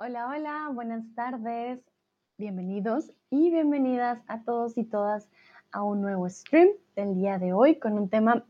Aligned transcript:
Hola, 0.00 0.28
hola, 0.28 0.70
buenas 0.72 1.02
tardes. 1.16 1.80
Bienvenidos 2.36 3.10
y 3.30 3.50
bienvenidas 3.50 4.20
a 4.28 4.44
todos 4.44 4.78
y 4.78 4.84
todas 4.84 5.28
a 5.72 5.82
un 5.82 6.02
nuevo 6.02 6.30
stream 6.30 6.68
del 6.94 7.16
día 7.16 7.40
de 7.40 7.52
hoy 7.52 7.80
con 7.80 7.94
un 7.94 8.08
tema 8.08 8.44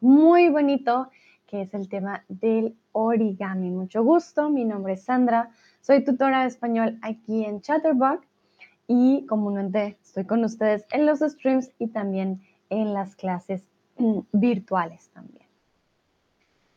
muy 0.00 0.48
bonito 0.48 1.08
que 1.46 1.62
es 1.62 1.74
el 1.74 1.88
tema 1.88 2.24
del 2.26 2.76
origami. 2.90 3.70
Mucho 3.70 4.02
gusto, 4.02 4.50
mi 4.50 4.64
nombre 4.64 4.94
es 4.94 5.04
Sandra, 5.04 5.50
soy 5.80 6.02
tutora 6.02 6.40
de 6.40 6.48
español 6.48 6.98
aquí 7.02 7.44
en 7.44 7.60
Chatterbox 7.60 8.26
y 8.88 9.24
comúnmente 9.26 9.96
estoy 10.02 10.24
con 10.24 10.42
ustedes 10.42 10.84
en 10.90 11.06
los 11.06 11.20
streams 11.20 11.70
y 11.78 11.86
también 11.86 12.42
en 12.68 12.94
las 12.94 13.14
clases 13.14 13.62
mm, 13.96 14.22
virtuales 14.32 15.08
también. 15.10 15.46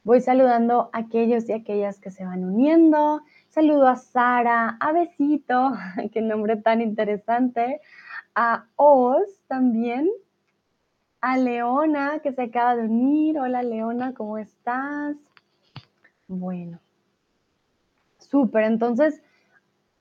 Voy 0.04 0.22
saludando 0.22 0.92
a 0.94 1.00
aquellos 1.00 1.50
y 1.50 1.54
aquellas 1.54 2.00
que 2.00 2.12
se 2.12 2.26
van 2.26 2.44
uniendo. 2.44 3.22
Saludo 3.54 3.88
a 3.88 3.98
Sara, 3.98 4.78
a 4.80 4.92
Besito, 4.94 5.74
qué 6.12 6.24
nombre 6.24 6.56
tan 6.56 6.82
interesante, 6.82 7.82
a 8.34 8.66
Oz 8.78 9.44
también, 9.48 10.10
a 11.22 11.38
Leona 11.38 12.18
que 12.24 12.34
se 12.34 12.42
acaba 12.42 12.76
de 12.76 12.86
unir. 12.86 13.38
Hola 13.38 13.62
Leona, 13.62 14.16
¿cómo 14.16 14.40
estás? 14.40 15.16
Bueno, 16.28 16.80
súper. 18.18 18.64
Entonces, 18.64 19.22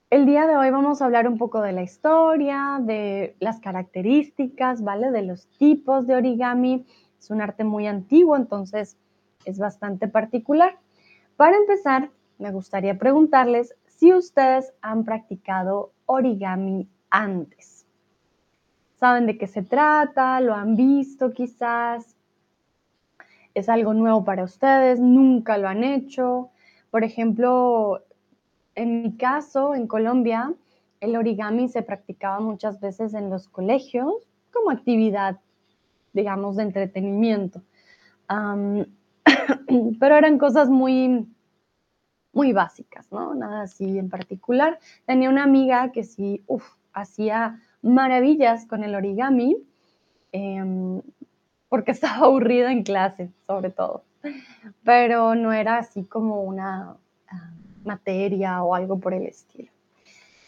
el 0.08 0.24
día 0.24 0.46
de 0.46 0.56
hoy 0.56 0.70
vamos 0.70 1.02
a 1.02 1.04
hablar 1.04 1.28
un 1.28 1.36
poco 1.36 1.60
de 1.60 1.72
la 1.72 1.82
historia, 1.82 2.78
de 2.80 3.36
las 3.38 3.60
características, 3.60 4.82
¿vale? 4.82 5.10
De 5.10 5.24
los 5.24 5.46
tipos 5.58 6.06
de 6.06 6.14
origami. 6.14 6.86
Es 7.18 7.28
un 7.28 7.42
arte 7.42 7.64
muy 7.64 7.86
antiguo, 7.86 8.34
entonces 8.34 8.96
es 9.44 9.58
bastante 9.58 10.08
particular. 10.08 10.78
Para 11.36 11.58
empezar, 11.58 12.08
me 12.42 12.50
gustaría 12.50 12.98
preguntarles 12.98 13.76
si 13.86 14.12
ustedes 14.12 14.74
han 14.82 15.04
practicado 15.04 15.92
origami 16.06 16.88
antes. 17.08 17.86
¿Saben 18.96 19.26
de 19.26 19.38
qué 19.38 19.46
se 19.46 19.62
trata? 19.62 20.40
¿Lo 20.40 20.54
han 20.54 20.74
visto 20.74 21.32
quizás? 21.32 22.16
¿Es 23.54 23.68
algo 23.68 23.94
nuevo 23.94 24.24
para 24.24 24.42
ustedes? 24.42 24.98
¿Nunca 24.98 25.56
lo 25.56 25.68
han 25.68 25.84
hecho? 25.84 26.50
Por 26.90 27.04
ejemplo, 27.04 28.02
en 28.74 29.02
mi 29.02 29.16
caso, 29.16 29.76
en 29.76 29.86
Colombia, 29.86 30.52
el 31.00 31.16
origami 31.16 31.68
se 31.68 31.82
practicaba 31.82 32.40
muchas 32.40 32.80
veces 32.80 33.14
en 33.14 33.30
los 33.30 33.48
colegios 33.48 34.14
como 34.52 34.70
actividad, 34.70 35.38
digamos, 36.12 36.56
de 36.56 36.64
entretenimiento. 36.64 37.62
pero 40.00 40.16
eran 40.16 40.38
cosas 40.38 40.68
muy, 40.68 41.26
muy 42.32 42.52
básicas, 42.52 43.10
¿no? 43.12 43.34
Nada 43.34 43.62
así 43.62 43.98
en 43.98 44.08
particular. 44.08 44.78
Tenía 45.06 45.28
una 45.28 45.44
amiga 45.44 45.92
que 45.92 46.04
sí, 46.04 46.42
uff, 46.46 46.66
hacía 46.92 47.60
maravillas 47.82 48.66
con 48.66 48.84
el 48.84 48.94
origami, 48.94 49.56
em, 50.32 51.02
porque 51.68 51.90
estaba 51.92 52.26
aburrida 52.26 52.72
en 52.72 52.82
clase, 52.82 53.30
sobre 53.46 53.70
todo. 53.70 54.04
Pero 54.84 55.34
no 55.34 55.52
era 55.52 55.78
así 55.78 56.04
como 56.04 56.42
una 56.42 56.96
ah, 57.28 57.50
materia 57.84 58.62
o 58.62 58.74
algo 58.74 58.98
por 58.98 59.14
el 59.14 59.26
estilo. 59.26 59.70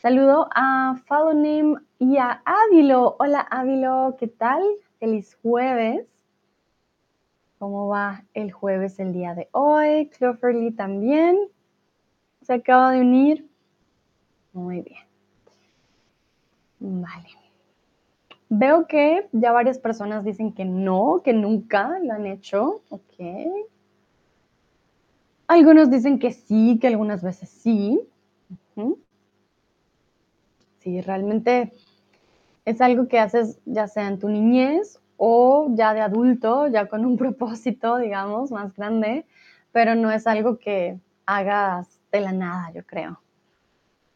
Saludo 0.00 0.48
a 0.54 0.96
Fadonim 1.06 1.76
y 1.98 2.18
a 2.18 2.42
Ávilo. 2.44 3.16
Hola 3.18 3.40
Ávilo, 3.40 4.16
¿qué 4.18 4.28
tal? 4.28 4.62
Feliz 5.00 5.36
jueves. 5.42 6.06
¿Cómo 7.58 7.88
va 7.88 8.24
el 8.34 8.52
jueves 8.52 9.00
el 9.00 9.12
día 9.14 9.34
de 9.34 9.48
hoy? 9.52 10.10
Cloverly 10.10 10.72
también 10.72 11.38
se 12.44 12.54
acaba 12.54 12.92
de 12.92 13.00
unir. 13.00 13.48
Muy 14.52 14.82
bien. 14.82 15.02
Vale. 16.78 17.28
Veo 18.48 18.86
que 18.86 19.28
ya 19.32 19.52
varias 19.52 19.78
personas 19.78 20.24
dicen 20.24 20.52
que 20.52 20.64
no, 20.64 21.22
que 21.24 21.32
nunca 21.32 21.98
lo 22.00 22.12
han 22.12 22.26
hecho. 22.26 22.82
Ok. 22.90 23.14
Algunos 25.46 25.90
dicen 25.90 26.18
que 26.18 26.32
sí, 26.32 26.78
que 26.80 26.88
algunas 26.88 27.22
veces 27.22 27.48
sí. 27.48 28.00
Sí, 30.78 31.00
realmente 31.00 31.72
es 32.64 32.80
algo 32.80 33.08
que 33.08 33.18
haces 33.18 33.58
ya 33.64 33.88
sea 33.88 34.08
en 34.08 34.18
tu 34.18 34.28
niñez 34.28 35.00
o 35.16 35.68
ya 35.70 35.94
de 35.94 36.00
adulto, 36.00 36.66
ya 36.66 36.88
con 36.88 37.06
un 37.06 37.16
propósito, 37.16 37.96
digamos, 37.96 38.50
más 38.50 38.74
grande, 38.74 39.26
pero 39.72 39.94
no 39.94 40.10
es 40.10 40.26
algo 40.26 40.58
que 40.58 40.98
hagas 41.26 41.93
de 42.18 42.24
la 42.24 42.32
nada, 42.32 42.70
yo 42.72 42.84
creo. 42.84 43.20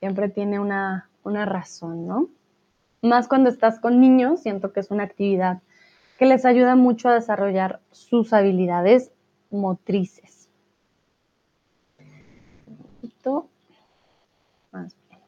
Siempre 0.01 0.29
tiene 0.29 0.59
una, 0.59 1.11
una 1.25 1.45
razón, 1.45 2.07
¿no? 2.07 2.29
Más 3.03 3.29
cuando 3.29 3.49
estás 3.51 3.79
con 3.79 4.01
niños, 4.01 4.41
siento 4.43 4.73
que 4.73 4.81
es 4.81 4.91
una 4.91 5.05
actividad 5.05 5.61
que 6.19 6.27
les 6.27 6.45
ayuda 6.45 6.75
mucho 6.75 7.09
a 7.09 7.15
desarrollar 7.15 7.81
sus 7.91 8.33
habilidades 8.33 9.13
motrices. 9.51 10.39
Más 14.71 14.97
bien. 15.09 15.21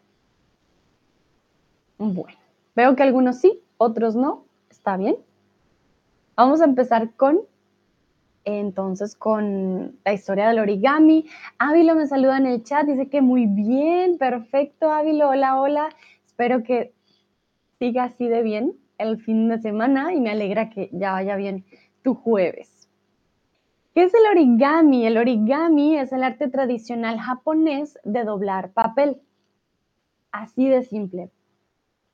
Bueno, 1.99 2.39
veo 2.75 2.97
que 2.97 3.03
algunos 3.03 3.39
sí, 3.39 3.63
otros 3.77 4.17
no. 4.17 4.45
Está 4.71 4.97
bien. 4.97 5.17
Vamos 6.37 6.61
a 6.61 6.65
empezar 6.65 7.13
con, 7.15 7.41
entonces, 8.45 9.15
con 9.15 9.99
la 10.05 10.13
historia 10.13 10.49
del 10.49 10.61
origami. 10.61 11.27
Ávilo 11.59 11.95
me 11.95 12.07
saluda 12.07 12.39
en 12.39 12.47
el 12.47 12.63
chat, 12.63 12.87
dice 12.87 13.09
que 13.09 13.21
muy 13.21 13.47
bien, 13.47 14.19
perfecto, 14.19 14.91
Ávilo, 14.91 15.29
hola, 15.29 15.61
hola. 15.61 15.89
Espero 16.25 16.63
que 16.63 16.93
siga 17.79 18.05
así 18.05 18.29
de 18.29 18.43
bien 18.43 18.75
el 18.99 19.19
fin 19.19 19.49
de 19.49 19.59
semana 19.59 20.15
y 20.15 20.21
me 20.21 20.31
alegra 20.31 20.71
que 20.71 20.91
ya 20.93 21.13
vaya 21.13 21.37
bien 21.37 21.65
tu 22.03 22.15
jueves. 22.15 22.89
¿Qué 23.95 24.05
es 24.05 24.15
el 24.15 24.27
origami? 24.31 25.07
El 25.07 25.19
origami 25.19 25.99
es 25.99 26.13
el 26.13 26.23
arte 26.23 26.49
tradicional 26.49 27.19
japonés 27.19 27.99
de 28.05 28.25
doblar 28.25 28.73
papel. 28.73 29.21
Así 30.31 30.69
de 30.69 30.85
simple. 30.85 31.31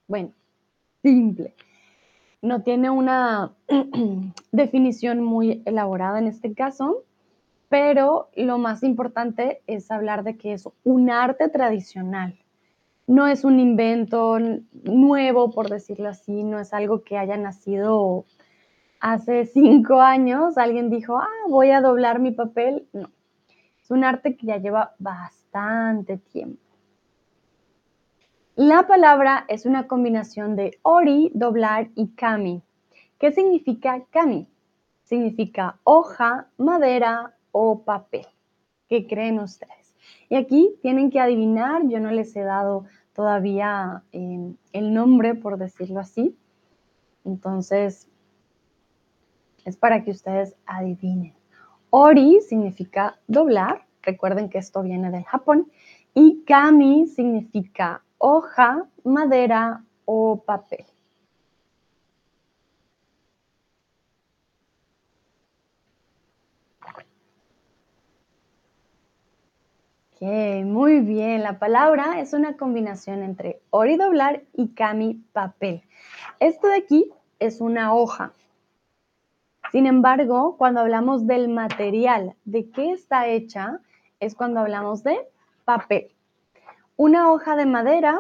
Bueno, 0.09 0.32
simple 1.03 1.54
no 2.42 2.62
tiene 2.62 2.91
una 2.91 3.52
definición 4.52 5.22
muy 5.22 5.62
elaborada 5.64 6.19
en 6.19 6.26
este 6.26 6.54
caso, 6.54 7.04
pero 7.69 8.28
lo 8.36 8.58
más 8.58 8.82
importante 8.82 9.62
es 9.66 9.91
hablar 9.91 10.22
de 10.22 10.36
que 10.36 10.52
es 10.52 10.69
un 10.84 11.10
arte 11.10 11.48
tradicional. 11.48 12.38
No 13.06 13.26
es 13.26 13.44
un 13.44 13.60
invento 13.60 14.38
nuevo, 14.84 15.50
por 15.52 15.69
decirlo 15.69 16.08
así, 16.08 16.42
no 16.42 16.58
es 16.58 16.72
algo 16.72 17.02
que 17.02 17.19
haya 17.19 17.36
nacido 17.36 18.24
hace 19.00 19.47
cinco 19.47 20.00
años. 20.00 20.58
Alguien 20.58 20.91
dijo, 20.91 21.18
ah, 21.18 21.48
voy 21.48 21.70
a 21.70 21.80
doblar 21.80 22.18
mi 22.18 22.32
papel. 22.32 22.86
No, 22.92 23.10
es 23.82 23.91
un 23.91 24.04
arte 24.04 24.36
que 24.36 24.47
ya 24.47 24.56
lleva 24.58 24.94
bastante 24.98 26.18
tiempo. 26.18 26.66
La 28.58 28.86
palabra 28.86 29.44
es 29.48 29.66
una 29.66 29.86
combinación 29.86 30.56
de 30.56 30.78
ori, 30.80 31.30
doblar 31.34 31.90
y 31.94 32.08
kami. 32.14 32.62
¿Qué 33.18 33.30
significa 33.30 34.06
kami? 34.08 34.48
Significa 35.02 35.78
hoja, 35.84 36.48
madera 36.56 37.34
o 37.52 37.82
papel. 37.84 38.26
¿Qué 38.88 39.06
creen 39.06 39.40
ustedes? 39.40 39.94
Y 40.30 40.36
aquí 40.36 40.74
tienen 40.80 41.10
que 41.10 41.20
adivinar, 41.20 41.82
yo 41.86 42.00
no 42.00 42.10
les 42.10 42.34
he 42.34 42.40
dado 42.40 42.86
todavía 43.12 44.04
em, 44.12 44.56
el 44.72 44.94
nombre, 44.94 45.34
por 45.34 45.58
decirlo 45.58 46.00
así. 46.00 46.34
Entonces, 47.26 48.08
es 49.66 49.76
para 49.76 50.02
que 50.02 50.12
ustedes 50.12 50.56
adivinen. 50.64 51.34
Ori 51.91 52.41
significa 52.41 53.18
doblar, 53.26 53.84
recuerden 54.00 54.48
que 54.48 54.56
esto 54.56 54.82
viene 54.82 55.10
del 55.10 55.24
Japón, 55.24 55.70
y 56.14 56.42
kami 56.47 57.06
significa 57.06 58.02
hoja, 58.28 58.88
madera 59.04 59.84
o 60.04 60.42
papel. 60.44 60.84
Ok, 70.10 70.22
muy 70.64 71.00
bien. 71.02 71.44
La 71.44 71.60
palabra 71.60 72.18
es 72.18 72.32
una 72.32 72.56
combinación 72.56 73.22
entre 73.22 73.60
ori 73.70 73.96
doblar 73.96 74.42
y 74.54 74.74
kami 74.74 75.22
papel. 75.32 75.84
Esto 76.40 76.66
de 76.66 76.78
aquí 76.78 77.12
es 77.38 77.60
una 77.60 77.94
hoja. 77.94 78.32
Sin 79.70 79.86
embargo, 79.86 80.56
cuando 80.56 80.80
hablamos 80.80 81.28
del 81.28 81.48
material, 81.48 82.34
de 82.44 82.70
qué 82.70 82.90
está 82.90 83.28
hecha, 83.28 83.78
es 84.18 84.34
cuando 84.34 84.58
hablamos 84.58 85.04
de 85.04 85.16
papel. 85.64 86.16
Una 86.97 87.31
hoja 87.31 87.57
de 87.57 87.66
madera, 87.66 88.19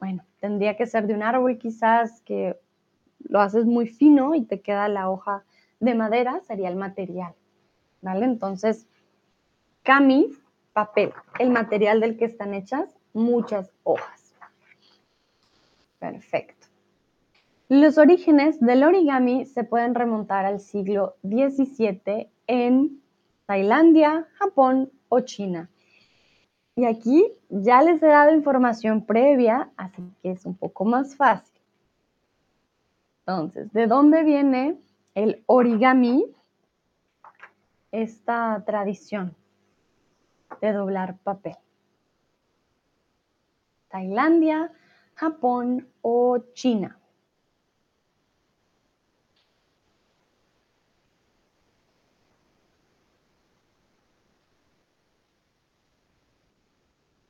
bueno, 0.00 0.24
tendría 0.40 0.76
que 0.76 0.86
ser 0.86 1.06
de 1.06 1.14
un 1.14 1.22
árbol 1.22 1.58
quizás 1.58 2.20
que 2.22 2.58
lo 3.20 3.40
haces 3.40 3.64
muy 3.64 3.86
fino 3.86 4.34
y 4.34 4.44
te 4.44 4.60
queda 4.60 4.88
la 4.88 5.08
hoja 5.08 5.44
de 5.80 5.94
madera, 5.94 6.40
sería 6.40 6.68
el 6.68 6.76
material, 6.76 7.34
¿vale? 8.02 8.24
Entonces, 8.24 8.86
kami 9.82 10.30
papel, 10.72 11.12
el 11.38 11.50
material 11.50 12.00
del 12.00 12.16
que 12.16 12.24
están 12.24 12.52
hechas 12.52 12.88
muchas 13.12 13.70
hojas. 13.84 14.34
Perfecto. 15.98 16.66
Los 17.68 17.96
orígenes 17.96 18.60
del 18.60 18.84
origami 18.84 19.46
se 19.46 19.64
pueden 19.64 19.94
remontar 19.94 20.44
al 20.44 20.60
siglo 20.60 21.16
XVII 21.22 22.28
en 22.46 23.00
Tailandia, 23.46 24.28
Japón 24.34 24.92
o 25.08 25.20
China. 25.20 25.70
Y 26.76 26.86
aquí 26.86 27.24
ya 27.50 27.82
les 27.82 28.02
he 28.02 28.06
dado 28.06 28.34
información 28.34 29.04
previa, 29.04 29.70
así 29.76 30.02
que 30.22 30.32
es 30.32 30.44
un 30.44 30.56
poco 30.56 30.84
más 30.84 31.14
fácil. 31.16 31.60
Entonces, 33.20 33.72
¿de 33.72 33.86
dónde 33.86 34.24
viene 34.24 34.78
el 35.14 35.42
origami? 35.46 36.24
Esta 37.92 38.64
tradición 38.66 39.36
de 40.60 40.72
doblar 40.72 41.16
papel. 41.18 41.56
Tailandia, 43.88 44.72
Japón 45.14 45.86
o 46.02 46.38
China. 46.54 46.98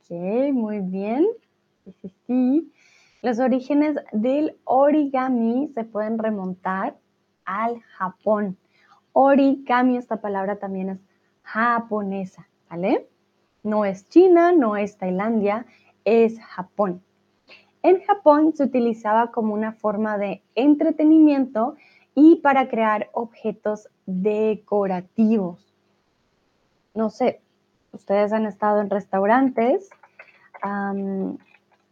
Ok, 0.04 0.10
muy 0.52 0.80
bien. 0.80 1.26
Sí, 2.02 2.12
sí. 2.26 2.72
Los 3.22 3.38
orígenes 3.38 3.96
del 4.12 4.58
origami 4.64 5.70
se 5.72 5.84
pueden 5.84 6.18
remontar 6.18 6.94
al 7.46 7.80
Japón. 7.80 8.58
Origami, 9.14 9.96
esta 9.96 10.20
palabra 10.20 10.56
también 10.56 10.90
es 10.90 10.98
japonesa, 11.42 12.46
¿vale? 12.68 13.08
No 13.62 13.86
es 13.86 14.06
China, 14.10 14.52
no 14.52 14.76
es 14.76 14.98
Tailandia, 14.98 15.64
es 16.04 16.38
Japón. 16.38 17.02
En 17.82 18.02
Japón 18.02 18.52
se 18.54 18.64
utilizaba 18.64 19.30
como 19.30 19.54
una 19.54 19.72
forma 19.72 20.18
de 20.18 20.42
entretenimiento 20.54 21.76
y 22.14 22.36
para 22.36 22.68
crear 22.68 23.08
objetos 23.12 23.88
decorativos. 24.04 25.74
No 26.94 27.08
sé, 27.08 27.40
ustedes 27.94 28.32
han 28.32 28.46
estado 28.46 28.80
en 28.80 28.90
restaurantes 28.90 29.88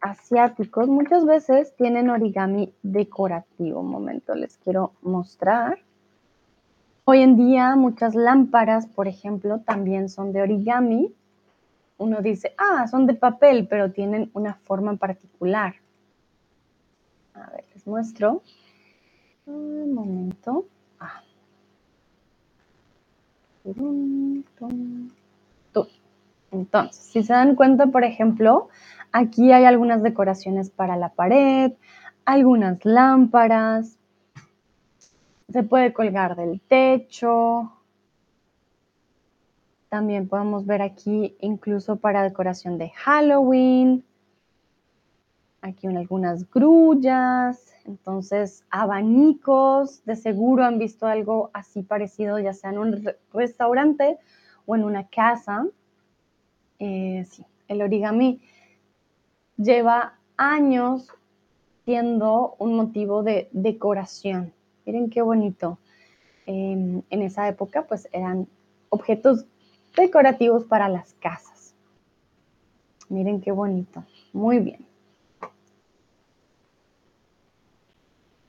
asiáticos, 0.01 0.89
muchas 0.89 1.25
veces 1.25 1.75
tienen 1.77 2.11
origami 2.11 2.73
decorativo. 2.83 3.81
Un 3.81 3.91
momento, 3.91 4.35
les 4.35 4.57
quiero 4.59 4.93
mostrar. 5.03 5.79
Hoy 7.05 7.21
en 7.21 7.37
día 7.37 7.77
muchas 7.77 8.15
lámparas, 8.15 8.87
por 8.87 9.09
ejemplo, 9.09 9.61
también 9.61 10.09
son 10.09 10.33
de 10.33 10.43
origami. 10.43 11.15
Uno 11.99 12.21
dice, 12.21 12.55
ah, 12.59 12.87
son 12.89 13.07
de 13.07 13.15
papel, 13.15 13.69
pero 13.69 13.93
tienen 13.93 14.31
una 14.35 14.55
forma 14.55 14.97
particular. 14.97 15.75
A 17.35 17.51
ver, 17.51 17.65
les 17.75 17.87
muestro. 17.87 18.43
Un 19.47 19.95
momento. 19.95 20.67
Ah. 20.99 21.23
Entonces, 26.53 27.03
si 27.03 27.23
se 27.23 27.33
dan 27.33 27.57
cuenta, 27.57 27.87
por 27.87 28.05
ejemplo, 28.05 28.69
aquí 29.11 29.53
hay 29.53 29.65
algunas 29.65 30.03
decoraciones 30.03 30.71
para 30.71 30.97
la 30.97 31.09
pared, 31.09 31.73
algunas 32.25 32.85
lámparas, 32.85 33.99
se 35.53 35.63
puede 35.63 35.93
colgar 35.93 36.37
del 36.37 36.61
techo. 36.61 37.73
También 39.89 40.29
podemos 40.29 40.65
ver 40.65 40.81
aquí 40.81 41.37
incluso 41.41 41.97
para 41.97 42.23
decoración 42.23 42.79
de 42.79 42.91
Halloween. 42.91 44.05
Aquí 45.61 45.87
algunas 45.87 46.51
grullas, 46.51 47.73
entonces 47.85 48.65
abanicos, 48.71 50.05
de 50.05 50.17
seguro 50.17 50.65
han 50.65 50.79
visto 50.79 51.07
algo 51.07 51.51
así 51.53 51.83
parecido, 51.83 52.39
ya 52.39 52.53
sea 52.53 52.71
en 52.71 52.79
un 52.79 53.05
restaurante 53.33 54.19
o 54.67 54.75
en 54.75 54.85
una 54.85 55.07
casa. 55.07 55.67
Eh, 56.85 57.25
sí, 57.31 57.47
el 57.69 57.81
origami 57.81 58.41
lleva 59.57 60.19
años 60.37 61.07
siendo 61.85 62.57
un 62.59 62.75
motivo 62.75 63.23
de 63.23 63.49
decoración. 63.53 64.53
Miren 64.85 65.09
qué 65.09 65.23
bonito. 65.23 65.79
Em, 66.45 67.03
en 67.09 67.23
esa 67.23 67.47
época, 67.47 67.87
pues 67.87 68.09
eran 68.13 68.49
objetos 68.89 69.47
decorativos 69.97 70.65
para 70.65 70.89
las 70.89 71.15
casas. 71.21 71.77
Miren 73.09 73.41
qué 73.41 73.53
bonito. 73.53 74.03
Muy 74.33 74.59
bien. 74.59 74.85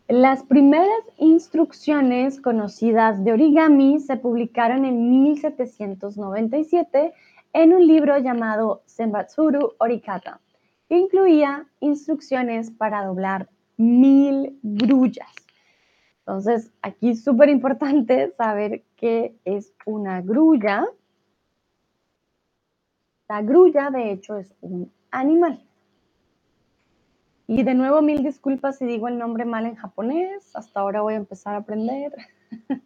Las 0.07 0.41
primeras 0.41 1.03
instrucciones 1.19 2.41
conocidas 2.41 3.23
de 3.23 3.33
origami 3.33 3.99
se 3.99 4.17
publicaron 4.17 4.85
en 4.85 5.21
1797 5.21 7.13
en 7.53 7.73
un 7.73 7.85
libro 7.87 8.17
llamado 8.17 8.81
Senbatsuru 8.87 9.73
Orikata, 9.77 10.41
que 10.89 10.97
incluía 10.97 11.67
instrucciones 11.79 12.71
para 12.71 13.05
doblar 13.05 13.47
mil 13.77 14.59
grullas. 14.63 15.31
Entonces, 16.19 16.71
aquí 16.81 17.11
es 17.11 17.23
súper 17.23 17.49
importante 17.49 18.33
saber 18.37 18.83
qué 18.95 19.35
es 19.45 19.73
una 19.85 20.21
grulla. 20.21 20.85
La 23.29 23.41
grulla, 23.41 23.89
de 23.91 24.11
hecho, 24.11 24.37
es 24.37 24.53
un 24.61 24.91
animal. 25.11 25.63
Y 27.45 27.63
de 27.63 27.73
nuevo, 27.73 28.01
mil 28.01 28.23
disculpas 28.23 28.77
si 28.77 28.85
digo 28.85 29.07
el 29.07 29.17
nombre 29.17 29.45
mal 29.45 29.65
en 29.65 29.75
japonés. 29.75 30.55
Hasta 30.55 30.79
ahora 30.79 31.01
voy 31.01 31.15
a 31.15 31.17
empezar 31.17 31.55
a 31.55 31.59
aprender. 31.59 32.13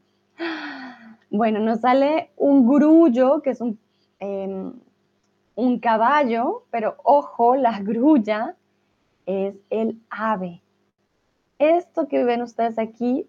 bueno, 1.29 1.59
nos 1.59 1.81
sale 1.81 2.31
un 2.37 2.67
grullo, 2.67 3.41
que 3.43 3.51
es 3.51 3.61
un 3.61 3.79
Un 4.19 5.79
caballo, 5.79 6.63
pero 6.71 6.95
ojo, 7.03 7.55
la 7.55 7.79
grulla 7.79 8.55
es 9.25 9.55
el 9.69 10.01
ave. 10.09 10.61
Esto 11.59 12.07
que 12.07 12.23
ven 12.23 12.41
ustedes 12.41 12.77
aquí, 12.77 13.27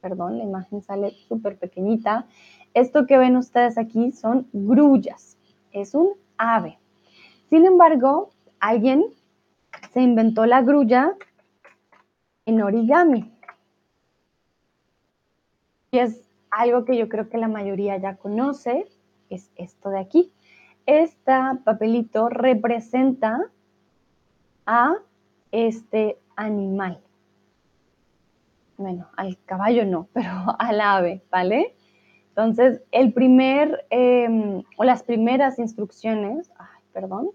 perdón, 0.00 0.38
la 0.38 0.44
imagen 0.44 0.82
sale 0.82 1.12
súper 1.28 1.56
pequeñita. 1.58 2.26
Esto 2.74 3.06
que 3.06 3.18
ven 3.18 3.36
ustedes 3.36 3.78
aquí 3.78 4.12
son 4.12 4.48
grullas, 4.52 5.38
es 5.72 5.94
un 5.94 6.10
ave. 6.36 6.78
Sin 7.48 7.64
embargo, 7.64 8.30
alguien 8.58 9.04
se 9.92 10.00
inventó 10.02 10.46
la 10.46 10.62
grulla 10.62 11.14
en 12.46 12.62
origami. 12.62 13.32
Y 15.92 15.98
es 15.98 16.28
algo 16.50 16.84
que 16.84 16.96
yo 16.96 17.08
creo 17.08 17.28
que 17.28 17.38
la 17.38 17.48
mayoría 17.48 17.96
ya 17.98 18.16
conoce, 18.16 18.88
es 19.34 19.50
esto 19.56 19.90
de 19.90 20.00
aquí. 20.00 20.32
Este 20.86 21.32
papelito 21.64 22.28
representa 22.28 23.50
a 24.66 24.94
este 25.52 26.18
animal. 26.36 27.00
Bueno, 28.76 29.08
al 29.16 29.38
caballo 29.44 29.84
no, 29.84 30.08
pero 30.12 30.30
al 30.58 30.80
ave, 30.80 31.22
¿vale? 31.30 31.74
Entonces, 32.30 32.82
el 32.90 33.12
primer, 33.12 33.86
em, 33.90 34.64
o 34.76 34.84
las 34.84 35.04
primeras 35.04 35.58
instrucciones, 35.58 36.50
perdón, 36.92 37.30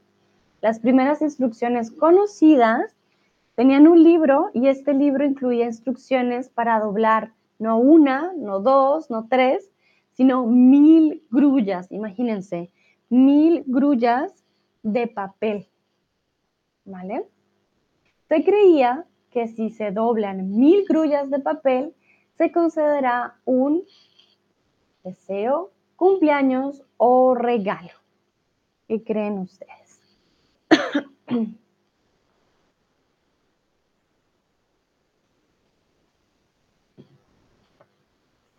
las 0.62 0.80
primeras 0.80 1.22
instrucciones 1.22 1.90
conocidas 1.90 2.94
tenían 3.56 3.88
un 3.88 4.04
libro 4.04 4.50
y 4.54 4.68
este 4.68 4.94
libro 4.94 5.24
incluía 5.26 5.66
instrucciones 5.66 6.50
para 6.50 6.80
doblar 6.80 7.32
no 7.60 7.78
una, 7.78 8.34
no 8.36 8.60
dos, 8.60 9.10
no 9.10 9.28
tres, 9.30 9.70
sino 10.20 10.46
mil 10.46 11.24
grullas, 11.32 11.90
imagínense, 11.94 12.74
mil 13.08 13.64
grullas 13.66 14.34
de 14.84 15.08
papel, 15.08 15.70
¿vale? 16.84 17.26
Se 18.28 18.44
creía 18.44 19.06
que 19.30 19.48
si 19.48 19.70
se 19.70 19.92
doblan 19.92 20.58
mil 20.58 20.84
grullas 20.86 21.30
de 21.30 21.40
papel, 21.40 21.96
se 22.38 22.52
concederá 22.52 23.40
un 23.46 23.86
deseo, 25.06 25.72
cumpleaños 25.96 26.84
o 26.98 27.34
regalo. 27.34 27.94
¿Qué 28.90 29.02
creen 29.02 29.40
ustedes? 29.40 30.02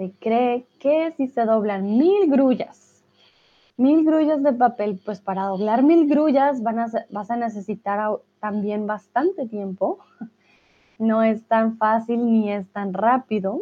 se 0.01 0.13
cree 0.19 0.67
que 0.79 1.13
si 1.19 1.27
se 1.29 1.45
doblan 1.45 1.99
mil 1.99 2.31
grullas, 2.31 3.05
mil 3.77 4.03
grullas 4.07 4.43
de 4.43 4.55
papel, 4.55 4.99
pues 5.05 5.21
para 5.21 5.45
doblar 5.45 5.83
mil 5.83 6.09
grullas 6.09 6.63
van 6.63 6.79
a, 6.79 6.87
vas 7.11 7.31
a 7.31 7.37
necesitar 7.37 7.99
también 8.41 8.87
bastante 8.87 9.47
tiempo. 9.47 9.99
No 10.99 11.23
es 11.23 11.45
tan 11.49 11.77
fácil 11.79 12.27
ni 12.31 12.53
es 12.53 12.67
tan 12.73 12.95
rápido. 12.95 13.61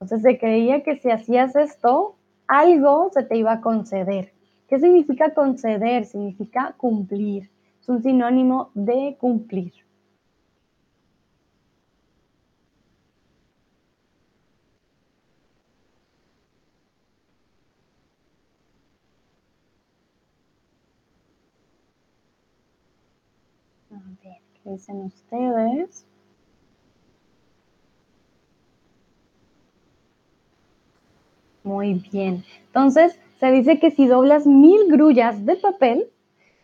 Entonces 0.00 0.22
se 0.22 0.38
creía 0.38 0.82
que 0.82 0.96
si 0.98 1.10
hacías 1.10 1.56
esto, 1.56 2.16
algo 2.46 3.10
se 3.12 3.24
te 3.24 3.36
iba 3.36 3.52
a 3.52 3.60
conceder. 3.60 4.32
¿Qué 4.68 4.78
significa 4.78 5.34
conceder? 5.34 6.06
Significa 6.06 6.74
cumplir. 6.78 7.50
Es 7.80 7.88
un 7.88 8.02
sinónimo 8.02 8.70
de 8.74 9.16
cumplir. 9.20 9.72
A 23.90 23.96
ver, 24.22 24.53
¿qué 24.64 24.70
dicen 24.70 25.02
ustedes? 25.02 26.06
Muy 31.62 31.94
bien. 31.94 32.44
Entonces, 32.66 33.18
se 33.40 33.50
dice 33.50 33.78
que 33.78 33.90
si 33.90 34.06
doblas 34.06 34.46
mil 34.46 34.90
grullas 34.90 35.44
de 35.46 35.56
papel, 35.56 36.10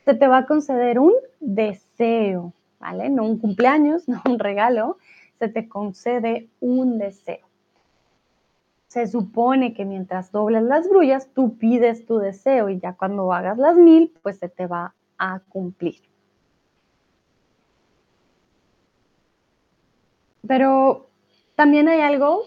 se 0.05 0.15
te 0.15 0.27
va 0.27 0.39
a 0.39 0.47
conceder 0.47 0.99
un 0.99 1.13
deseo, 1.41 2.53
¿vale? 2.79 3.11
No 3.11 3.25
un 3.25 3.39
cumpleaños, 3.39 4.09
no 4.09 4.21
un 4.27 4.39
regalo, 4.39 4.99
se 5.39 5.49
te 5.49 5.69
concede 5.69 6.49
un 6.61 6.99
deseo. 6.99 7.47
Se 8.89 9.07
supone 9.07 9.73
que 9.73 9.85
mientras 9.85 10.33
doblas 10.33 10.65
las 10.65 10.89
grullas, 10.89 11.29
tú 11.33 11.57
pides 11.57 12.07
tu 12.07 12.19
deseo 12.19 12.69
y 12.69 12.81
ya 12.81 12.95
cuando 12.95 13.33
hagas 13.33 13.57
las 13.57 13.77
mil, 13.77 14.13
pues 14.23 14.39
se 14.39 14.49
te 14.49 14.67
va 14.67 14.95
a 15.17 15.41
cumplir. 15.49 16.10
Pero 20.47 21.09
también 21.55 21.89
hay 21.89 22.01
algo 22.01 22.43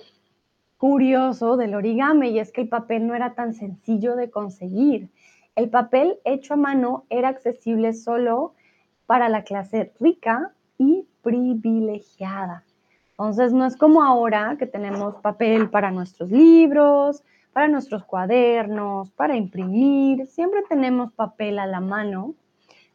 curioso 0.77 1.55
del 1.55 1.75
origami 1.75 2.29
y 2.29 2.39
es 2.39 2.51
que 2.51 2.61
el 2.61 2.69
papel 2.69 3.07
no 3.07 3.15
era 3.15 3.35
tan 3.35 3.53
sencillo 3.53 4.15
de 4.15 4.29
conseguir. 4.29 5.09
El 5.55 5.69
papel 5.69 6.19
hecho 6.25 6.55
a 6.55 6.57
mano 6.57 7.05
era 7.09 7.29
accesible 7.29 7.93
solo 7.93 8.55
para 9.05 9.29
la 9.29 9.43
clase 9.43 9.93
rica 9.99 10.51
y 10.77 11.07
privilegiada. 11.21 12.63
Entonces 13.11 13.53
no 13.53 13.65
es 13.65 13.77
como 13.77 14.03
ahora 14.03 14.55
que 14.57 14.65
tenemos 14.65 15.15
papel 15.21 15.69
para 15.69 15.91
nuestros 15.91 16.31
libros, 16.31 17.23
para 17.53 17.67
nuestros 17.67 18.03
cuadernos, 18.03 19.11
para 19.11 19.35
imprimir, 19.35 20.25
siempre 20.25 20.63
tenemos 20.67 21.13
papel 21.13 21.59
a 21.59 21.67
la 21.67 21.79
mano. 21.79 22.33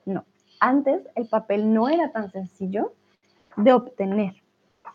No, 0.04 0.24
antes 0.58 1.06
el 1.14 1.28
papel 1.28 1.72
no 1.72 1.88
era 1.88 2.10
tan 2.10 2.30
sencillo 2.32 2.92
de 3.56 3.72
obtener 3.72 4.34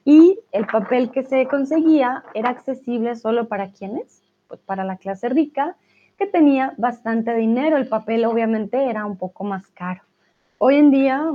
y 0.05 0.39
el 0.51 0.65
papel 0.67 1.11
que 1.11 1.23
se 1.23 1.47
conseguía 1.47 2.23
era 2.33 2.49
accesible 2.49 3.15
solo 3.15 3.47
para 3.47 3.71
quienes, 3.71 4.23
pues 4.47 4.59
para 4.61 4.83
la 4.83 4.97
clase 4.97 5.29
rica, 5.29 5.75
que 6.17 6.27
tenía 6.27 6.73
bastante 6.77 7.33
dinero. 7.35 7.77
El 7.77 7.87
papel 7.87 8.25
obviamente 8.25 8.89
era 8.89 9.05
un 9.05 9.17
poco 9.17 9.43
más 9.43 9.67
caro. 9.69 10.01
Hoy 10.57 10.75
en 10.75 10.91
día 10.91 11.25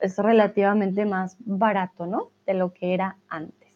es 0.00 0.18
relativamente 0.18 1.04
más 1.04 1.36
barato, 1.40 2.06
¿no? 2.06 2.30
De 2.46 2.54
lo 2.54 2.72
que 2.72 2.94
era 2.94 3.16
antes. 3.28 3.70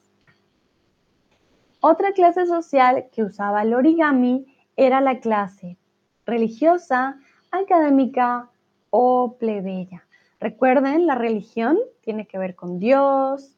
Otra 1.81 2.13
clase 2.13 2.47
social 2.47 3.07
que 3.13 3.23
usaba 3.23 3.63
el 3.63 3.75
origami 3.75 4.47
era 4.77 5.01
la 5.01 5.21
clase 5.21 5.79
religiosa, 6.27 7.19
académica 7.51 8.51
o 8.91 9.37
plebeya. 9.39 10.05
Recuerden, 10.41 11.07
la 11.07 11.15
religión 11.15 11.79
tiene 12.03 12.27
que 12.27 12.39
ver 12.39 12.55
con 12.55 12.79
Dios, 12.79 13.56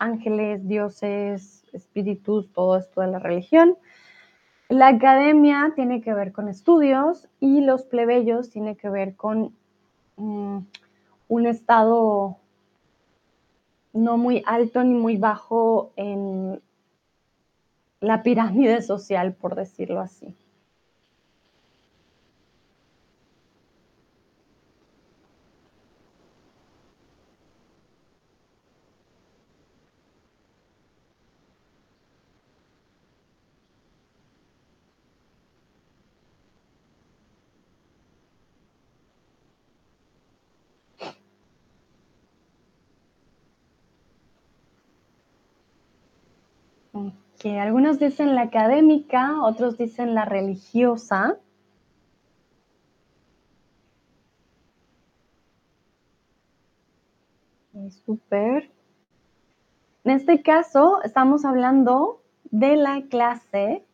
ángeles, 0.00 0.66
dioses, 0.66 1.64
espíritus, 1.72 2.52
todo 2.52 2.76
esto 2.76 3.00
de 3.02 3.06
la 3.06 3.20
religión. 3.20 3.76
La 4.68 4.88
academia 4.88 5.72
tiene 5.76 6.00
que 6.00 6.14
ver 6.14 6.32
con 6.32 6.48
estudios 6.48 7.28
y 7.38 7.60
los 7.60 7.84
plebeyos 7.84 8.50
tiene 8.50 8.76
que 8.76 8.88
ver 8.88 9.14
con 9.14 9.54
mm, 10.16 10.58
un 11.28 11.46
estado 11.46 12.36
no 13.92 14.16
muy 14.16 14.42
alto 14.46 14.82
ni 14.84 14.94
muy 14.94 15.16
bajo 15.16 15.92
en 15.96 16.60
la 18.00 18.22
pirámide 18.22 18.82
social, 18.82 19.34
por 19.34 19.54
decirlo 19.54 20.00
así. 20.00 20.34
Que 47.40 47.58
algunos 47.58 47.98
dicen 47.98 48.34
la 48.34 48.42
académica, 48.42 49.42
otros 49.42 49.78
dicen 49.78 50.14
la 50.14 50.26
religiosa. 50.26 51.38
Súper. 58.04 58.70
En 60.04 60.10
este 60.12 60.42
caso, 60.42 61.02
estamos 61.02 61.46
hablando 61.46 62.20
de 62.50 62.76
la 62.76 63.04
clase 63.08 63.86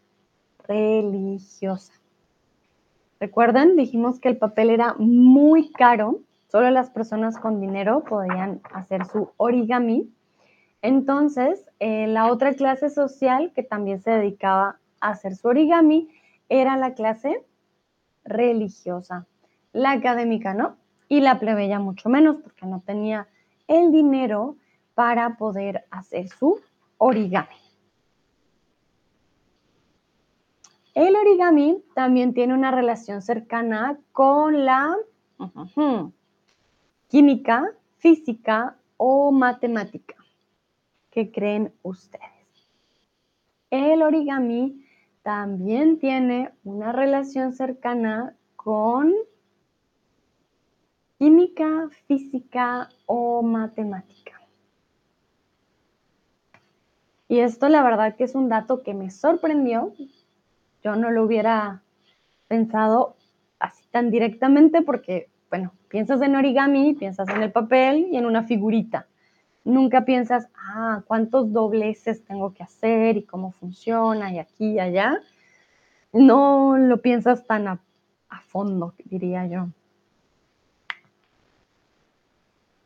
religiosa. 0.67 1.93
Recuerden, 3.21 3.77
dijimos 3.77 4.19
que 4.19 4.29
el 4.29 4.39
papel 4.39 4.71
era 4.71 4.95
muy 4.99 5.71
caro, 5.71 6.19
solo 6.49 6.69
las 6.71 6.91
personas 6.91 7.39
con 7.39 7.61
dinero 7.61 8.03
podían 8.03 8.61
hacer 8.73 9.07
su 9.07 9.31
origami. 9.37 10.13
Entonces, 10.87 11.67
eh, 11.81 12.07
la 12.07 12.31
otra 12.31 12.55
clase 12.55 12.91
social 12.91 13.51
que 13.57 13.65
también 13.65 14.01
se 14.01 14.13
dedicaba 14.13 14.79
a 15.01 15.09
hacer 15.09 15.35
su 15.35 15.49
origami 15.49 16.09
era 16.49 16.77
la 16.77 16.95
clase 16.95 17.45
religiosa. 18.23 19.27
La 19.73 19.91
académica 19.91 20.55
no, 20.55 20.77
y 21.09 21.23
la 21.23 21.41
plebeya 21.41 21.81
mucho 21.81 22.09
menos, 22.09 22.37
porque 22.41 22.67
no 22.67 22.83
tenía 22.87 23.27
el 23.67 23.91
dinero 23.91 24.59
para 24.95 25.37
poder 25.37 25.87
hacer 25.91 26.29
su 26.29 26.61
origami. 26.99 27.57
El 30.95 31.17
origami 31.17 31.83
también 31.97 32.33
tiene 32.33 32.55
una 32.55 32.71
relación 32.71 33.23
cercana 33.23 33.99
con 34.13 34.65
la 34.65 34.95
química, 37.09 37.73
física 37.99 38.77
o 38.99 39.33
matemática. 39.33 40.15
¿Qué 41.17 41.33
creen 41.33 41.73
ustedes? 41.81 42.75
El 43.71 44.03
origami 44.03 44.85
también 45.23 45.99
tiene 45.99 46.53
una 46.63 46.93
relación 46.93 47.55
cercana 47.55 48.37
con 48.55 49.15
química, 51.19 51.89
física 52.07 52.91
o 53.07 53.41
matemática. 53.41 54.43
Y 57.29 57.39
esto 57.39 57.71
la 57.71 57.83
verdad 57.83 58.15
que 58.17 58.25
es 58.25 58.35
un 58.35 58.51
dato 58.51 58.83
que 58.83 58.93
me 58.93 59.11
sorprendió. 59.11 59.95
Yo 60.85 60.97
no 60.97 61.11
lo 61.11 61.25
hubiera 61.25 61.83
pensado 62.47 63.17
así 63.59 63.87
tan 63.91 64.11
directamente 64.11 64.83
porque, 64.83 65.31
bueno, 65.49 65.73
piensas 65.89 66.21
en 66.21 66.37
origami, 66.37 66.93
piensas 66.93 67.27
en 67.31 67.43
el 67.43 67.53
papel 67.53 68.09
y 68.11 68.19
en 68.19 68.27
una 68.27 68.43
figurita 68.43 69.07
nunca 69.67 70.05
piensas, 70.05 70.49
ah, 70.57 71.03
cuántos 71.07 71.53
dobleces 71.53 72.25
tengo 72.25 72.55
que 72.55 72.63
hacer 72.63 73.19
y 73.19 73.25
cómo 73.25 73.51
funciona 73.51 74.33
y 74.33 74.39
aquí 74.39 74.73
y 74.73 74.79
allá. 74.79 75.21
No 76.13 76.79
lo 76.79 77.03
piensas 77.03 77.45
tan 77.47 77.69
a, 77.69 77.81
fondo, 78.47 78.95
diría 79.05 79.47
yo. 79.47 79.67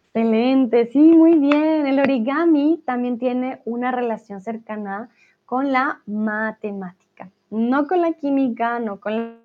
Excelente, 0.06 0.87
sí, 0.87 0.99
muy 0.99 1.38
bien. 1.38 1.87
El 1.87 2.00
origami 2.00 2.82
también 2.84 3.18
tiene 3.18 3.60
una 3.64 3.92
relación 3.92 4.40
cercana 4.40 5.10
con 5.44 5.72
la 5.72 6.00
matemática, 6.06 7.30
no 7.50 7.87
con 7.87 8.00
la 8.00 8.12
química, 8.12 8.80
no 8.80 8.99
con 8.99 9.38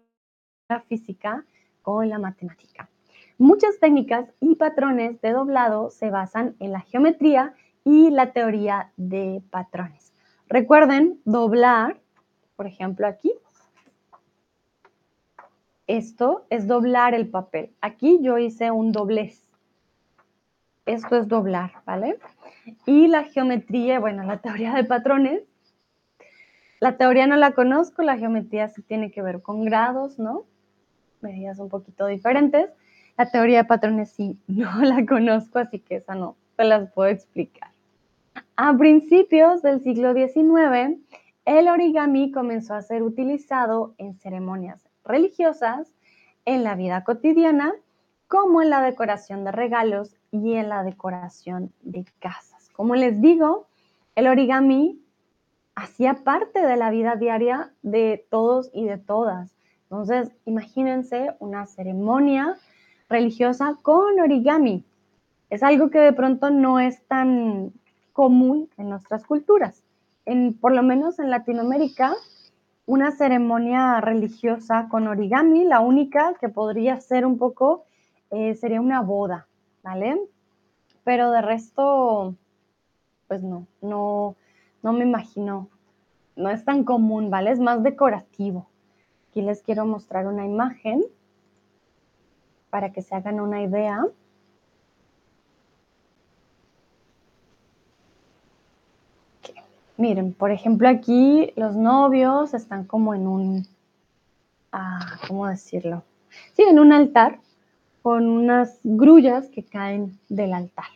la 0.70 0.80
física, 0.82 1.44
con 1.82 2.10
la 2.10 2.18
matemática. 2.18 2.90
Muchas 3.38 3.80
técnicas 3.80 4.30
y 4.40 4.56
patrones 4.56 5.20
de 5.22 5.32
doblado 5.32 5.90
se 5.90 6.10
basan 6.10 6.56
en 6.60 6.72
la 6.72 6.80
geometría 6.80 7.54
y 7.84 8.10
la 8.10 8.32
teoría 8.32 8.94
de 8.96 9.42
patrones. 9.50 10.14
Recuerden 10.48 11.20
doblar, 11.26 12.00
por 12.56 12.66
ejemplo 12.66 13.08
aquí, 13.08 13.34
esto 15.88 16.46
es 16.50 16.66
doblar 16.68 17.14
el 17.14 17.30
papel. 17.30 17.74
Aquí 17.82 18.20
yo 18.22 18.38
hice 18.38 18.72
un 18.72 18.94
doblez. 18.94 19.50
Esto 20.86 21.18
es 21.18 21.28
doblar, 21.28 21.74
¿vale? 21.86 22.18
Y 22.86 23.08
la 23.08 23.24
geometría, 23.24 24.00
bueno, 24.00 24.24
la 24.24 24.38
teoría 24.38 24.74
de 24.74 24.84
patrones 24.84 25.42
La 26.80 26.98
teoría 26.98 27.28
no 27.28 27.36
la 27.36 27.52
conozco, 27.52 28.02
la 28.02 28.18
geometría 28.18 28.70
sí 28.70 28.82
tiene 28.82 29.12
que 29.12 29.22
ver 29.22 29.42
con 29.42 29.66
grados, 29.66 30.20
¿no? 30.20 30.46
Medidas 31.22 31.60
un 31.60 31.70
poquito 31.70 32.06
diferentes. 32.06 32.70
La 33.18 33.30
teoría 33.30 33.60
de 33.60 33.66
patrones 33.66 34.12
sí 34.12 34.38
no 34.48 34.82
la 34.82 35.06
conozco, 35.06 35.60
así 35.60 35.80
que 35.80 35.98
esa 35.98 36.16
no 36.16 36.36
se 36.56 36.64
las 36.66 36.92
puedo 36.92 37.10
explicar. 37.10 37.70
A 38.58 38.76
principios 38.78 39.62
del 39.62 39.82
siglo 39.82 40.14
XIX, 40.14 41.00
el 41.46 41.68
origami 41.68 42.32
comenzó 42.32 42.74
a 42.74 42.82
ser 42.82 43.04
utilizado 43.04 43.94
en 43.98 44.16
ceremonias 44.16 44.88
religiosas, 45.04 45.94
en 46.46 46.64
la 46.64 46.76
vida 46.76 47.04
cotidiana, 47.04 47.74
como 48.28 48.62
en 48.62 48.70
la 48.70 48.82
decoración 48.82 49.44
de 49.44 49.52
regalos 49.52 50.16
y 50.32 50.54
en 50.54 50.70
la 50.70 50.84
decoración 50.84 51.72
de 51.82 52.06
casas. 52.20 52.70
Como 52.74 52.96
les 52.96 53.22
digo, 53.22 53.68
el 54.16 54.28
origami 54.28 55.00
hacía 55.76 56.24
parte 56.24 56.66
de 56.66 56.78
la 56.78 56.90
vida 56.90 57.16
diaria 57.16 57.72
de 57.82 58.26
todos 58.30 58.70
y 58.74 58.86
de 58.86 58.98
todas. 58.98 59.56
Entonces, 59.84 60.32
imagínense 60.46 61.36
una 61.40 61.68
ceremonia 61.68 62.58
religiosa 63.10 63.78
con 63.82 64.20
origami. 64.20 64.84
Es 65.50 65.64
algo 65.64 65.90
que 65.90 66.00
de 66.00 66.14
pronto 66.14 66.50
no 66.50 66.80
es 66.80 67.06
tan 67.08 67.72
común 68.14 68.70
en 68.78 68.90
nuestras 68.90 69.26
culturas. 69.26 69.84
En, 70.26 70.54
por 70.54 70.74
lo 70.74 70.82
menos 70.84 71.20
en 71.20 71.30
Latinoamérica, 71.30 72.14
una 72.86 73.12
ceremonia 73.12 74.02
religiosa 74.02 74.88
con 74.90 75.08
origami, 75.08 75.66
la 75.66 75.80
única 75.80 76.34
que 76.40 76.50
podría 76.50 77.00
ser 77.02 77.26
un 77.26 77.38
poco, 77.38 77.86
eh, 78.32 78.56
sería 78.56 78.82
una 78.82 79.02
boda, 79.02 79.48
¿vale? 79.84 80.20
Pero 81.04 81.32
de 81.32 81.42
resto, 81.42 82.36
pues 83.28 83.44
no, 83.44 83.68
no, 83.82 84.36
no 84.82 84.94
me 84.94 85.04
imagino, 85.04 85.70
no 86.36 86.50
es 86.50 86.66
tan 86.66 86.84
común, 86.84 87.30
¿vale? 87.30 87.52
Es 87.52 87.60
más 87.60 87.84
decorativo. 87.84 88.68
Aquí 89.30 89.42
les 89.42 89.62
quiero 89.62 89.86
mostrar 89.86 90.28
una 90.28 90.46
imagen 90.46 91.04
para 92.76 92.92
que 92.92 93.02
se 93.02 93.16
hagan 93.16 93.40
una 93.40 93.62
idea. 93.64 94.06
Miren, 99.96 100.34
por 100.34 100.52
ejemplo, 100.52 100.90
aquí 100.90 101.54
los 101.56 101.74
novios 101.74 102.54
están 102.54 102.84
como 102.84 103.16
en 103.16 103.28
un, 103.28 103.68
ah, 104.74 105.20
¿cómo 105.26 105.48
decirlo? 105.48 106.04
Sí, 106.52 106.64
en 106.64 106.78
un 106.78 106.92
altar 106.92 107.40
con 108.02 108.28
unas 108.28 108.78
grullas 108.84 109.48
que 109.48 109.64
caen 109.64 110.20
del 110.28 110.54
altar. 110.54 110.92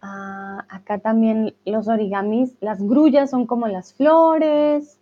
Ah, 0.00 0.64
acá 0.68 1.00
también 1.00 1.56
los 1.64 1.88
origamis, 1.88 2.54
las 2.60 2.80
grullas 2.80 3.30
son 3.30 3.46
como 3.46 3.66
las 3.66 3.94
flores. 3.94 4.96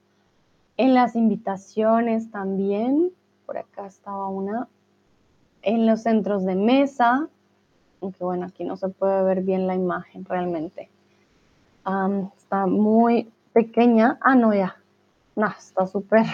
En 0.78 0.95
las 0.95 1.14
invitaciones 1.16 2.30
también, 2.30 3.11
por 3.45 3.59
acá 3.59 3.87
estaba 3.87 4.26
una. 4.28 4.68
En 5.66 5.87
los 5.87 6.02
centros 6.02 6.44
de 6.44 6.54
mesa, 6.54 7.28
aunque 8.00 8.25
bueno, 8.25 8.46
aquí 8.46 8.64
no 8.64 8.76
se 8.76 8.88
puede 8.88 9.23
ver 9.25 9.42
bien 9.42 9.66
la 9.66 9.75
imagen 9.75 10.25
realmente 10.25 10.88
está 12.37 12.66
muy 12.66 13.30
pequeña. 13.52 14.18
Ah, 14.20 14.35
no, 14.35 14.54
ya. 14.54 14.76
No, 15.35 15.49
está 15.49 15.87
súper. 15.87 16.26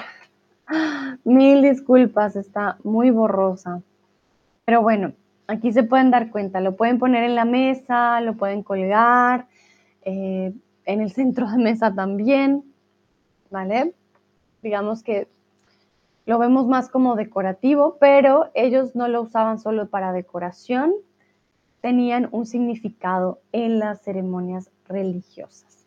Mil 1.25 1.62
disculpas, 1.62 2.37
está 2.37 2.79
muy 2.85 3.11
borrosa. 3.11 3.83
Pero 4.65 4.83
bueno, 4.83 5.12
aquí 5.47 5.73
se 5.73 5.83
pueden 5.83 6.11
dar 6.11 6.31
cuenta. 6.31 6.61
Lo 6.61 6.77
pueden 6.77 6.99
poner 6.99 7.25
en 7.25 7.35
la 7.35 7.45
mesa, 7.45 8.21
lo 8.21 8.35
pueden 8.35 8.62
colgar, 8.62 9.47
eh, 10.05 10.53
en 10.85 11.01
el 11.01 11.12
centro 11.12 11.51
de 11.51 11.59
mesa 11.59 11.95
también, 11.95 12.65
¿vale? 13.51 13.95
Digamos 14.62 15.03
que 15.03 15.29
lo 16.26 16.38
vemos 16.38 16.67
más 16.67 16.89
como 16.89 17.17
decorativo, 17.17 17.97
pero 17.99 18.50
ellos 18.54 18.95
no 18.95 19.08
lo 19.08 19.23
usaban 19.23 19.58
solo 19.58 19.89
para 19.89 20.13
decoración, 20.13 20.95
tenían 21.80 22.28
un 22.30 22.47
significado 22.47 23.41
en 23.50 23.78
las 23.78 24.02
ceremonias 24.02 24.71
religiosas. 24.87 25.87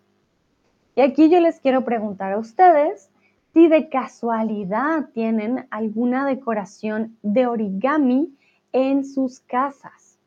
Y 0.95 1.01
aquí 1.01 1.29
yo 1.29 1.39
les 1.39 1.59
quiero 1.59 1.83
preguntar 1.85 2.33
a 2.33 2.37
ustedes 2.37 3.09
si 3.53 3.69
de 3.69 3.87
casualidad 3.89 5.09
tienen 5.13 5.67
alguna 5.69 6.25
decoración 6.25 7.17
de 7.21 7.47
origami 7.47 8.35
en 8.73 9.05
sus 9.05 9.39
casas. 9.39 10.19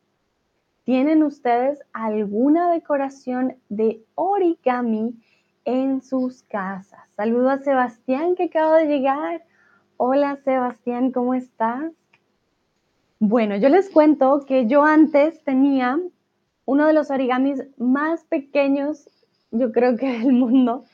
¿Tienen 0.83 1.21
ustedes 1.21 1.79
alguna 1.93 2.71
decoración 2.71 3.57
de 3.69 4.01
origami 4.15 5.13
en 5.65 6.01
sus 6.01 6.41
casas? 6.41 7.07
Saludo 7.15 7.51
a 7.51 7.59
Sebastián 7.59 8.33
que 8.33 8.45
acaba 8.45 8.77
de 8.77 8.87
llegar. 8.87 9.43
Hola 10.01 10.37
Sebastián, 10.45 11.11
¿cómo 11.11 11.33
estás? 11.33 11.91
Bueno, 13.19 13.57
yo 13.57 13.67
les 13.67 13.89
cuento 13.89 14.45
que 14.47 14.65
yo 14.65 14.85
antes 14.85 15.43
tenía 15.43 15.99
uno 16.63 16.87
de 16.87 16.93
los 16.93 17.11
origamis 17.11 17.61
más 17.77 18.23
pequeños, 18.23 19.09
yo 19.51 19.73
creo 19.73 19.97
que 19.97 20.19
del 20.19 20.31
mundo. 20.31 20.85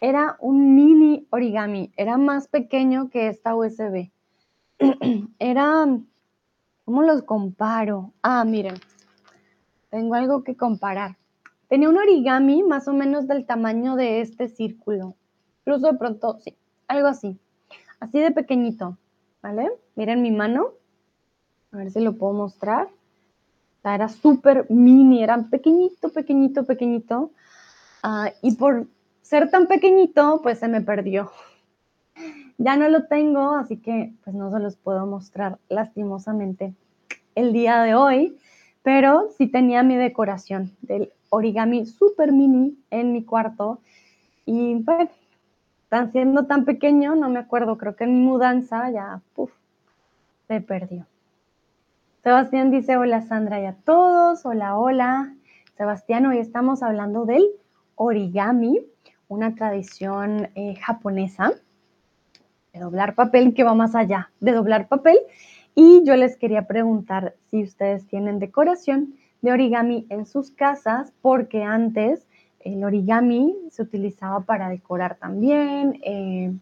Era 0.00 0.38
un 0.40 0.74
mini 0.74 1.26
origami, 1.28 1.92
era 1.98 2.16
más 2.16 2.48
pequeño 2.48 3.10
que 3.10 3.28
esta 3.28 3.54
USB. 3.54 4.10
era, 5.38 5.86
¿cómo 6.86 7.02
los 7.02 7.24
comparo? 7.24 8.14
Ah, 8.22 8.42
miren, 8.46 8.76
tengo 9.90 10.14
algo 10.14 10.44
que 10.44 10.56
comparar. 10.56 11.18
Tenía 11.68 11.90
un 11.90 11.98
origami 11.98 12.62
más 12.62 12.88
o 12.88 12.94
menos 12.94 13.28
del 13.28 13.44
tamaño 13.44 13.96
de 13.96 14.22
este 14.22 14.48
círculo. 14.48 15.14
Incluso 15.58 15.92
de 15.92 15.98
pronto, 15.98 16.38
sí, 16.38 16.56
algo 16.88 17.08
así. 17.08 17.38
Así 18.00 18.20
de 18.20 18.30
pequeñito, 18.30 18.98
¿vale? 19.42 19.70
Miren 19.94 20.22
mi 20.22 20.30
mano. 20.30 20.72
A 21.72 21.78
ver 21.78 21.90
si 21.90 22.00
lo 22.00 22.16
puedo 22.16 22.32
mostrar 22.32 22.88
era 23.94 24.08
súper 24.08 24.66
mini, 24.68 25.22
era 25.22 25.40
pequeñito, 25.42 26.10
pequeñito, 26.10 26.64
pequeñito. 26.64 27.30
Ah, 28.02 28.32
y 28.42 28.56
por 28.56 28.86
ser 29.22 29.50
tan 29.50 29.66
pequeñito, 29.66 30.40
pues 30.42 30.58
se 30.58 30.68
me 30.68 30.80
perdió. 30.80 31.30
Ya 32.58 32.76
no 32.76 32.88
lo 32.88 33.04
tengo, 33.04 33.54
así 33.54 33.76
que 33.76 34.14
pues 34.24 34.34
no 34.34 34.50
se 34.50 34.60
los 34.60 34.76
puedo 34.76 35.06
mostrar 35.06 35.58
lastimosamente 35.68 36.74
el 37.34 37.52
día 37.52 37.82
de 37.82 37.94
hoy, 37.94 38.38
pero 38.82 39.28
sí 39.36 39.46
tenía 39.46 39.82
mi 39.82 39.96
decoración 39.96 40.72
del 40.80 41.12
origami 41.28 41.84
súper 41.84 42.32
mini 42.32 42.78
en 42.90 43.12
mi 43.12 43.24
cuarto. 43.24 43.80
Y 44.46 44.76
pues, 44.76 45.10
siendo 46.04 46.46
tan 46.46 46.64
pequeño, 46.64 47.16
no 47.16 47.28
me 47.28 47.38
acuerdo, 47.38 47.78
creo 47.78 47.96
que 47.96 48.04
en 48.04 48.12
mi 48.12 48.20
mudanza 48.20 48.90
ya, 48.90 49.20
puff, 49.34 49.52
se 50.46 50.60
perdió. 50.60 51.06
Sebastián 52.22 52.70
dice, 52.70 52.96
hola 52.96 53.22
Sandra 53.22 53.60
y 53.60 53.66
a 53.66 53.74
todos, 53.84 54.44
hola, 54.44 54.76
hola. 54.76 55.34
Sebastián, 55.76 56.26
hoy 56.26 56.38
estamos 56.38 56.82
hablando 56.82 57.24
del 57.24 57.44
origami, 57.94 58.80
una 59.28 59.54
tradición 59.54 60.50
eh, 60.54 60.74
japonesa 60.76 61.52
de 62.72 62.80
doblar 62.80 63.14
papel 63.14 63.54
que 63.54 63.64
va 63.64 63.74
más 63.74 63.94
allá 63.94 64.30
de 64.40 64.52
doblar 64.52 64.88
papel. 64.88 65.18
Y 65.74 66.02
yo 66.04 66.16
les 66.16 66.36
quería 66.36 66.66
preguntar 66.66 67.34
si 67.50 67.62
ustedes 67.62 68.06
tienen 68.06 68.38
decoración 68.38 69.14
de 69.42 69.52
origami 69.52 70.06
en 70.08 70.26
sus 70.26 70.50
casas, 70.50 71.12
porque 71.22 71.62
antes 71.62 72.26
el 72.66 72.84
origami 72.84 73.56
se 73.70 73.82
utilizaba 73.82 74.40
para 74.40 74.68
decorar 74.68 75.16
también, 75.16 76.00
eh, 76.02 76.52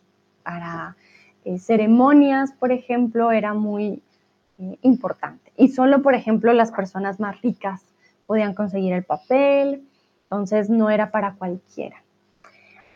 para 0.43 0.97
eh, 1.45 1.59
ceremonias, 1.59 2.53
por 2.53 2.73
ejemplo, 2.73 3.33
era 3.33 3.55
muy 3.55 4.03
importante. 4.83 5.53
Y 5.57 5.69
solo, 5.69 6.03
por 6.03 6.14
ejemplo, 6.14 6.53
las 6.53 6.71
personas 6.71 7.19
más 7.19 7.40
ricas 7.43 7.83
podían 8.27 8.55
conseguir 8.55 8.93
el 8.93 9.03
papel, 9.03 9.83
entonces 10.25 10.71
no 10.71 10.90
era 10.90 11.11
para 11.11 11.35
cualquiera. 11.35 11.97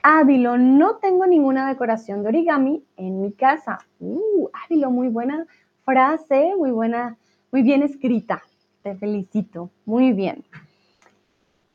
Ávilo, 0.03 0.57
no 0.57 0.97
tengo 0.97 1.27
ninguna 1.27 1.69
decoración 1.69 2.23
de 2.23 2.29
origami 2.29 2.83
en 2.97 3.21
mi 3.21 3.33
casa. 3.33 3.81
Uh, 4.01 4.49
Ávilo, 4.65 4.91
muy 4.91 5.09
buena 5.09 5.47
frase, 5.85 6.55
muy 6.57 6.71
buena, 6.71 7.17
muy 7.51 7.63
bien 7.63 7.83
escrita. 7.83 8.43
Te 8.83 8.95
felicito, 8.95 9.71
muy 9.85 10.13
bien. 10.13 10.45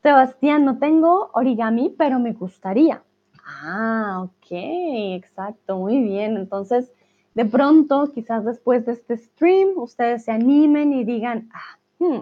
Sebastián, 0.04 0.66
no 0.66 0.80
tengo 0.80 1.32
origami, 1.34 1.96
pero 1.98 2.20
me 2.20 2.34
gustaría. 2.34 3.02
Ah, 3.46 4.24
ok, 4.26 4.48
exacto, 5.16 5.78
muy 5.78 6.02
bien. 6.02 6.36
Entonces, 6.36 6.92
de 7.36 7.46
pronto, 7.46 8.12
quizás 8.14 8.44
después 8.44 8.86
de 8.86 8.92
este 8.92 9.16
stream, 9.16 9.70
ustedes 9.78 10.26
se 10.26 10.34
animen 10.34 10.92
y 10.92 11.06
digan, 11.06 11.50
ah, 11.54 11.80
hmm, 12.00 12.20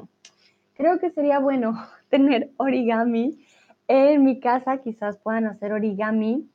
creo 0.76 1.00
que 1.00 1.10
sería 1.10 1.40
bueno 1.40 1.74
tener 2.10 2.52
origami 2.58 3.44
en 3.88 4.24
mi 4.24 4.40
casa, 4.40 4.78
quizás 4.78 5.18
puedan 5.18 5.48
hacer 5.48 5.74
origami 5.74 6.48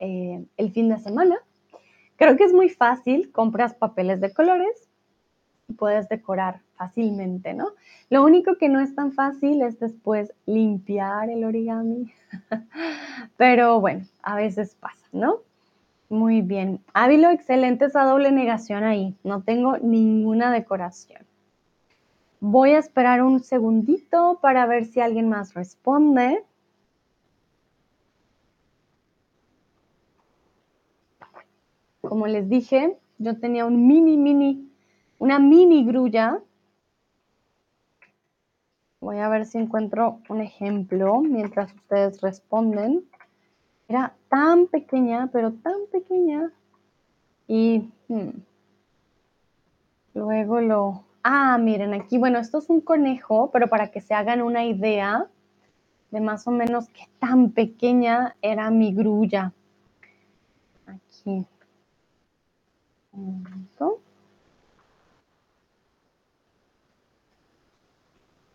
eh, 0.00 0.44
el 0.56 0.72
fin 0.72 0.88
de 0.88 0.98
semana. 0.98 1.36
Creo 2.16 2.36
que 2.36 2.42
es 2.42 2.52
muy 2.52 2.68
fácil, 2.68 3.30
compras 3.30 3.74
papeles 3.74 4.20
de 4.20 4.34
colores, 4.34 4.87
puedes 5.76 6.08
decorar 6.08 6.60
fácilmente, 6.76 7.54
¿no? 7.54 7.68
Lo 8.10 8.24
único 8.24 8.56
que 8.56 8.68
no 8.68 8.80
es 8.80 8.94
tan 8.94 9.12
fácil 9.12 9.62
es 9.62 9.78
después 9.78 10.32
limpiar 10.46 11.30
el 11.30 11.44
origami, 11.44 12.12
pero 13.36 13.80
bueno, 13.80 14.06
a 14.22 14.36
veces 14.36 14.74
pasa, 14.74 15.06
¿no? 15.12 15.40
Muy 16.08 16.40
bien. 16.40 16.80
Ávilo, 16.94 17.30
excelente 17.30 17.84
esa 17.84 18.04
doble 18.04 18.32
negación 18.32 18.82
ahí. 18.82 19.14
No 19.24 19.42
tengo 19.42 19.76
ninguna 19.76 20.50
decoración. 20.50 21.22
Voy 22.40 22.70
a 22.70 22.78
esperar 22.78 23.22
un 23.22 23.40
segundito 23.40 24.38
para 24.40 24.64
ver 24.64 24.86
si 24.86 25.00
alguien 25.00 25.28
más 25.28 25.52
responde. 25.52 26.42
Como 32.00 32.26
les 32.26 32.48
dije, 32.48 32.96
yo 33.18 33.38
tenía 33.38 33.66
un 33.66 33.86
mini, 33.86 34.16
mini, 34.16 34.67
una 35.18 35.38
mini 35.38 35.84
grulla. 35.84 36.40
Voy 39.00 39.18
a 39.18 39.28
ver 39.28 39.46
si 39.46 39.58
encuentro 39.58 40.20
un 40.28 40.40
ejemplo 40.40 41.20
mientras 41.20 41.72
ustedes 41.72 42.20
responden. 42.20 43.04
Era 43.88 44.14
tan 44.28 44.66
pequeña, 44.66 45.28
pero 45.32 45.52
tan 45.52 45.86
pequeña. 45.90 46.52
Y 47.46 47.90
hmm, 48.08 48.30
luego 50.14 50.60
lo... 50.60 51.04
Ah, 51.22 51.58
miren, 51.58 51.94
aquí, 51.94 52.18
bueno, 52.18 52.38
esto 52.38 52.58
es 52.58 52.70
un 52.70 52.80
conejo, 52.80 53.50
pero 53.50 53.68
para 53.68 53.90
que 53.90 54.00
se 54.00 54.14
hagan 54.14 54.42
una 54.42 54.64
idea 54.64 55.28
de 56.10 56.20
más 56.20 56.46
o 56.46 56.50
menos 56.50 56.88
qué 56.88 57.04
tan 57.18 57.50
pequeña 57.50 58.36
era 58.40 58.70
mi 58.70 58.94
grulla. 58.94 59.52
Aquí. 60.86 61.46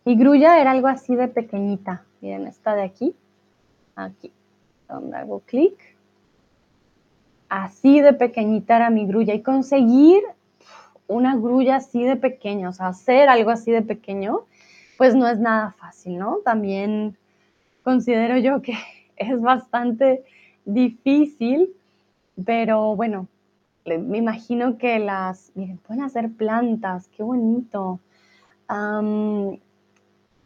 Mi 0.04 0.16
grulla 0.16 0.60
era 0.60 0.70
algo 0.70 0.88
así 0.88 1.16
de 1.16 1.28
pequeñita. 1.28 2.04
Miren, 2.20 2.46
esta 2.46 2.74
de 2.74 2.82
aquí. 2.82 3.14
Aquí 3.96 4.32
donde 4.88 5.16
hago 5.16 5.40
clic. 5.40 5.74
Así 7.48 8.00
de 8.00 8.12
pequeñita 8.12 8.76
era 8.76 8.90
mi 8.90 9.06
grulla 9.06 9.34
y 9.34 9.42
conseguir 9.42 10.22
una 11.06 11.36
grulla 11.36 11.76
así 11.76 12.02
de 12.02 12.16
pequeña, 12.16 12.70
o 12.70 12.72
sea, 12.72 12.88
hacer 12.88 13.28
algo 13.28 13.50
así 13.50 13.70
de 13.70 13.82
pequeño, 13.82 14.40
pues 14.96 15.14
no 15.14 15.28
es 15.28 15.38
nada 15.38 15.72
fácil, 15.78 16.18
¿no? 16.18 16.38
También 16.44 17.16
considero 17.82 18.38
yo 18.38 18.62
que 18.62 18.72
es 19.16 19.40
bastante 19.40 20.24
difícil, 20.64 21.70
pero 22.44 22.96
bueno, 22.96 23.28
me 23.84 24.16
imagino 24.16 24.78
que 24.78 24.98
las, 24.98 25.52
miren, 25.54 25.76
pueden 25.78 26.02
hacer 26.02 26.32
plantas, 26.32 27.08
qué 27.08 27.22
bonito. 27.22 28.00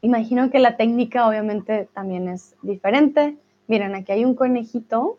Imagino 0.00 0.50
que 0.50 0.58
la 0.58 0.76
técnica 0.76 1.26
obviamente 1.26 1.88
también 1.92 2.28
es 2.28 2.56
diferente. 2.62 3.36
Miren, 3.66 3.94
aquí 3.94 4.12
hay 4.12 4.24
un 4.24 4.34
conejito 4.34 5.18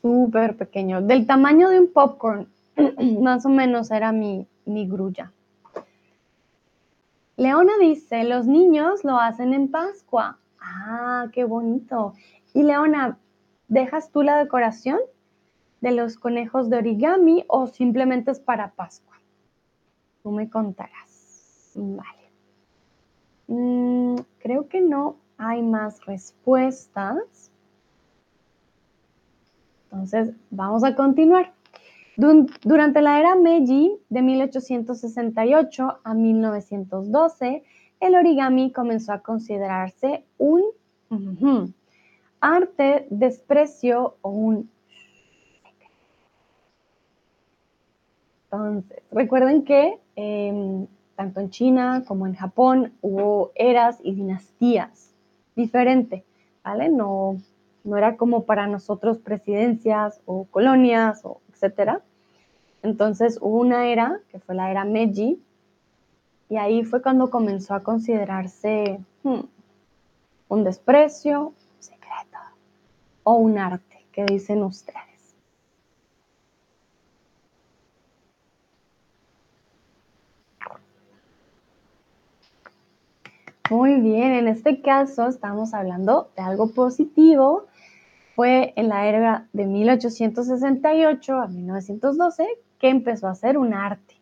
súper 0.00 0.56
pequeño, 0.56 1.02
del 1.02 1.26
tamaño 1.26 1.68
de 1.68 1.80
un 1.80 1.92
popcorn, 1.92 2.48
más 3.20 3.44
o 3.44 3.48
menos 3.48 3.90
era 3.90 4.12
mi, 4.12 4.46
mi 4.64 4.86
grulla. 4.86 5.32
Leona 7.36 7.72
dice, 7.80 8.24
los 8.24 8.46
niños 8.46 9.04
lo 9.04 9.18
hacen 9.18 9.52
en 9.52 9.70
Pascua. 9.70 10.38
Ah, 10.60 11.26
qué 11.32 11.44
bonito. 11.44 12.14
Y 12.54 12.62
Leona, 12.62 13.18
¿dejas 13.68 14.10
tú 14.10 14.22
la 14.22 14.38
decoración 14.38 14.98
de 15.82 15.92
los 15.92 16.16
conejos 16.16 16.70
de 16.70 16.78
origami 16.78 17.44
o 17.48 17.66
simplemente 17.66 18.30
es 18.30 18.40
para 18.40 18.70
Pascua? 18.70 19.16
Tú 20.22 20.30
me 20.30 20.48
contarás. 20.48 21.72
Vale. 21.74 22.25
Mm, 23.48 24.16
creo 24.38 24.68
que 24.68 24.80
no 24.80 25.16
hay 25.38 25.62
más 25.62 26.04
respuestas. 26.06 27.50
Entonces, 29.84 30.34
vamos 30.50 30.84
a 30.84 30.94
continuar. 30.94 31.52
Durante 32.16 33.02
la 33.02 33.20
era 33.20 33.34
Meiji, 33.34 33.98
de 34.08 34.22
1868 34.22 35.98
a 36.02 36.14
1912, 36.14 37.62
el 38.00 38.14
origami 38.14 38.72
comenzó 38.72 39.12
a 39.12 39.20
considerarse 39.20 40.24
un 40.38 40.62
arte, 42.40 43.06
desprecio 43.10 44.16
o 44.22 44.30
un 44.30 44.70
Entonces, 48.50 49.02
recuerden 49.10 49.64
que 49.64 49.98
em, 50.16 50.86
tanto 51.16 51.40
en 51.40 51.50
China 51.50 52.04
como 52.06 52.26
en 52.26 52.34
Japón 52.34 52.92
hubo 53.00 53.50
eras 53.54 53.98
y 54.02 54.14
dinastías 54.14 55.14
diferente, 55.56 56.24
¿vale? 56.62 56.90
No, 56.90 57.38
no 57.82 57.96
era 57.96 58.16
como 58.16 58.44
para 58.44 58.66
nosotros 58.66 59.18
presidencias 59.18 60.20
o 60.26 60.44
colonias 60.44 61.24
o 61.24 61.40
etcétera. 61.50 62.02
Entonces 62.82 63.38
hubo 63.40 63.58
una 63.58 63.88
era, 63.88 64.20
que 64.30 64.38
fue 64.38 64.54
la 64.54 64.70
era 64.70 64.84
Meiji, 64.84 65.42
y 66.48 66.56
ahí 66.58 66.84
fue 66.84 67.02
cuando 67.02 67.30
comenzó 67.30 67.74
a 67.74 67.82
considerarse 67.82 69.00
hmm, 69.24 69.40
un 70.48 70.64
desprecio, 70.64 71.48
un 71.48 71.82
secreto 71.82 72.38
o 73.24 73.34
un 73.34 73.58
arte, 73.58 74.04
que 74.12 74.24
dicen 74.24 74.62
ustedes. 74.62 75.05
Muy 83.70 84.00
bien, 84.00 84.32
en 84.32 84.46
este 84.46 84.80
caso 84.80 85.26
estamos 85.26 85.74
hablando 85.74 86.30
de 86.36 86.42
algo 86.42 86.70
positivo. 86.70 87.66
Fue 88.36 88.72
en 88.76 88.88
la 88.88 89.06
era 89.06 89.48
de 89.52 89.66
1868 89.66 91.34
a 91.34 91.48
1912 91.48 92.46
que 92.78 92.88
empezó 92.88 93.26
a 93.26 93.34
ser 93.34 93.58
un 93.58 93.74
arte. 93.74 94.14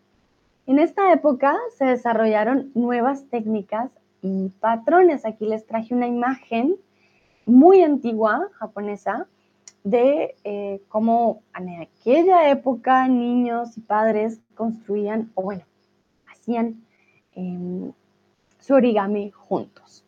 En 0.66 0.78
esta 0.78 1.12
época 1.12 1.58
se 1.76 1.84
desarrollaron 1.84 2.70
nuevas 2.74 3.28
técnicas 3.28 3.90
y 4.22 4.48
patrones. 4.60 5.26
Aquí 5.26 5.44
les 5.44 5.66
traje 5.66 5.94
una 5.94 6.06
imagen 6.06 6.76
muy 7.44 7.82
antigua 7.82 8.48
japonesa 8.54 9.26
de 9.82 10.36
eh, 10.44 10.80
cómo 10.88 11.42
en 11.58 11.82
aquella 11.82 12.48
época 12.48 13.06
niños 13.08 13.76
y 13.76 13.82
padres 13.82 14.40
construían, 14.54 15.30
o 15.34 15.42
bueno, 15.42 15.64
hacían 16.32 16.82
em, 17.34 17.92
su 18.64 18.72
origami 18.72 19.30
juntos. 19.30 20.06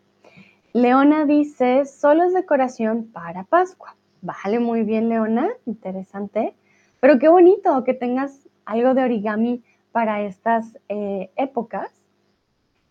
Leona 0.72 1.26
dice, 1.26 1.84
solo 1.84 2.24
es 2.24 2.32
decoración 2.32 3.10
para 3.12 3.44
Pascua. 3.44 3.96
Vale, 4.22 4.60
muy 4.60 4.82
bien, 4.82 5.10
Leona, 5.10 5.50
interesante. 5.66 6.54
Pero 7.00 7.18
qué 7.18 7.28
bonito 7.28 7.84
que 7.84 7.92
tengas 7.92 8.48
algo 8.64 8.94
de 8.94 9.04
origami 9.04 9.62
para 9.92 10.22
estas 10.22 10.78
eh, 10.88 11.30
épocas. 11.36 11.90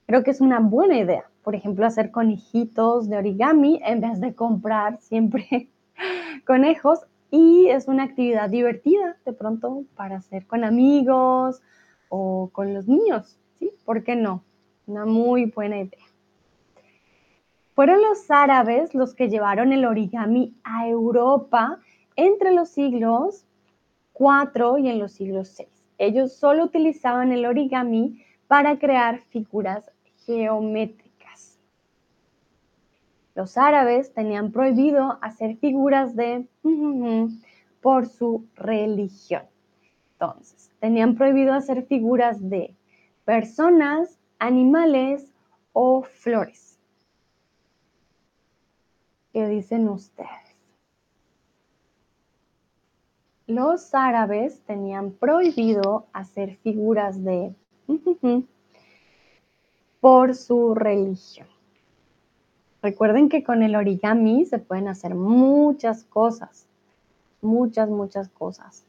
Creo 0.05 0.23
que 0.23 0.29
es 0.29 0.39
una 0.39 0.59
buena 0.59 0.99
idea. 0.99 1.25
Por 1.43 1.55
ejemplo, 1.55 1.87
hacer 1.87 2.11
conejitos 2.11 3.09
de 3.09 3.17
origami 3.17 3.81
en 3.83 4.01
vez 4.01 4.21
de 4.21 4.35
comprar 4.35 4.99
siempre 5.01 5.69
conejos. 6.45 6.99
Y 7.31 7.69
es 7.69 7.87
una 7.87 8.03
actividad 8.03 8.51
divertida 8.51 9.17
de 9.25 9.33
pronto 9.33 9.83
para 9.95 10.17
hacer 10.17 10.45
con 10.45 10.63
amigos 10.63 11.63
o 12.09 12.51
con 12.53 12.75
los 12.75 12.87
niños. 12.87 13.39
¿Sí? 13.55 13.71
¿Por 13.83 14.03
qué 14.03 14.15
no? 14.15 14.43
Una 14.87 15.05
muy 15.05 15.45
buena 15.45 15.79
idea. 15.79 16.05
Fueron 17.73 18.01
los 18.01 18.29
árabes 18.29 18.93
los 18.93 19.13
que 19.15 19.29
llevaron 19.29 19.73
el 19.73 19.85
origami 19.85 20.55
a 20.63 20.87
Europa 20.87 21.79
entre 22.15 22.51
los 22.51 22.69
siglos 22.69 23.45
IV 24.17 24.79
y 24.79 24.89
en 24.89 24.99
los 24.99 25.11
siglos 25.11 25.55
VI. 25.57 25.67
Ellos 25.97 26.33
solo 26.33 26.63
utilizaban 26.65 27.31
el 27.31 27.45
origami 27.45 28.23
para 28.47 28.77
crear 28.79 29.19
figuras 29.19 29.91
geométricas. 30.25 31.59
Los 33.33 33.57
árabes 33.57 34.13
tenían 34.13 34.51
prohibido 34.51 35.17
hacer 35.21 35.57
figuras 35.57 36.15
de 36.15 36.47
por 37.81 38.07
su 38.07 38.45
religión. 38.55 39.43
Entonces, 40.13 40.71
tenían 40.79 41.15
prohibido 41.15 41.53
hacer 41.53 41.85
figuras 41.85 42.49
de 42.49 42.73
personas, 43.25 44.17
animales 44.39 45.25
o 45.73 46.03
flores. 46.03 46.77
¿Qué 49.33 49.47
dicen 49.47 49.89
ustedes? 49.89 50.29
Los 53.47 53.93
árabes 53.93 54.61
tenían 54.61 55.11
prohibido 55.11 56.07
hacer 56.13 56.55
figuras 56.57 57.23
de 57.23 57.53
por 59.99 60.35
su 60.35 60.73
religión. 60.73 61.47
Recuerden 62.81 63.29
que 63.29 63.43
con 63.43 63.63
el 63.63 63.75
origami 63.75 64.45
se 64.45 64.59
pueden 64.59 64.87
hacer 64.87 65.15
muchas 65.15 66.03
cosas, 66.03 66.67
muchas, 67.41 67.89
muchas 67.89 68.29
cosas. 68.29 68.85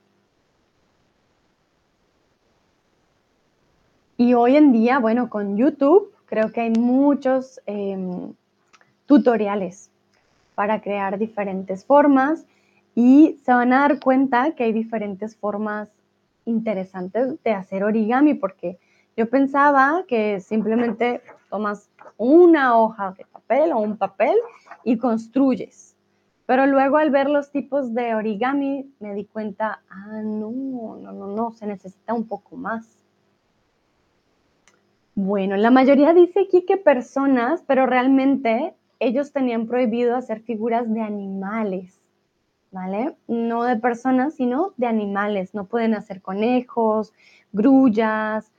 Y 4.18 4.32
hoy 4.32 4.56
en 4.56 4.72
día, 4.72 4.98
bueno, 4.98 5.28
con 5.28 5.58
YouTube 5.58 6.10
creo 6.24 6.50
que 6.50 6.62
hay 6.62 6.70
muchos 6.70 7.60
em, 7.66 8.32
tutoriales 9.04 9.90
para 10.54 10.80
crear 10.80 11.18
diferentes 11.18 11.84
formas 11.84 12.46
y 12.94 13.38
se 13.44 13.52
van 13.52 13.74
a 13.74 13.80
dar 13.80 14.00
cuenta 14.00 14.52
que 14.52 14.64
hay 14.64 14.72
diferentes 14.72 15.36
formas 15.36 15.90
interesantes 16.46 17.42
de 17.44 17.52
hacer 17.52 17.84
origami 17.84 18.32
porque 18.32 18.78
yo 19.18 19.28
pensaba 19.28 20.04
que 20.08 20.40
simplemente 20.40 21.20
tomas 21.50 21.90
una 22.16 22.78
hoja 22.78 23.14
de 23.18 23.26
papel 23.26 23.72
o 23.72 23.78
un 23.78 23.98
papel 23.98 24.36
y 24.82 24.96
construyes. 24.96 25.94
Pero 26.46 26.66
luego 26.66 26.96
al 26.96 27.10
ver 27.10 27.28
los 27.28 27.50
tipos 27.50 27.92
de 27.92 28.14
origami 28.14 28.90
me 28.98 29.14
di 29.14 29.26
cuenta, 29.26 29.82
ah, 29.90 30.22
no, 30.22 30.50
no, 30.50 31.12
no, 31.12 31.26
no, 31.26 31.52
se 31.52 31.66
necesita 31.66 32.14
un 32.14 32.26
poco 32.26 32.56
más. 32.56 33.05
Bueno, 35.18 35.56
la 35.56 35.70
mayoría 35.70 36.12
dice 36.12 36.40
aquí 36.40 36.66
que 36.66 36.76
personas, 36.76 37.64
pero 37.66 37.86
realmente 37.86 38.74
ellos 39.00 39.32
tenían 39.32 39.66
prohibido 39.66 40.14
hacer 40.14 40.40
figuras 40.42 40.92
de 40.92 41.00
animales, 41.00 41.98
¿vale? 42.70 43.16
No 43.26 43.64
de 43.64 43.76
personas, 43.76 44.34
sino 44.34 44.74
de 44.76 44.86
animales. 44.86 45.54
No 45.54 45.68
pueden 45.68 45.94
hacer 45.94 46.20
conejos, 46.20 47.14
grullas. 47.50 48.52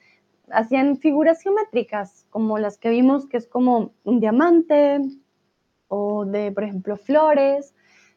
Hacían 0.50 0.98
figuras 0.98 1.44
geométricas, 1.44 2.26
como 2.32 2.58
las 2.58 2.80
que 2.80 2.90
vimos, 2.90 3.28
que 3.28 3.38
es 3.38 3.48
como 3.48 3.92
un 4.04 4.20
diamante 4.20 5.00
o 5.90 6.26
de, 6.26 6.52
por 6.52 6.64
ejemplo, 6.64 6.98
flores, 6.98 7.76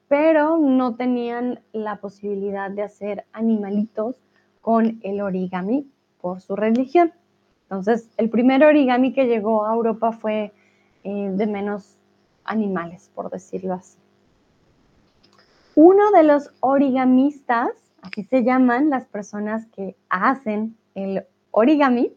pero 0.09 0.57
no 0.57 0.97
tenían 0.97 1.61
la 1.73 2.01
posibilidad 2.01 2.71
de 2.71 2.85
hacer 2.85 3.27
animalitos 3.35 4.17
con 4.63 4.99
el 5.03 5.21
origami 5.21 5.93
por 6.23 6.41
su 6.41 6.57
religión. 6.57 7.13
Entonces, 7.71 8.09
el 8.17 8.31
primer 8.31 8.65
origami 8.65 9.13
que 9.13 9.27
llegó 9.27 9.65
a 9.65 9.73
Europa 9.73 10.11
fue 10.11 10.53
eh, 11.05 11.31
de 11.33 11.47
menos 11.47 11.97
animales, 12.43 13.11
por 13.15 13.31
decirlo 13.31 13.75
así. 13.75 13.97
Uno 15.77 16.11
de 16.11 16.25
los 16.25 16.51
origamistas, 16.59 17.71
así 18.11 18.25
se 18.25 18.43
llaman 18.43 18.91
las 18.91 19.07
personas 19.07 19.67
que 19.67 19.95
hacen 20.09 20.77
el 20.97 21.25
origami, 21.53 22.13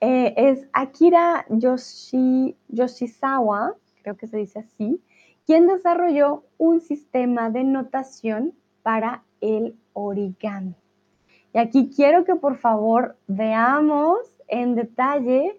eh, 0.00 0.34
es 0.36 0.68
Akira 0.72 1.44
Yoshi, 1.48 2.56
Yoshizawa, 2.68 3.74
creo 4.02 4.16
que 4.16 4.28
se 4.28 4.36
dice 4.36 4.60
así, 4.60 5.02
quien 5.44 5.66
desarrolló 5.66 6.44
un 6.56 6.80
sistema 6.80 7.50
de 7.50 7.64
notación 7.64 8.54
para 8.84 9.24
el 9.40 9.76
origami. 9.92 10.76
Y 11.52 11.58
aquí 11.58 11.90
quiero 11.94 12.24
que 12.24 12.36
por 12.36 12.56
favor 12.56 13.16
veamos 13.26 14.18
en 14.52 14.74
detalle 14.74 15.58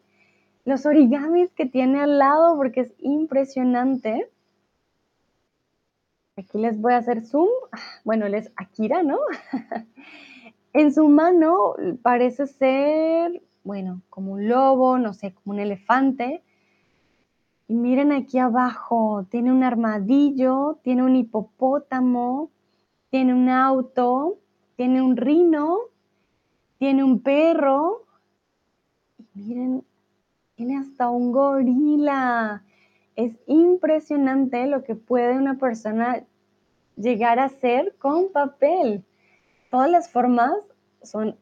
los 0.65 0.85
origamis 0.85 1.51
que 1.53 1.65
tiene 1.65 1.99
al 1.99 2.19
lado 2.19 2.55
porque 2.55 2.81
es 2.81 2.93
impresionante. 2.99 4.29
Aquí 6.37 6.57
les 6.57 6.79
voy 6.79 6.93
a 6.93 6.97
hacer 6.97 7.25
zoom. 7.25 7.49
Bueno, 8.05 8.27
él 8.27 8.35
es 8.35 8.51
Akira, 8.55 9.03
¿no? 9.03 9.17
en 10.73 10.93
su 10.93 11.09
mano 11.09 11.75
parece 12.01 12.47
ser, 12.47 13.41
bueno, 13.63 14.01
como 14.09 14.33
un 14.33 14.47
lobo, 14.47 14.97
no 14.97 15.13
sé, 15.13 15.33
como 15.33 15.55
un 15.55 15.59
elefante. 15.59 16.43
Y 17.67 17.73
miren 17.75 18.11
aquí 18.11 18.37
abajo, 18.37 19.25
tiene 19.29 19.51
un 19.51 19.63
armadillo, 19.63 20.79
tiene 20.83 21.03
un 21.03 21.15
hipopótamo, 21.15 22.51
tiene 23.09 23.33
un 23.33 23.49
auto, 23.49 24.37
tiene 24.75 25.01
un 25.01 25.17
rino, 25.17 25.79
tiene 26.77 27.03
un 27.03 27.21
perro. 27.21 28.02
Miren 29.33 29.83
tiene 30.55 30.77
hasta 30.77 31.09
un 31.09 31.31
gorila. 31.31 32.63
Es 33.15 33.33
impresionante 33.47 34.65
lo 34.67 34.83
que 34.83 34.95
puede 34.95 35.37
una 35.37 35.57
persona 35.57 36.23
llegar 36.95 37.39
a 37.39 37.45
hacer 37.45 37.95
con 37.97 38.31
papel. 38.31 39.03
Todas 39.69 39.89
las 39.89 40.11
formas 40.11 40.53
son 41.01 41.35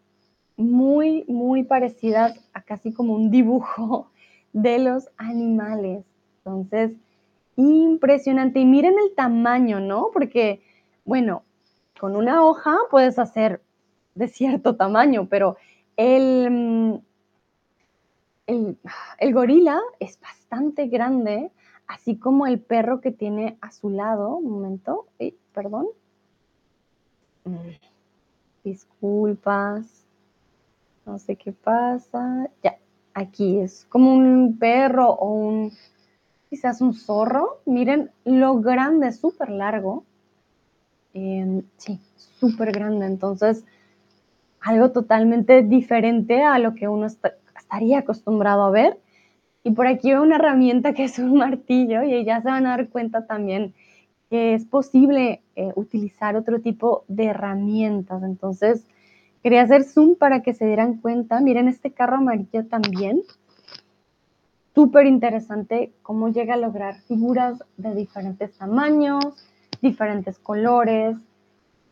muy, 0.58 1.26
muy 1.28 1.64
parecidas 1.64 2.40
a 2.54 2.62
casi 2.62 2.94
como 2.94 3.16
un 3.16 3.32
dibujo 3.32 4.12
de 4.54 4.80
los 4.80 5.10
animales. 5.18 6.04
Entonces, 6.38 6.92
impresionante. 7.56 8.60
Y 8.60 8.66
miren 8.66 8.96
el 9.00 9.16
tamaño, 9.16 9.80
¿no? 9.80 10.10
Porque, 10.14 10.62
bueno, 11.06 11.44
con 12.00 12.16
una 12.16 12.44
hoja 12.46 12.76
puedes 12.90 13.20
hacer 13.20 13.62
de 14.16 14.28
cierto 14.28 14.76
tamaño, 14.76 15.28
pero 15.30 15.58
el, 15.98 17.02
el, 19.20 19.34
gorila 19.34 19.80
es 20.00 20.20
bastante 20.20 20.88
grande, 20.88 21.52
así 21.88 22.18
como 22.18 22.48
el 22.48 22.60
perro 22.60 23.02
que 23.02 23.12
tiene 23.12 23.58
a 23.62 23.72
su 23.72 23.90
lado. 23.90 24.38
Un 24.38 24.52
momento, 24.52 25.08
perdón. 25.54 25.88
Mm, 27.46 27.70
disculpas. 28.64 30.06
No 31.06 31.18
sé 31.18 31.36
qué 31.36 31.52
pasa. 31.52 32.50
Ya, 32.64 32.78
aquí 33.14 33.60
es 33.60 33.86
como 33.90 34.14
un 34.14 34.58
perro 34.60 35.10
o 35.10 35.34
un, 35.34 35.72
quizás 36.50 36.82
un 36.82 36.94
zorro. 36.94 37.62
Miren 37.66 38.12
lo 38.26 38.60
grande, 38.60 39.12
súper 39.12 39.50
largo. 39.50 40.04
Em, 41.14 41.64
sí, 41.78 42.00
súper 42.16 42.72
grande. 42.72 43.06
Entonces, 43.06 43.66
algo 44.62 44.92
totalmente 44.92 45.64
diferente 45.64 46.44
a 46.44 46.60
lo 46.60 46.76
que 46.76 46.88
uno 46.88 47.08
está, 47.08 47.34
estaría 47.72 48.00
acostumbrado 48.00 48.64
a 48.64 48.72
ver. 48.72 48.98
Y 49.64 49.72
por 49.72 49.88
aquí 49.88 50.10
veo 50.10 50.22
una 50.22 50.36
herramienta 50.36 50.94
que 50.94 51.06
es 51.06 51.20
un 51.20 51.38
martillo 51.38 52.04
y 52.04 52.26
ya 52.26 52.42
se 52.42 52.50
van 52.50 52.66
a 52.66 52.72
dar 52.72 52.90
cuenta 52.90 53.26
también 53.26 53.74
que 54.30 54.54
es 54.54 54.66
posible 54.66 55.42
eh, 55.56 55.72
utilizar 55.76 56.36
otro 56.36 56.60
tipo 56.62 57.04
de 57.08 57.26
herramientas. 57.26 58.24
Entonces, 58.24 58.86
quería 59.44 59.62
hacer 59.62 59.84
zoom 59.84 60.16
para 60.16 60.42
que 60.42 60.54
se 60.54 60.66
dieran 60.66 60.98
cuenta. 60.98 61.40
Miren 61.42 61.68
este 61.68 61.92
carro 61.92 62.18
amarillo 62.18 62.66
también. 62.68 63.22
Súper 64.74 65.06
interesante 65.06 65.92
cómo 66.02 66.30
llega 66.30 66.54
a 66.56 66.58
lograr 66.58 67.02
figuras 67.02 67.62
de 67.78 67.94
diferentes 67.94 68.58
tamaños, 68.58 69.26
diferentes 69.82 70.40
colores, 70.40 71.18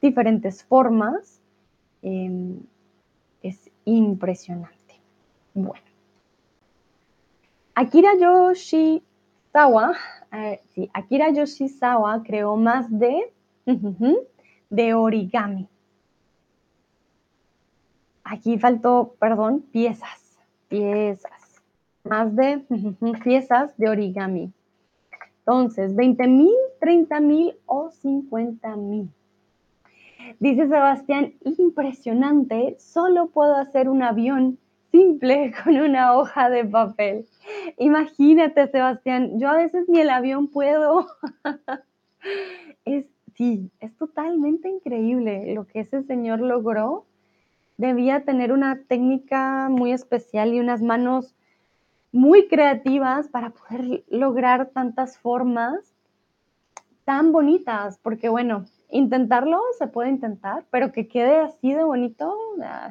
diferentes 0.02 0.64
formas. 0.64 1.42
Em, 2.02 2.62
es 3.44 3.70
impresionante. 3.84 4.79
Bueno. 5.54 5.84
Akira 7.76 8.10
Yoshizawa, 8.20 9.96
eh, 10.34 10.62
sí, 10.70 10.90
Akira 10.94 11.32
Yoshizawa 11.32 12.24
creó 12.24 12.58
más 12.58 12.88
de, 12.90 13.32
de 14.70 14.94
origami. 14.94 15.68
Aquí 18.24 18.60
faltó, 18.60 19.16
perdón, 19.20 19.62
piezas, 19.72 20.38
piezas, 20.68 21.62
más 22.04 22.36
de 22.36 22.64
piezas 23.24 23.76
de 23.78 23.90
origami. 23.90 24.52
Entonces, 25.40 25.96
20 25.96 26.28
mil, 26.28 26.56
30 26.80 27.20
mil 27.22 27.56
o 27.66 27.90
50 27.90 28.76
mil. 28.76 29.10
Dice 30.40 30.68
Sebastián, 30.68 31.34
impresionante, 31.44 32.76
solo 32.80 33.28
puedo 33.28 33.56
hacer 33.56 33.90
un 33.90 34.04
avión 34.04 34.60
simple 34.92 35.54
con 35.64 35.78
una 35.78 36.16
hoja 36.16 36.50
de 36.50 36.66
papel. 36.66 37.26
Imagínate, 37.78 38.68
Sebastián, 38.68 39.40
yo 39.40 39.50
a 39.50 39.56
veces 39.56 39.88
ni 39.88 40.00
el 40.00 40.10
avión 40.10 40.48
puedo. 40.48 41.08
es, 42.86 43.06
sí, 43.36 43.72
es 43.80 43.96
totalmente 43.98 44.70
increíble 44.70 45.54
lo 45.54 45.66
que 45.66 45.82
ese 45.82 46.04
señor 46.04 46.40
logró. 46.40 47.06
Debía 47.78 48.26
tener 48.26 48.52
una 48.52 48.84
técnica 48.84 49.70
muy 49.70 49.94
especial 49.94 50.54
y 50.54 50.60
unas 50.60 50.82
manos 50.82 51.36
muy 52.12 52.48
creativas 52.48 53.28
para 53.30 53.52
poder 53.52 54.04
lograr 54.10 54.70
tantas 54.70 55.18
formas 55.18 55.96
tan 57.06 57.32
bonitas, 57.32 57.98
porque 58.04 58.30
bueno, 58.30 58.66
intentarlo 58.92 59.60
se 59.78 59.88
puede 59.88 60.10
intentar, 60.10 60.66
pero 60.70 60.92
que 60.92 61.08
quede 61.08 61.38
así 61.38 61.74
de 61.74 61.84
bonito 61.84 62.36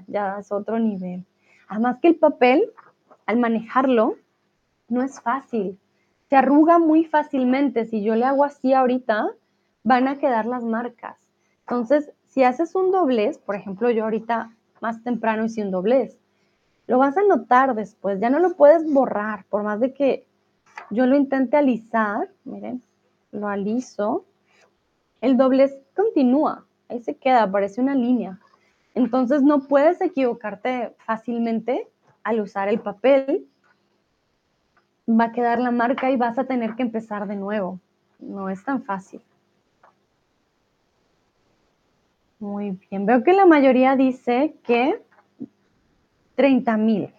ya 0.07 0.39
es 0.41 0.51
otro 0.51 0.79
nivel. 0.79 1.25
Además 1.69 1.99
que 2.01 2.09
el 2.09 2.17
papel, 2.17 2.73
al 3.27 3.39
manejarlo, 3.39 4.17
no 4.89 5.03
es 5.03 5.21
fácil. 5.21 5.79
Se 6.29 6.37
arruga 6.37 6.79
muy 6.79 7.05
fácilmente. 7.05 7.85
Si 7.85 8.03
yo 8.03 8.15
le 8.15 8.25
hago 8.25 8.45
así 8.45 8.73
ahorita, 8.73 9.31
van 9.85 10.09
a 10.09 10.19
quedar 10.19 10.47
las 10.47 10.65
marcas. 10.65 11.19
Entonces, 11.61 12.13
si 12.27 12.43
haces 12.43 12.75
un 12.75 12.91
doblez, 12.91 13.39
por 13.39 13.55
ejemplo, 13.55 13.91
yo 13.91 14.05
ahorita 14.05 14.51
más 14.81 15.03
temprano 15.03 15.45
hice 15.45 15.63
un 15.63 15.71
doblez, 15.71 16.19
lo 16.87 16.99
vas 16.99 17.17
a 17.19 17.23
notar 17.23 17.75
después, 17.75 18.21
ya 18.21 18.31
no 18.31 18.39
lo 18.39 18.55
puedes 18.55 18.91
borrar, 18.91 19.45
por 19.47 19.63
más 19.63 19.81
de 19.81 19.93
que 19.93 20.27
yo 20.91 21.07
lo 21.07 21.17
intente 21.17 21.57
alisar, 21.57 22.31
miren, 22.45 22.83
lo 23.31 23.49
aliso, 23.49 24.25
el 25.21 25.37
doblez 25.37 25.77
continúa, 25.95 26.65
ahí 26.89 27.03
se 27.03 27.17
queda, 27.17 27.51
parece 27.51 27.81
una 27.81 27.95
línea. 27.95 28.41
Entonces 28.99 29.45
no 29.45 29.61
puedes 29.61 30.01
equivocarte 30.01 30.93
fácilmente 31.07 31.87
al 32.25 32.41
usar 32.41 32.69
el 32.69 32.81
papel, 32.81 33.47
va 35.09 35.27
a 35.27 35.33
quedar 35.33 35.61
la 35.61 35.71
marca 35.71 36.11
y 36.11 36.17
vas 36.17 36.37
a 36.37 36.47
tener 36.47 36.75
que 36.75 36.83
empezar 36.83 37.29
de 37.29 37.37
nuevo. 37.37 37.79
No 38.19 38.49
es 38.49 38.65
tan 38.65 38.83
fácil. 38.83 39.21
Muy 42.41 42.77
bien, 42.91 43.07
veo 43.07 43.23
que 43.23 43.35
la 43.35 43.47
mayoría 43.47 43.95
dice 43.95 44.57
que 44.65 45.01
30 46.35 46.77
mil. 46.77 47.15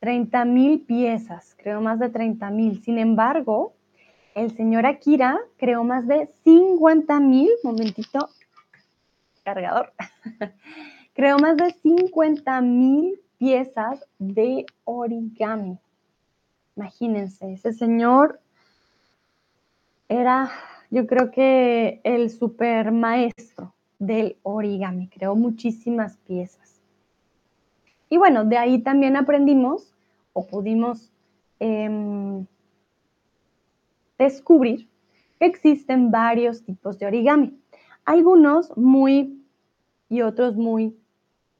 30 0.00 0.44
mil 0.44 0.80
piezas, 0.80 1.56
creo 1.56 1.80
más 1.80 1.98
de 1.98 2.10
30 2.10 2.50
mil. 2.50 2.82
Sin 2.82 2.98
embargo, 2.98 3.72
el 4.34 4.54
señor 4.54 4.84
Akira 4.84 5.38
creó 5.56 5.84
más 5.84 6.06
de 6.06 6.28
50 6.44 7.18
mil, 7.20 7.48
momentito, 7.64 8.28
cargador, 9.42 9.92
creó 11.14 11.38
más 11.38 11.56
de 11.56 11.70
50 11.70 12.60
mil 12.60 13.20
piezas 13.38 14.06
de 14.18 14.66
origami. 14.84 15.78
Imagínense, 16.76 17.52
ese 17.52 17.72
señor 17.72 18.40
era, 20.08 20.50
yo 20.90 21.06
creo 21.06 21.30
que 21.30 22.00
el 22.04 22.30
super 22.30 22.92
maestro 22.92 23.74
del 23.98 24.38
origami, 24.42 25.08
creó 25.08 25.36
muchísimas 25.36 26.16
piezas. 26.18 26.80
Y 28.08 28.16
bueno, 28.16 28.44
de 28.44 28.56
ahí 28.58 28.82
también 28.82 29.16
aprendimos 29.16 29.94
o 30.32 30.46
pudimos 30.46 31.12
em, 31.60 32.46
descubrir 34.18 34.88
que 35.38 35.46
existen 35.46 36.10
varios 36.10 36.64
tipos 36.64 36.98
de 36.98 37.06
origami, 37.06 37.59
algunos 38.10 38.76
muy 38.76 39.40
y 40.08 40.22
otros 40.22 40.56
muy 40.56 40.98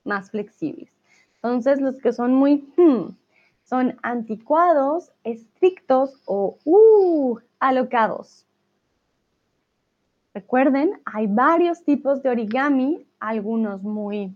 más 0.02 0.32
flexibles. 0.32 0.90
Entonces, 1.36 1.80
los 1.80 2.00
que 2.00 2.12
son 2.12 2.34
muy 2.34 2.68
hmm, 2.76 3.14
son 3.62 3.96
anticuados, 4.02 5.12
estrictos 5.22 6.20
o 6.24 6.58
uh, 6.64 7.38
alocados. 7.60 8.48
Recuerden, 10.34 11.00
hay 11.04 11.28
varios 11.28 11.84
tipos 11.84 12.20
de 12.24 12.30
origami, 12.30 13.06
algunos 13.20 13.84
muy 13.84 14.34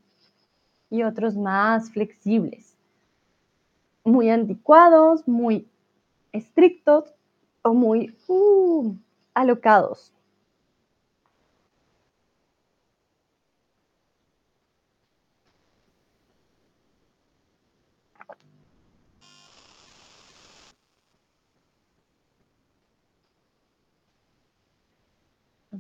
y 0.91 1.03
otros 1.03 1.37
más 1.37 1.91
flexibles. 1.91 2.77
Muy 4.05 4.31
anticuados, 4.31 5.27
muy 5.27 5.67
estrictos 6.31 7.13
o 7.63 7.75
muy 7.75 8.17
uh, 8.29 8.95
alocados. 9.35 10.14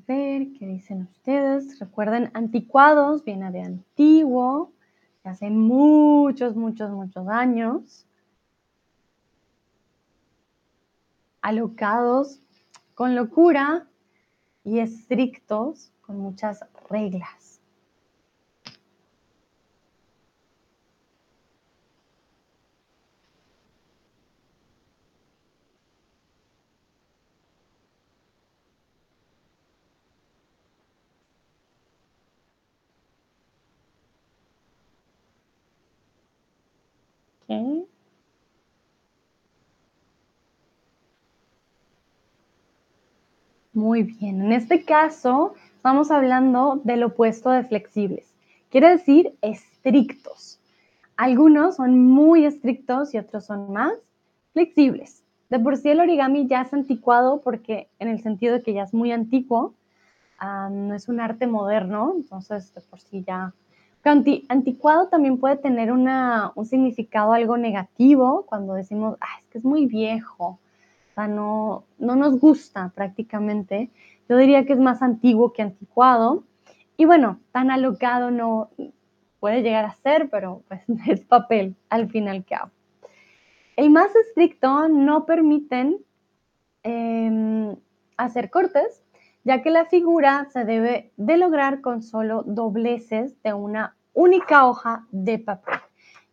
Ver, 0.07 0.53
¿qué 0.59 0.67
dicen 0.67 1.09
ustedes? 1.11 1.79
Recuerden, 1.79 2.31
anticuados 2.35 3.25
viene 3.25 3.51
de 3.51 3.63
antiguo, 3.63 4.73
hace 5.25 5.51
muchos, 5.51 6.57
muchos, 6.57 6.91
muchos 6.91 7.29
años. 7.29 8.07
alocados 11.45 12.41
con 12.95 13.15
locura 13.15 13.87
y 14.65 14.79
estrictos 14.79 15.93
con 16.01 16.19
muchas 16.19 16.65
reglas. 16.89 17.61
Okay. 37.43 37.87
Muy 43.75 44.05
bien, 44.05 44.41
en 44.41 44.53
este 44.53 44.85
caso 44.85 45.55
estamos 45.75 46.13
hablando 46.13 46.81
del 46.85 47.03
opuesto 47.03 47.51
de 47.51 47.65
flexibles. 47.65 48.33
Quiere 48.71 48.91
decir 48.91 49.35
estrictos. 49.43 50.61
Algunos 51.17 51.75
son 51.75 52.07
muy 52.07 52.47
estrictos 52.47 53.13
y 53.15 53.19
otros 53.19 53.47
son 53.47 53.73
más 53.73 53.95
flexibles. 54.53 55.25
De 55.51 55.59
por 55.59 55.77
sí 55.77 55.89
el 55.89 55.99
origami 55.99 56.47
ya 56.47 56.63
es 56.63 56.73
anticuado 56.73 57.41
porque 57.41 57.89
en 57.99 58.07
el 58.07 58.21
sentido 58.21 58.55
de 58.55 58.63
que 58.63 58.75
ya 58.75 58.85
es 58.85 58.95
muy 58.95 59.11
antiguo, 59.11 59.75
ah, 60.39 60.69
no 60.71 60.95
es 60.95 61.09
un 61.09 61.19
arte 61.19 61.49
moderno, 61.49 62.13
entonces 62.15 62.73
de 62.75 62.81
por 62.81 63.01
sí 63.01 63.25
ya... 63.27 63.55
anticuado 64.49 65.09
también 65.09 65.39
puede 65.39 65.57
tener 65.57 65.91
un 65.91 66.65
significado 66.65 67.33
algo 67.33 67.57
negativo 67.57 68.47
cuando 68.47 68.75
decimos, 68.75 69.17
ah, 69.21 69.41
es 69.41 69.49
que 69.49 69.59
es 69.59 69.65
muy 69.65 69.87
viejo, 69.87 70.61
no, 71.17 71.85
no 71.99 72.17
nos 72.17 72.39
gusta 72.39 72.93
prácticamente. 72.95 73.91
Yo 74.29 74.37
diría 74.37 74.65
que 74.65 74.73
es 74.73 74.79
más 74.79 75.03
antiguo 75.03 75.53
que 75.53 75.63
anticuado. 75.63 76.45
Y 76.97 77.05
bueno, 77.07 77.41
tan 77.53 77.71
alocado 77.71 78.31
no 78.31 78.71
puede 79.41 79.63
llegar 79.63 79.85
a 79.85 79.95
ser, 79.95 80.29
pero 80.31 80.63
pues 80.69 80.83
es 81.09 81.25
papel 81.25 81.77
al 81.91 82.09
fin 82.09 82.25
y 82.25 82.29
al. 82.29 82.45
El 83.77 83.91
más 83.91 84.15
estricto 84.15 84.89
no 84.89 85.27
permiten 85.27 85.99
em, 86.83 87.77
hacer 88.17 88.51
cortes, 88.51 89.03
ya 89.43 89.63
que 89.63 89.71
la 89.71 89.87
figura 89.87 90.47
se 90.53 90.65
debe 90.65 91.13
de 91.17 91.37
lograr 91.37 91.81
con 91.81 92.03
solo 92.03 92.45
dobleces 92.47 93.43
de 93.43 93.53
una 93.53 93.97
única 94.13 94.67
hoja 94.67 95.07
de 95.11 95.39
papel. 95.39 95.81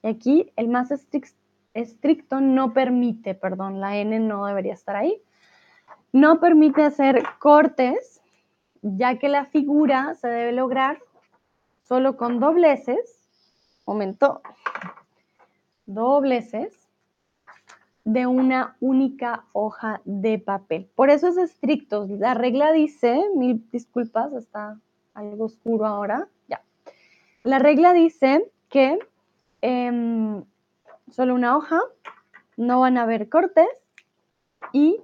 Y 0.03 0.07
aquí 0.07 0.51
el 0.55 0.67
más 0.67 0.91
estricto 0.91 1.40
estricto 1.73 2.41
no 2.41 2.73
permite, 2.73 3.33
perdón, 3.35 3.79
la 3.79 3.97
N 3.97 4.19
no 4.19 4.45
debería 4.45 4.73
estar 4.73 4.95
ahí, 4.95 5.21
no 6.11 6.39
permite 6.39 6.83
hacer 6.83 7.23
cortes, 7.39 8.21
ya 8.81 9.17
que 9.17 9.29
la 9.29 9.45
figura 9.45 10.15
se 10.15 10.27
debe 10.27 10.51
lograr 10.51 10.99
solo 11.83 12.17
con 12.17 12.39
dobleces, 12.39 13.19
momento, 13.85 14.41
dobleces 15.85 16.81
de 18.03 18.25
una 18.25 18.75
única 18.79 19.45
hoja 19.53 20.01
de 20.05 20.39
papel. 20.39 20.89
Por 20.95 21.09
eso 21.09 21.27
es 21.27 21.37
estricto. 21.37 22.07
La 22.09 22.33
regla 22.33 22.71
dice, 22.71 23.21
mil 23.35 23.63
disculpas, 23.71 24.33
está 24.33 24.79
algo 25.13 25.45
oscuro 25.45 25.85
ahora, 25.85 26.27
ya. 26.47 26.61
La 27.43 27.59
regla 27.59 27.93
dice 27.93 28.49
que 28.69 28.99
em, 29.61 30.43
solo 31.11 31.35
una 31.35 31.55
hoja, 31.55 31.79
no 32.57 32.79
van 32.79 32.97
a 32.97 33.03
haber 33.03 33.29
cortes 33.29 33.67
y 34.73 34.99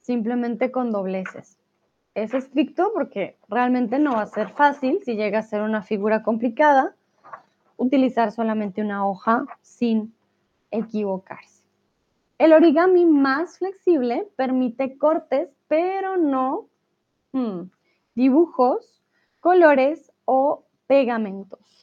simplemente 0.00 0.70
con 0.70 0.90
dobleces. 0.90 1.58
Es 2.14 2.34
estricto 2.34 2.92
porque 2.92 3.38
realmente 3.48 3.98
no 3.98 4.12
va 4.12 4.22
a 4.22 4.26
ser 4.26 4.50
fácil 4.50 5.00
si 5.04 5.16
llega 5.16 5.38
a 5.38 5.42
ser 5.42 5.62
una 5.62 5.82
figura 5.82 6.22
complicada 6.22 6.94
utilizar 7.76 8.32
solamente 8.32 8.80
una 8.80 9.06
hoja 9.06 9.44
sin 9.60 10.14
equivocarse. 10.70 11.62
El 12.38 12.52
origami 12.52 13.06
más 13.06 13.58
flexible 13.58 14.28
permite 14.36 14.98
cortes, 14.98 15.48
pero 15.68 16.16
no 16.16 16.68
hmm, 17.32 17.62
dibujos, 18.14 19.02
colores 19.40 20.12
o 20.24 20.64
pegamentos. 20.86 21.81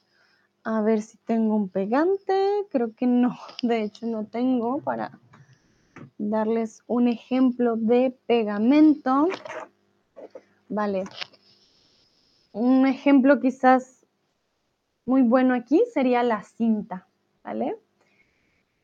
A 0.71 0.81
ver 0.81 1.01
si 1.01 1.17
tengo 1.25 1.55
un 1.55 1.67
pegante. 1.67 2.67
Creo 2.69 2.93
que 2.93 3.07
no, 3.07 3.35
de 3.63 3.81
hecho 3.81 4.05
no 4.05 4.27
tengo 4.27 4.81
para 4.81 5.19
darles 6.19 6.83
un 6.85 7.07
ejemplo 7.07 7.75
de 7.75 8.15
pegamento. 8.27 9.29
Vale. 10.67 11.05
Un 12.51 12.85
ejemplo 12.85 13.39
quizás 13.39 14.05
muy 15.07 15.23
bueno 15.23 15.55
aquí 15.55 15.81
sería 15.91 16.21
la 16.21 16.43
cinta, 16.43 17.07
¿vale? 17.43 17.75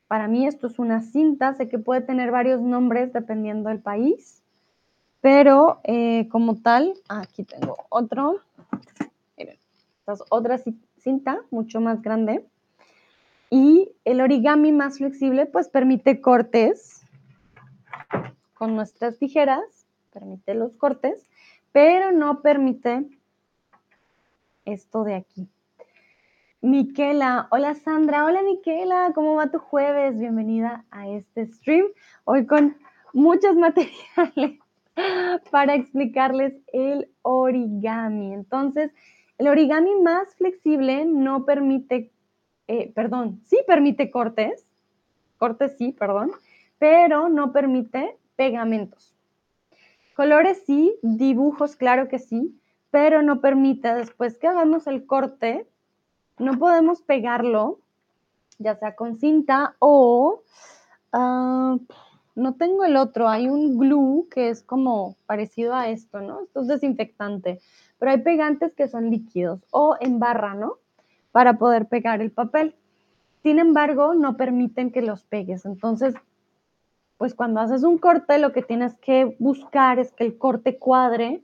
Para 0.08 0.28
mí 0.28 0.48
esto 0.48 0.66
es 0.66 0.80
una 0.80 1.02
cinta, 1.02 1.54
sé 1.54 1.70
que 1.70 1.78
puede 1.78 2.02
tener 2.02 2.32
varios 2.32 2.62
nombres 2.62 3.14
dependiendo 3.14 3.70
del 3.70 3.80
país, 3.80 4.42
pero 5.22 5.82
eh, 5.84 6.28
como 6.30 6.56
tal, 6.56 6.96
aquí 7.10 7.44
tengo 7.44 7.78
otro. 7.90 8.40
Miren, 9.38 9.60
estas 10.00 10.24
otras 10.32 10.64
cinta 11.06 11.42
mucho 11.52 11.80
más 11.80 12.02
grande. 12.02 12.44
Y 13.50 13.92
el 14.04 14.20
origami 14.20 14.72
más 14.74 14.98
flexible 14.98 15.46
pues 15.46 15.70
permite 15.70 16.20
cortes 16.20 17.06
con 18.56 18.76
nuestras 18.76 19.18
tijeras, 19.20 19.86
permite 20.12 20.56
los 20.56 20.76
cortes, 20.76 21.30
pero 21.72 22.12
no 22.12 22.42
permite 22.42 23.06
esto 24.66 25.04
de 25.04 25.16
aquí. 25.16 25.48
Miquela, 26.62 27.48
hola 27.52 27.76
Sandra, 27.76 28.26
hola 28.26 28.42
Miquela, 28.42 29.12
¿cómo 29.14 29.36
va 29.36 29.52
tu 29.52 29.60
jueves? 29.60 30.18
Bienvenida 30.18 30.86
a 30.90 31.08
este 31.08 31.46
stream. 31.46 31.86
Hoy 32.24 32.48
con 32.48 32.76
muchos 33.14 33.56
materiales 33.66 34.60
para 35.52 35.76
explicarles 35.76 36.56
el 36.74 37.10
origami. 37.22 38.34
Entonces, 38.34 38.92
el 39.38 39.48
origami 39.48 39.96
más 39.96 40.34
flexible 40.36 41.06
no 41.06 41.46
permite, 41.46 42.12
eh, 42.68 42.92
perdón, 42.94 43.42
sí 43.46 43.60
permite 43.68 44.12
cortes, 44.12 44.66
cortes 45.38 45.76
sí, 45.78 45.92
perdón, 45.92 46.32
pero 46.80 47.30
no 47.30 47.52
permite 47.52 48.18
pegamentos. 48.36 49.14
Colores 50.16 50.64
sí, 50.66 50.96
dibujos 51.02 51.76
claro 51.76 52.08
que 52.08 52.20
sí, 52.20 52.58
pero 52.90 53.22
no 53.22 53.42
permite 53.42 53.94
después 53.94 54.38
que 54.38 54.48
hagamos 54.48 54.88
el 54.88 55.06
corte, 55.06 55.68
no 56.38 56.58
podemos 56.58 57.02
pegarlo, 57.02 57.80
ya 58.58 58.76
sea 58.76 58.96
con 58.96 59.18
cinta 59.18 59.76
o 59.80 60.42
ah, 61.12 61.78
no 62.36 62.56
tengo 62.56 62.86
el 62.86 62.96
otro, 62.98 63.28
hay 63.28 63.48
un 63.48 63.78
glue 63.78 64.28
que 64.30 64.50
es 64.50 64.64
como 64.64 65.16
parecido 65.26 65.74
a 65.74 65.90
esto, 65.90 66.22
¿no? 66.22 66.44
Esto 66.44 66.62
es 66.62 66.68
desinfectante, 66.68 67.60
pero 68.00 68.12
hay 68.12 68.22
pegantes 68.22 68.74
que 68.74 68.88
son 68.88 69.10
líquidos 69.10 69.62
o 69.72 69.96
en 70.00 70.20
barra, 70.20 70.54
¿no? 70.54 70.78
Para 71.32 71.58
poder 71.58 71.88
pegar 71.88 72.22
el 72.22 72.32
papel. 72.32 72.76
Sin 73.44 73.60
embargo, 73.60 74.16
no 74.16 74.38
permiten 74.38 74.92
que 74.92 75.02
los 75.02 75.24
pegues. 75.24 75.66
Entonces, 75.66 76.16
pues 77.18 77.34
cuando 77.34 77.62
haces 77.62 77.84
un 77.84 77.98
corte, 77.98 78.40
lo 78.40 78.52
que 78.52 78.62
tienes 78.62 78.96
que 78.96 79.36
buscar 79.40 80.00
es 80.00 80.12
que 80.12 80.24
el 80.24 80.38
corte 80.38 80.78
cuadre 80.78 81.42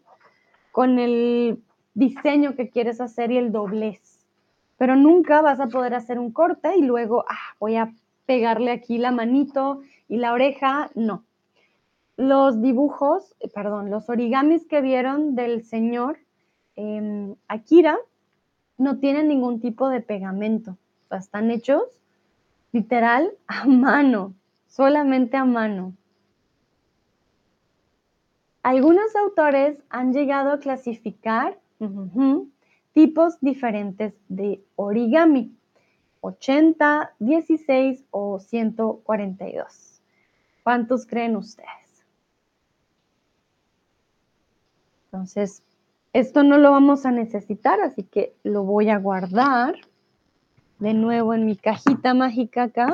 con 0.71 0.99
el 0.99 1.63
diseño 1.93 2.55
que 2.55 2.69
quieres 2.69 3.01
hacer 3.01 3.31
y 3.31 3.37
el 3.37 3.51
doblez. 3.51 4.25
Pero 4.77 4.95
nunca 4.95 5.41
vas 5.41 5.59
a 5.59 5.67
poder 5.67 5.93
hacer 5.93 6.19
un 6.19 6.31
corte 6.31 6.75
y 6.75 6.81
luego, 6.81 7.23
ah, 7.29 7.55
voy 7.59 7.75
a 7.75 7.93
pegarle 8.25 8.71
aquí 8.71 8.97
la 8.97 9.11
manito 9.11 9.81
y 10.07 10.17
la 10.17 10.33
oreja, 10.33 10.89
no. 10.95 11.23
Los 12.17 12.61
dibujos, 12.61 13.35
eh, 13.39 13.49
perdón, 13.53 13.89
los 13.89 14.09
origamis 14.09 14.65
que 14.65 14.81
vieron 14.81 15.35
del 15.35 15.63
señor 15.63 16.17
em, 16.75 17.35
Akira 17.47 17.97
no 18.77 18.99
tienen 18.99 19.27
ningún 19.27 19.59
tipo 19.59 19.89
de 19.89 20.01
pegamento. 20.01 20.77
están 21.11 21.51
hechos 21.51 21.83
literal 22.71 23.33
a 23.47 23.65
mano, 23.65 24.33
solamente 24.67 25.37
a 25.37 25.45
mano. 25.45 25.93
Algunos 28.63 29.15
autores 29.15 29.77
han 29.89 30.13
llegado 30.13 30.51
a 30.51 30.59
clasificar 30.59 31.59
tipos 32.93 33.39
diferentes 33.41 34.13
de 34.29 34.63
origami. 34.75 35.55
80, 36.21 37.15
16 37.17 38.05
o 38.11 38.39
142. 38.39 40.01
¿Cuántos 40.63 41.07
creen 41.07 41.35
ustedes? 41.35 42.05
Entonces, 45.05 45.63
esto 46.13 46.43
no 46.43 46.57
lo 46.57 46.71
vamos 46.71 47.05
a 47.05 47.11
necesitar, 47.11 47.79
así 47.79 48.03
que 48.03 48.33
lo 48.43 48.63
voy 48.63 48.89
a 48.89 48.97
guardar 48.97 49.75
de 50.79 50.93
nuevo 50.93 51.33
en 51.33 51.45
mi 51.45 51.55
cajita 51.55 52.13
mágica 52.13 52.63
acá. 52.63 52.93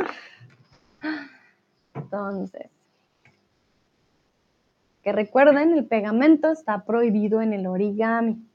Entonces, 1.96 2.70
que 5.02 5.12
recuerden, 5.12 5.74
el 5.74 5.86
pegamento 5.86 6.52
está 6.52 6.84
prohibido 6.84 7.42
en 7.42 7.54
el 7.54 7.66
origami. 7.66 8.46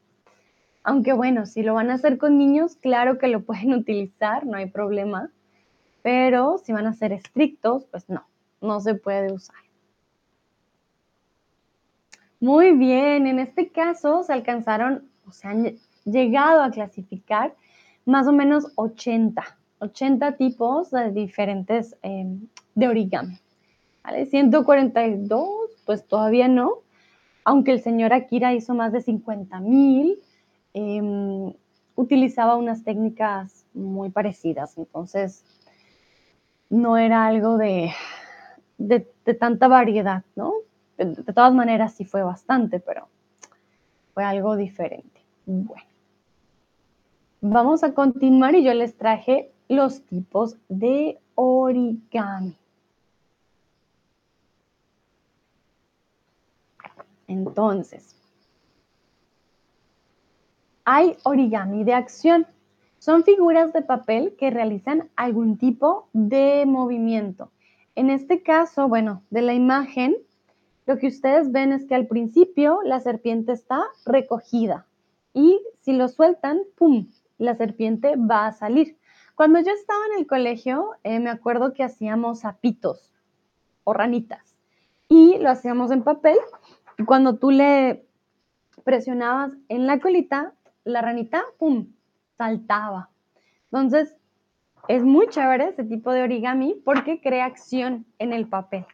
Aunque 0.84 1.12
bueno, 1.12 1.46
si 1.46 1.62
lo 1.62 1.74
van 1.74 1.90
a 1.90 1.94
hacer 1.94 2.18
con 2.18 2.38
niños, 2.38 2.76
claro 2.76 3.18
que 3.18 3.28
lo 3.28 3.42
pueden 3.42 3.72
utilizar, 3.74 4.46
no 4.46 4.56
hay 4.56 4.66
problema. 4.66 5.30
Pero 6.02 6.58
si 6.58 6.72
van 6.72 6.86
a 6.86 6.94
ser 6.94 7.12
estrictos, 7.12 7.84
pues 7.86 8.08
no, 8.08 8.26
no 8.60 8.80
se 8.80 8.94
puede 8.94 9.32
usar. 9.32 9.56
Muy 12.42 12.72
bien, 12.72 13.26
en 13.26 13.38
este 13.38 13.70
caso 13.70 14.22
se 14.22 14.34
alcanzaron, 14.34 15.08
o 15.26 15.32
se 15.32 15.48
han 15.48 15.78
llegado 16.04 16.62
a 16.62 16.70
clasificar 16.70 17.54
más 18.04 18.26
o 18.26 18.32
menos 18.32 18.66
80, 18.74 19.42
80 19.78 20.36
tipos 20.36 20.90
de 20.90 21.10
diferentes 21.12 21.96
em, 22.02 22.48
de 22.74 22.88
origami. 22.88 23.38
¿Vale? 24.04 24.26
142, 24.26 25.48
pues 25.86 26.06
todavía 26.06 26.48
no, 26.48 26.80
aunque 27.44 27.72
el 27.72 27.80
señor 27.80 28.12
Akira 28.12 28.52
hizo 28.52 28.74
más 28.74 28.92
de 28.92 29.00
50 29.00 29.60
mil 29.60 30.18
Em, 30.74 31.52
utilizaba 31.96 32.56
unas 32.56 32.82
técnicas 32.82 33.66
muy 33.74 34.08
parecidas, 34.08 34.78
entonces 34.78 35.44
no 36.70 36.96
era 36.96 37.26
algo 37.26 37.58
de, 37.58 37.92
de, 38.78 39.00
tanta 39.38 39.68
variedad, 39.68 40.24
¿no? 40.34 40.54
De, 40.96 41.14
todas 41.32 41.52
maneras 41.54 41.94
sí 41.94 42.04
fue 42.04 42.22
bastante, 42.22 42.80
pero 42.80 43.08
fue 44.14 44.24
algo 44.24 44.56
diferente. 44.56 45.20
Bueno, 45.46 45.86
vamos 47.40 47.82
a 47.82 47.94
continuar 47.94 48.54
y 48.54 48.64
yo 48.64 48.74
les 48.74 48.96
traje 48.96 49.52
los 49.68 50.02
tipos 50.02 50.56
de 50.68 51.18
origami. 51.34 52.56
Entonces, 57.26 58.14
hay 60.84 61.16
origami 61.22 61.84
de 61.84 61.94
acción. 61.94 62.46
Son 62.98 63.24
figuras 63.24 63.72
de 63.72 63.82
papel 63.82 64.36
que 64.38 64.50
realizan 64.50 65.08
algún 65.16 65.56
tipo 65.56 66.08
de 66.12 66.64
movimiento. 66.66 67.50
En 67.94 68.10
este 68.10 68.42
caso, 68.42 68.88
bueno, 68.88 69.22
de 69.30 69.42
la 69.42 69.54
imagen, 69.54 70.16
lo 70.86 70.98
que 70.98 71.06
ustedes 71.06 71.52
ven 71.52 71.72
es 71.72 71.86
que 71.86 71.94
al 71.94 72.06
principio 72.06 72.80
la 72.84 73.00
serpiente 73.00 73.52
está 73.52 73.82
recogida 74.04 74.86
y 75.32 75.60
si 75.80 75.92
lo 75.92 76.08
sueltan, 76.08 76.60
¡pum!, 76.76 77.08
la 77.38 77.54
serpiente 77.54 78.16
va 78.16 78.46
a 78.46 78.52
salir. 78.52 78.98
Cuando 79.34 79.60
yo 79.60 79.70
estaba 79.72 80.00
en 80.12 80.20
el 80.20 80.26
colegio, 80.26 80.90
eh, 81.04 81.20
me 81.20 81.30
acuerdo 81.30 81.72
que 81.72 81.82
hacíamos 81.82 82.40
sapitos 82.40 83.12
o 83.84 83.92
ranitas 83.92 84.56
y 85.08 85.38
lo 85.38 85.50
hacíamos 85.50 85.90
en 85.90 86.02
papel 86.02 86.36
y 86.98 87.04
cuando 87.04 87.36
tú 87.36 87.50
le 87.50 88.06
presionabas 88.84 89.52
en 89.68 89.86
la 89.86 90.00
colita, 90.00 90.52
la 90.84 91.00
ranita, 91.00 91.44
¡pum!, 91.58 91.86
saltaba. 92.36 93.10
Entonces, 93.70 94.16
es 94.88 95.04
muy 95.04 95.28
chévere 95.28 95.68
ese 95.68 95.84
tipo 95.84 96.12
de 96.12 96.22
origami 96.22 96.74
porque 96.84 97.20
crea 97.20 97.44
acción 97.44 98.04
en 98.18 98.32
el 98.32 98.48
papel. 98.48 98.84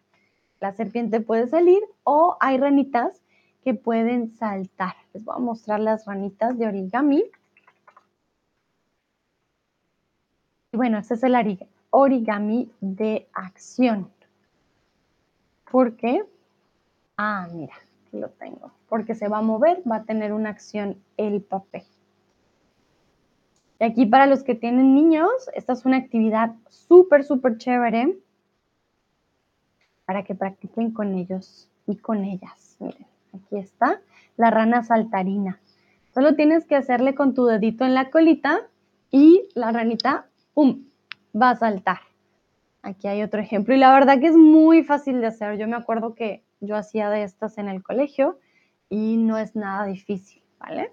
La 0.60 0.72
serpiente 0.72 1.20
puede 1.20 1.46
salir 1.46 1.80
o 2.04 2.36
hay 2.40 2.58
ranitas 2.58 3.22
que 3.64 3.74
pueden 3.74 4.30
saltar. 4.36 4.94
Les 5.12 5.24
voy 5.24 5.36
a 5.36 5.40
mostrar 5.40 5.80
las 5.80 6.04
ranitas 6.06 6.58
de 6.58 6.66
origami. 6.66 7.24
Y 10.72 10.76
bueno, 10.76 10.98
este 10.98 11.14
es 11.14 11.22
el 11.22 11.58
origami 11.90 12.70
de 12.80 13.28
acción. 13.32 14.10
¿Por 15.70 15.96
qué? 15.96 16.24
Ah, 17.16 17.48
mira, 17.52 17.74
lo 18.12 18.28
tengo 18.30 18.72
porque 18.88 19.14
se 19.14 19.28
va 19.28 19.38
a 19.38 19.42
mover, 19.42 19.82
va 19.90 19.96
a 19.96 20.04
tener 20.04 20.32
una 20.32 20.50
acción 20.50 20.96
el 21.16 21.42
papel. 21.42 21.84
Y 23.80 23.84
aquí 23.84 24.06
para 24.06 24.26
los 24.26 24.42
que 24.42 24.54
tienen 24.54 24.94
niños, 24.94 25.30
esta 25.54 25.74
es 25.74 25.84
una 25.84 25.98
actividad 25.98 26.54
súper, 26.68 27.22
súper 27.22 27.58
chévere 27.58 28.18
para 30.08 30.22
que 30.22 30.34
practiquen 30.34 30.90
con 30.90 31.14
ellos 31.14 31.68
y 31.86 31.96
con 31.98 32.24
ellas. 32.24 32.78
Miren, 32.80 33.04
aquí 33.34 33.58
está 33.58 34.00
la 34.38 34.50
rana 34.50 34.82
saltarina. 34.82 35.60
Solo 36.14 36.34
tienes 36.34 36.64
que 36.64 36.76
hacerle 36.76 37.14
con 37.14 37.34
tu 37.34 37.44
dedito 37.44 37.84
en 37.84 37.92
la 37.92 38.08
colita 38.08 38.60
y 39.10 39.50
la 39.54 39.70
ranita, 39.70 40.26
¡pum!, 40.54 40.86
va 41.38 41.50
a 41.50 41.56
saltar. 41.56 41.98
Aquí 42.80 43.06
hay 43.06 43.22
otro 43.22 43.42
ejemplo 43.42 43.74
y 43.74 43.78
la 43.78 43.92
verdad 43.92 44.18
que 44.18 44.28
es 44.28 44.36
muy 44.36 44.82
fácil 44.82 45.20
de 45.20 45.26
hacer. 45.26 45.58
Yo 45.58 45.68
me 45.68 45.76
acuerdo 45.76 46.14
que 46.14 46.42
yo 46.60 46.74
hacía 46.74 47.10
de 47.10 47.24
estas 47.24 47.58
en 47.58 47.68
el 47.68 47.82
colegio 47.82 48.38
y 48.88 49.18
no 49.18 49.36
es 49.36 49.56
nada 49.56 49.84
difícil, 49.84 50.42
¿vale? 50.58 50.90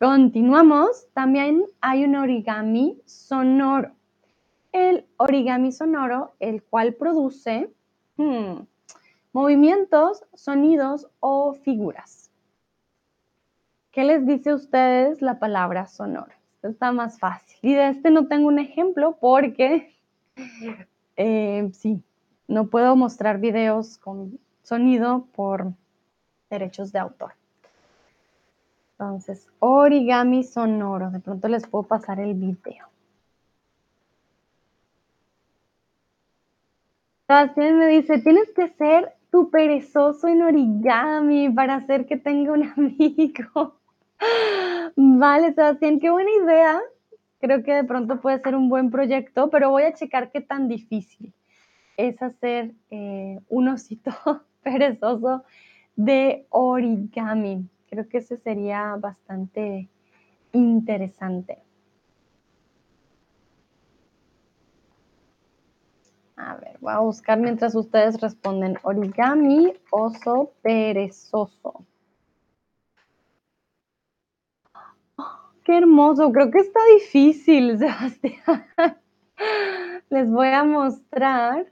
Continuamos, 0.00 1.06
también 1.12 1.66
hay 1.82 2.04
un 2.04 2.16
origami 2.16 3.02
sonoro. 3.04 3.97
El 4.72 5.06
origami 5.16 5.72
sonoro, 5.72 6.34
el 6.40 6.62
cual 6.62 6.94
produce 6.94 7.70
hmm, 8.16 8.60
movimientos, 9.32 10.24
sonidos 10.34 11.08
o 11.20 11.54
figuras. 11.54 12.30
¿Qué 13.90 14.04
les 14.04 14.26
dice 14.26 14.50
a 14.50 14.54
ustedes 14.54 15.22
la 15.22 15.38
palabra 15.38 15.86
sonoro? 15.86 16.38
está 16.62 16.92
más 16.92 17.18
fácil. 17.18 17.58
Y 17.62 17.74
de 17.74 17.88
este 17.88 18.10
no 18.10 18.26
tengo 18.26 18.48
un 18.48 18.58
ejemplo 18.58 19.16
porque, 19.20 19.94
eh, 21.16 21.70
sí, 21.72 22.02
no 22.46 22.66
puedo 22.66 22.96
mostrar 22.96 23.38
videos 23.38 23.98
con 23.98 24.38
sonido 24.62 25.26
por 25.34 25.72
derechos 26.50 26.92
de 26.92 26.98
autor. 26.98 27.32
Entonces, 28.92 29.46
origami 29.60 30.42
sonoro. 30.42 31.10
De 31.10 31.20
pronto 31.20 31.48
les 31.48 31.66
puedo 31.66 31.84
pasar 31.84 32.18
el 32.20 32.34
video. 32.34 32.86
Sebastián 37.28 37.76
me 37.76 37.88
dice, 37.88 38.20
tienes 38.20 38.50
que 38.54 38.68
ser 38.70 39.12
tu 39.30 39.50
perezoso 39.50 40.28
en 40.28 40.40
origami 40.40 41.50
para 41.50 41.74
hacer 41.74 42.06
que 42.06 42.16
tenga 42.16 42.52
un 42.52 42.62
amigo. 42.76 43.78
Vale, 44.96 45.52
Sebastián, 45.52 46.00
qué 46.00 46.08
buena 46.08 46.30
idea. 46.42 46.80
Creo 47.38 47.62
que 47.62 47.74
de 47.74 47.84
pronto 47.84 48.18
puede 48.22 48.40
ser 48.40 48.56
un 48.56 48.70
buen 48.70 48.90
proyecto, 48.90 49.50
pero 49.50 49.68
voy 49.68 49.82
a 49.82 49.92
checar 49.92 50.30
qué 50.30 50.40
tan 50.40 50.68
difícil 50.68 51.34
es 51.98 52.20
hacer 52.22 52.72
eh, 52.90 53.38
un 53.50 53.68
osito 53.68 54.10
perezoso 54.62 55.44
de 55.96 56.46
origami. 56.48 57.68
Creo 57.90 58.08
que 58.08 58.18
ese 58.18 58.38
sería 58.38 58.96
bastante 58.96 59.90
interesante. 60.52 61.58
A 66.38 66.54
ver, 66.54 66.78
voy 66.80 66.92
a 66.92 67.00
buscar 67.00 67.36
mientras 67.40 67.74
ustedes 67.74 68.20
responden. 68.20 68.78
Origami, 68.84 69.74
oso 69.90 70.52
perezoso. 70.62 71.84
qué 75.64 75.78
hermoso. 75.78 76.30
Creo 76.30 76.52
que 76.52 76.60
está 76.60 76.78
difícil, 76.94 77.76
Sebastián. 77.78 78.64
Les 80.10 80.30
voy 80.30 80.46
a 80.46 80.62
mostrar. 80.62 81.66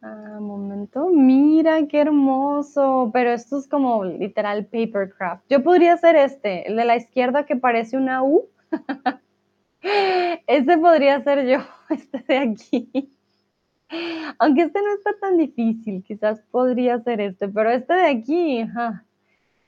Ah, 0.00 0.38
momento. 0.40 1.10
Mira 1.10 1.86
qué 1.88 2.00
hermoso. 2.00 3.10
Pero 3.12 3.32
esto 3.32 3.58
es 3.58 3.68
como 3.68 4.02
literal 4.02 4.64
papercraft. 4.64 5.44
Yo 5.50 5.62
podría 5.62 5.92
hacer 5.92 6.16
este, 6.16 6.66
el 6.68 6.76
de 6.76 6.86
la 6.86 6.96
izquierda 6.96 7.44
que 7.44 7.56
parece 7.56 7.98
una 7.98 8.22
U. 8.22 8.48
Ese 10.46 10.78
podría 10.78 11.22
ser 11.22 11.46
yo, 11.46 11.58
este 11.90 12.24
de 12.26 12.38
aquí. 12.38 13.10
Aunque 14.38 14.62
este 14.62 14.80
no 14.80 14.94
está 14.94 15.12
tan 15.20 15.36
difícil, 15.36 16.02
quizás 16.02 16.40
podría 16.50 16.98
ser 17.00 17.20
este, 17.20 17.48
pero 17.48 17.70
este 17.70 17.92
de 17.92 18.08
aquí, 18.08 18.66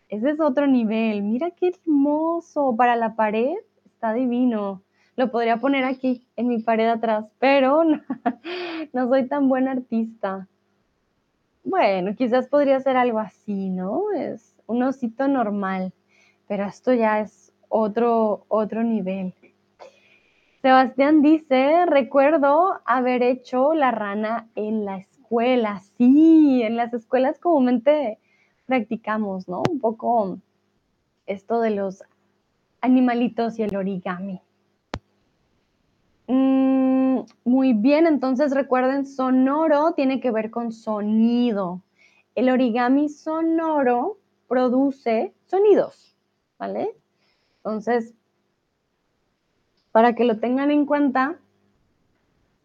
ese 0.08 0.30
es 0.30 0.40
otro 0.40 0.66
nivel. 0.66 1.22
Mira 1.22 1.50
qué 1.50 1.68
hermoso. 1.68 2.74
Para 2.76 2.96
la 2.96 3.14
pared 3.14 3.56
está 3.84 4.12
divino. 4.14 4.82
Lo 5.16 5.30
podría 5.30 5.58
poner 5.58 5.84
aquí, 5.84 6.26
en 6.36 6.48
mi 6.48 6.60
pared 6.62 6.88
atrás, 6.88 7.26
pero 7.38 7.84
no, 7.84 8.00
no 8.92 9.08
soy 9.08 9.28
tan 9.28 9.48
buen 9.48 9.68
artista. 9.68 10.48
Bueno, 11.64 12.14
quizás 12.14 12.48
podría 12.48 12.80
ser 12.80 12.96
algo 12.96 13.18
así, 13.18 13.70
¿no? 13.70 14.12
Es 14.12 14.54
un 14.66 14.82
osito 14.82 15.26
normal, 15.28 15.92
pero 16.48 16.64
esto 16.64 16.92
ya 16.92 17.20
es 17.20 17.52
otro, 17.68 18.44
otro 18.48 18.82
nivel. 18.84 19.34
Sebastián 20.66 21.22
dice, 21.22 21.86
recuerdo 21.86 22.80
haber 22.86 23.22
hecho 23.22 23.72
la 23.72 23.92
rana 23.92 24.48
en 24.56 24.84
la 24.84 24.96
escuela. 24.96 25.80
Sí, 25.96 26.60
en 26.60 26.74
las 26.74 26.92
escuelas 26.92 27.38
comúnmente 27.38 28.18
practicamos, 28.66 29.46
¿no? 29.46 29.62
Un 29.70 29.78
poco 29.78 30.40
esto 31.26 31.60
de 31.60 31.70
los 31.70 32.02
animalitos 32.80 33.60
y 33.60 33.62
el 33.62 33.76
origami. 33.76 34.40
Mm, 36.26 37.20
muy 37.44 37.72
bien, 37.72 38.08
entonces 38.08 38.52
recuerden, 38.52 39.06
sonoro 39.06 39.92
tiene 39.92 40.18
que 40.18 40.32
ver 40.32 40.50
con 40.50 40.72
sonido. 40.72 41.80
El 42.34 42.50
origami 42.50 43.08
sonoro 43.08 44.18
produce 44.48 45.32
sonidos, 45.46 46.16
¿vale? 46.58 46.90
Entonces, 47.58 48.15
para 49.97 50.14
que 50.14 50.24
lo 50.24 50.38
tengan 50.38 50.70
en 50.70 50.84
cuenta, 50.84 51.38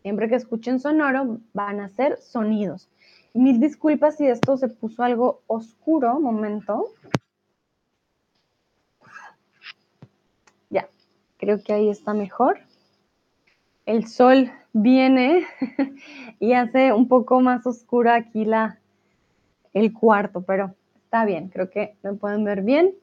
siempre 0.02 0.28
que 0.28 0.36
escuchen 0.36 0.82
sonoro 0.82 1.38
van 1.54 1.80
a 1.80 1.88
ser 1.88 2.18
sonidos. 2.18 2.90
Mil 3.34 3.62
disculpas 3.62 4.18
si 4.18 4.28
esto 4.28 4.58
se 4.58 4.68
puso 4.68 5.02
algo 5.02 5.42
oscuro, 5.48 6.20
momento. 6.20 6.88
Ya, 10.70 10.90
creo 11.38 11.64
que 11.64 11.72
ahí 11.72 11.88
está 11.88 12.14
mejor. 12.14 12.60
El 13.86 14.08
sol 14.08 14.52
viene 14.74 15.48
y 16.42 16.52
hace 16.52 16.92
un 16.92 17.08
poco 17.08 17.40
más 17.40 17.66
oscuro 17.66 18.12
aquí 18.12 18.44
la, 18.44 18.78
el 19.72 19.94
cuarto, 19.94 20.42
pero 20.42 20.76
está 21.06 21.24
bien, 21.24 21.48
creo 21.48 21.70
que 21.70 21.96
me 22.04 22.12
pueden 22.12 22.44
ver 22.44 22.64
bien. 22.64 22.94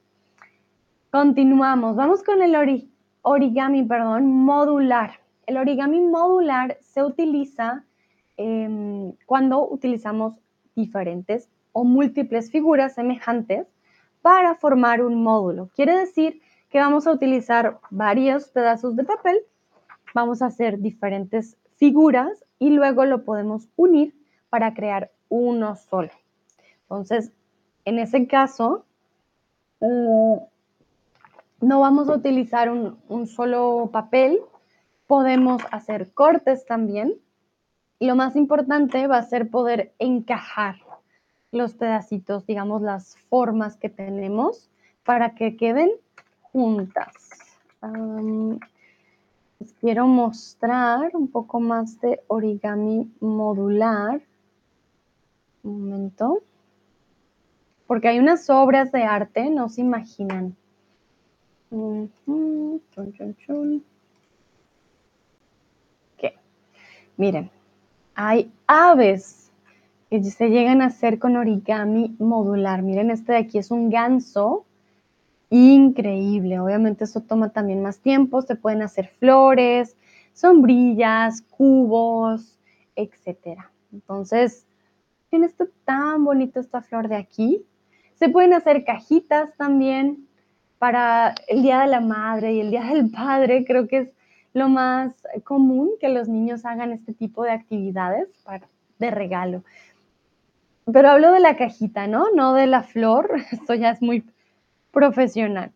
Continuamos, 1.09 1.95
vamos 1.95 2.21
con 2.21 2.43
el 2.43 2.55
ori 2.55 2.91
origami, 3.21 3.83
perdón, 3.83 4.27
modular. 4.27 5.19
El 5.45 5.57
origami 5.57 6.01
modular 6.01 6.77
se 6.81 7.03
utiliza 7.03 7.83
em, 8.37 9.13
cuando 9.25 9.67
utilizamos 9.67 10.35
diferentes 10.75 11.49
o 11.71 11.83
múltiples 11.83 12.51
figuras 12.51 12.95
semejantes 12.95 13.67
para 14.21 14.55
formar 14.55 15.01
un 15.01 15.23
módulo. 15.23 15.69
Quiere 15.75 15.97
decir 15.97 16.41
que 16.69 16.79
vamos 16.79 17.07
a 17.07 17.11
utilizar 17.11 17.79
varios 17.89 18.49
pedazos 18.49 18.95
de 18.95 19.03
papel, 19.03 19.39
vamos 20.13 20.41
a 20.41 20.47
hacer 20.47 20.79
diferentes 20.79 21.57
figuras 21.77 22.45
y 22.59 22.69
luego 22.71 23.05
lo 23.05 23.23
podemos 23.23 23.67
unir 23.75 24.13
para 24.49 24.73
crear 24.73 25.11
uno 25.29 25.75
solo. 25.75 26.11
Entonces, 26.83 27.31
en 27.85 27.99
ese 27.99 28.27
caso, 28.27 28.85
no 31.61 31.81
vamos 31.81 32.09
a 32.09 32.15
utilizar 32.15 32.69
un, 32.69 33.27
solo 33.27 33.89
papel, 33.91 34.39
podemos 35.07 35.61
hacer 35.71 36.11
cortes 36.13 36.65
también. 36.65 37.15
Y 37.99 38.07
lo 38.07 38.15
más 38.15 38.35
importante 38.35 39.07
va 39.07 39.17
a 39.17 39.23
ser 39.23 39.49
poder 39.49 39.93
encajar 39.99 40.75
los 41.51 41.73
pedacitos, 41.73 42.45
digamos, 42.45 42.81
las 42.81 43.17
formas 43.29 43.75
que 43.75 43.89
tenemos 43.89 44.69
para 45.03 45.35
que 45.35 45.57
queden 45.57 45.91
juntas. 46.41 47.13
les 49.59 49.73
quiero 49.73 50.07
mostrar 50.07 51.11
un 51.13 51.27
poco 51.27 51.59
más 51.59 51.99
de 51.99 52.21
origami 52.27 53.11
modular. 53.19 54.21
Un 55.63 55.89
momento. 55.89 56.41
Porque 57.85 58.07
hay 58.07 58.19
unas 58.19 58.49
obras 58.49 58.93
de 58.93 59.03
arte, 59.03 59.49
no 59.49 59.67
se 59.67 59.81
imaginan. 59.81 60.55
Miren, 67.19 67.51
hay 68.15 68.49
aves 68.65 69.51
que 70.09 70.23
se 70.23 70.47
llegan 70.47 70.81
a 70.81 70.85
hacer 70.85 71.19
con 71.19 71.35
origami 71.35 72.15
modular. 72.17 72.81
Miren, 72.81 73.11
este 73.11 73.33
de 73.33 73.39
aquí 73.39 73.57
es 73.57 73.71
un 73.71 73.89
ganso 73.89 74.63
increíble. 75.49 76.61
Obviamente 76.61 77.03
eso 77.03 77.19
toma 77.19 77.49
también 77.49 77.81
más 77.81 77.99
tiempo. 77.99 78.41
Se 78.41 78.55
pueden 78.55 78.81
hacer 78.83 79.09
flores, 79.19 79.97
sombrillas, 80.31 81.41
cubos, 81.41 82.57
etcétera. 82.95 83.69
Entonces, 83.91 84.65
miren 85.29 85.49
esto 85.49 85.67
tan 85.83 86.23
bonito 86.23 86.61
esta 86.61 86.81
flor 86.81 87.09
de 87.09 87.17
aquí. 87.17 87.65
Se 88.15 88.29
pueden 88.29 88.53
hacer 88.53 88.85
cajitas 88.85 89.53
también 89.57 90.28
para 90.79 91.35
el 91.47 91.61
Día 91.61 91.81
de 91.81 91.87
la 91.87 91.99
Madre 91.99 92.53
y 92.53 92.61
el 92.61 92.71
Día 92.71 92.85
del 92.85 93.11
Padre, 93.11 93.65
creo 93.65 93.87
que 93.87 93.97
es 93.97 94.09
lo 94.53 94.69
más 94.69 95.13
común 95.43 95.91
que 95.99 96.09
los 96.09 96.27
niños 96.27 96.65
hagan 96.65 96.91
este 96.91 97.13
tipo 97.13 97.43
de 97.43 97.51
actividades 97.51 98.27
de 98.97 99.11
regalo. 99.11 99.63
Pero 100.91 101.09
hablo 101.09 101.31
de 101.31 101.41
la 101.41 101.55
cajita, 101.55 102.07
¿no? 102.07 102.31
No 102.31 102.53
de 102.53 102.65
la 102.65 102.81
flor, 102.81 103.29
esto 103.51 103.75
ya 103.75 103.91
es 103.91 104.01
muy 104.01 104.23
profesional. 104.91 105.71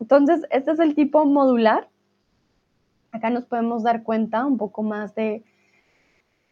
Entonces, 0.00 0.42
este 0.50 0.72
es 0.72 0.80
el 0.80 0.94
tipo 0.94 1.24
modular. 1.24 1.88
Acá 3.12 3.30
nos 3.30 3.44
podemos 3.44 3.82
dar 3.82 4.02
cuenta 4.02 4.44
un 4.44 4.56
poco 4.56 4.82
más 4.82 5.14
de 5.14 5.44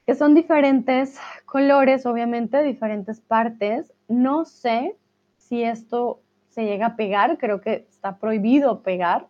que 0.06 0.14
son 0.14 0.34
diferentes 0.34 1.18
colores, 1.46 2.04
obviamente, 2.06 2.62
diferentes 2.62 3.20
partes. 3.20 3.92
No 4.08 4.44
sé 4.44 4.96
si 5.38 5.62
esto 5.62 6.20
llega 6.64 6.86
a 6.86 6.96
pegar, 6.96 7.38
creo 7.38 7.60
que 7.60 7.86
está 7.90 8.18
prohibido 8.18 8.82
pegar. 8.82 9.26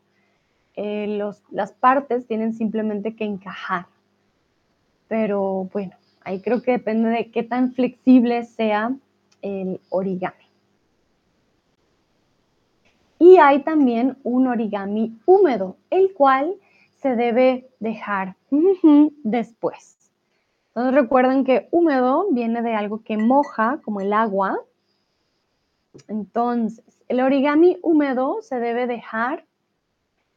Eh, 0.77 1.21
las 1.51 1.73
partes 1.73 2.27
tienen 2.27 2.55
simplemente 2.55 3.15
que 3.15 3.25
encajar. 3.25 3.87
Pero 5.09 5.69
bueno, 5.73 5.97
ahí 6.23 6.41
creo 6.41 6.63
que 6.63 6.73
depende 6.73 7.11
de 7.11 7.31
qué 7.31 7.43
tan 7.43 7.73
flexible 7.73 8.45
sea 8.45 8.93
el 9.43 9.81
origami. 9.89 10.45
Y 13.19 13.37
hay 13.37 13.63
también 13.63 14.17
un 14.23 14.47
origami 14.47 15.19
húmedo, 15.27 15.77
el 15.91 16.13
cual 16.15 16.55
se 16.97 17.17
debe 17.17 17.69
dejar 17.79 18.37
después. 19.23 19.99
Entonces 20.69 20.95
recuerden 20.95 21.45
que 21.45 21.69
húmedo 21.71 22.29
viene 22.31 22.63
de 22.63 22.75
algo 22.75 23.03
que 23.03 23.17
moja, 23.17 23.81
como 23.85 24.01
el 24.01 24.13
agua, 24.13 24.59
Entonces, 26.09 26.85
el 27.09 27.21
origami 27.21 27.79
húmedo 27.83 28.43
se 28.43 28.59
debe 28.59 28.87
dejar 28.87 29.45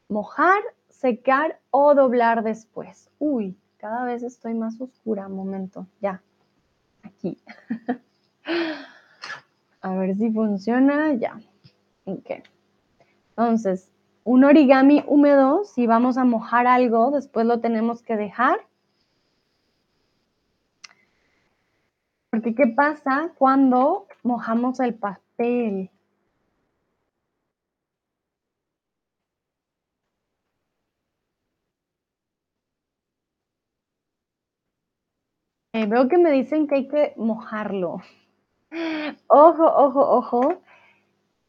mojar, 0.08 0.62
secar 0.88 1.60
o 1.70 1.94
doblar 1.94 2.42
después. 2.42 3.10
Uy, 3.18 3.56
cada 3.78 4.04
vez 4.04 4.22
estoy 4.22 4.54
más 4.54 4.80
oscura. 4.80 5.28
Momento, 5.28 5.86
ya. 6.00 6.22
Aquí. 7.02 7.38
A 9.80 9.94
ver 9.94 10.14
si 10.16 10.30
funciona. 10.30 11.14
Ya. 11.14 11.40
Ok. 12.04 12.30
Entonces, 13.30 13.90
un 14.24 14.44
origami 14.44 15.04
húmedo, 15.06 15.64
si 15.64 15.86
vamos 15.86 16.16
a 16.16 16.24
mojar 16.24 16.66
algo, 16.66 17.10
después 17.10 17.46
lo 17.46 17.60
tenemos 17.60 18.02
que 18.02 18.16
dejar. 18.16 18.58
Porque 22.34 22.52
¿qué 22.56 22.66
pasa 22.66 23.32
cuando 23.38 24.08
mojamos 24.24 24.80
el 24.80 24.94
papel? 24.94 25.88
Eh, 35.74 35.86
veo 35.86 36.08
que 36.08 36.18
me 36.18 36.32
dicen 36.32 36.66
que 36.66 36.74
hay 36.74 36.88
que 36.88 37.14
mojarlo. 37.16 38.02
Ojo, 39.28 39.64
ojo, 39.64 40.00
ojo. 40.00 40.60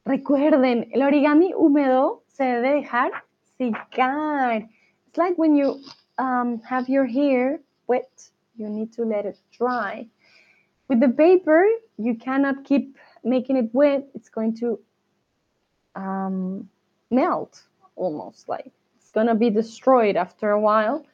Recuerden, 0.05 0.87
el 0.91 1.01
origami 1.01 1.51
húmedo 1.55 2.21
se 2.27 2.43
debe 2.43 2.75
dejar 2.75 3.11
secar. 3.57 4.69
It's 5.07 5.17
like 5.17 5.35
when 5.39 5.55
you 5.55 5.79
um, 6.19 6.61
have 6.61 6.87
your 6.87 7.07
hair 7.07 7.59
wet, 7.87 8.29
you 8.55 8.69
need 8.69 8.93
to 8.93 9.03
let 9.03 9.25
it 9.25 9.39
dry. 9.57 10.07
With 10.87 10.99
the 10.99 11.09
paper, 11.09 11.65
you 11.97 12.15
cannot 12.15 12.63
keep 12.63 12.95
making 13.23 13.57
it 13.57 13.69
wet. 13.73 14.07
It's 14.13 14.29
going 14.29 14.55
to 14.57 14.79
um, 15.95 16.69
melt 17.09 17.63
almost 17.95 18.47
like 18.47 18.71
it's 18.97 19.11
going 19.11 19.27
to 19.27 19.35
be 19.35 19.49
destroyed 19.49 20.15
after 20.15 20.51
a 20.51 20.59
while. 20.59 21.05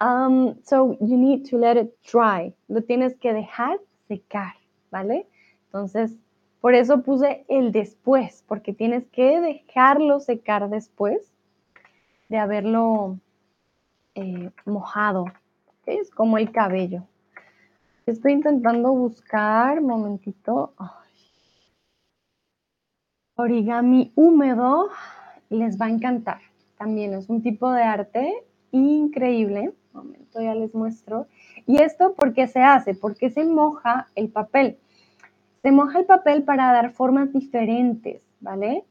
Um, 0.00 0.56
so 0.64 0.96
you 1.00 1.16
need 1.16 1.46
to 1.46 1.56
let 1.56 1.76
it 1.76 1.96
dry. 2.02 2.52
Lo 2.68 2.80
tienes 2.80 3.14
que 3.20 3.32
dejar 3.32 3.76
secar, 4.08 4.54
¿vale? 4.92 5.26
Entonces, 5.68 6.10
por 6.60 6.74
eso 6.74 7.02
puse 7.02 7.44
el 7.48 7.70
después, 7.70 8.42
porque 8.48 8.72
tienes 8.72 9.06
que 9.12 9.40
dejarlo 9.40 10.20
secar 10.20 10.68
después 10.68 11.30
de 12.28 12.38
haberlo 12.38 13.18
eh, 14.14 14.50
mojado. 14.64 15.26
Es 15.86 16.10
como 16.10 16.38
el 16.38 16.50
cabello. 16.50 17.04
Estoy 18.06 18.32
intentando 18.32 18.92
buscar, 18.92 19.80
momentito. 19.80 20.74
Origami 23.36 24.12
húmedo 24.14 24.90
les 25.50 25.80
va 25.80 25.86
a 25.86 25.90
encantar. 25.90 26.40
También 26.78 27.14
es 27.14 27.28
un 27.28 27.42
tipo 27.42 27.70
de 27.70 27.82
arte 27.82 28.44
increíble 28.72 29.72
momento 29.92 30.40
ya 30.40 30.54
les 30.54 30.74
muestro. 30.74 31.26
¿Y 31.66 31.82
esto 31.82 32.14
por 32.14 32.32
qué 32.32 32.46
se 32.46 32.60
hace? 32.60 32.94
Porque 32.94 33.30
se 33.30 33.44
moja 33.44 34.08
el 34.14 34.30
papel. 34.30 34.78
Se 35.62 35.70
moja 35.70 36.00
el 36.00 36.06
papel 36.06 36.42
para 36.42 36.72
dar 36.72 36.92
formas 36.92 37.32
diferentes, 37.32 38.22
¿vale? 38.40 38.84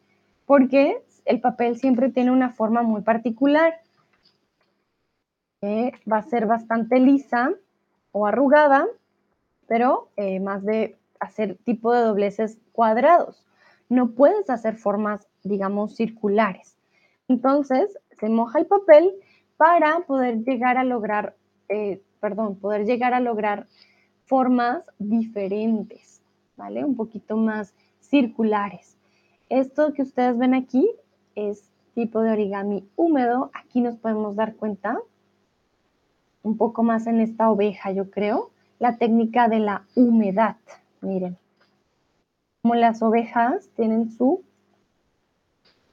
Porque 0.45 1.03
el 1.25 1.41
papel 1.41 1.77
siempre 1.77 2.09
tiene 2.09 2.31
una 2.31 2.51
forma 2.51 2.81
muy 2.81 3.01
particular. 3.01 3.73
va 5.63 6.17
a 6.17 6.23
ser 6.23 6.47
bastante 6.47 6.99
lisa 6.99 7.51
o 8.11 8.25
arrugada, 8.25 8.87
pero 9.67 10.09
eh, 10.17 10.39
más 10.39 10.63
de 10.63 10.97
hacer 11.19 11.57
tipo 11.63 11.93
de 11.93 12.01
dobleces 12.01 12.57
cuadrados. 12.71 13.45
No 13.89 14.11
puedes 14.11 14.49
hacer 14.49 14.77
formas, 14.77 15.27
digamos, 15.43 15.95
circulares. 15.95 16.77
Entonces, 17.27 17.97
se 18.19 18.29
moja 18.29 18.59
el 18.59 18.65
papel 18.65 19.13
para 19.57 19.99
poder 20.01 20.43
llegar 20.43 20.77
a 20.77 20.83
lograr, 20.83 21.35
eh, 21.69 22.01
perdón, 22.19 22.57
poder 22.57 22.85
llegar 22.85 23.13
a 23.13 23.19
lograr 23.19 23.67
formas 24.25 24.83
diferentes, 24.97 26.21
¿vale? 26.57 26.83
Un 26.85 26.95
poquito 26.95 27.37
más 27.37 27.73
circulares. 27.99 28.97
Esto 29.49 29.93
que 29.93 30.03
ustedes 30.03 30.37
ven 30.37 30.53
aquí 30.53 30.89
es 31.35 31.71
tipo 31.93 32.21
de 32.21 32.31
origami 32.31 32.87
húmedo. 32.95 33.51
Aquí 33.53 33.81
nos 33.81 33.97
podemos 33.97 34.35
dar 34.35 34.55
cuenta 34.55 34.97
un 36.43 36.57
poco 36.57 36.83
más 36.83 37.07
en 37.07 37.19
esta 37.19 37.51
oveja, 37.51 37.91
yo 37.91 38.09
creo, 38.09 38.50
la 38.81 38.97
técnica 38.97 39.47
de 39.47 39.59
la 39.59 39.83
humedad. 39.95 40.55
Miren, 41.01 41.37
como 42.63 42.73
las 42.73 43.03
ovejas 43.03 43.69
tienen 43.75 44.09
su 44.09 44.43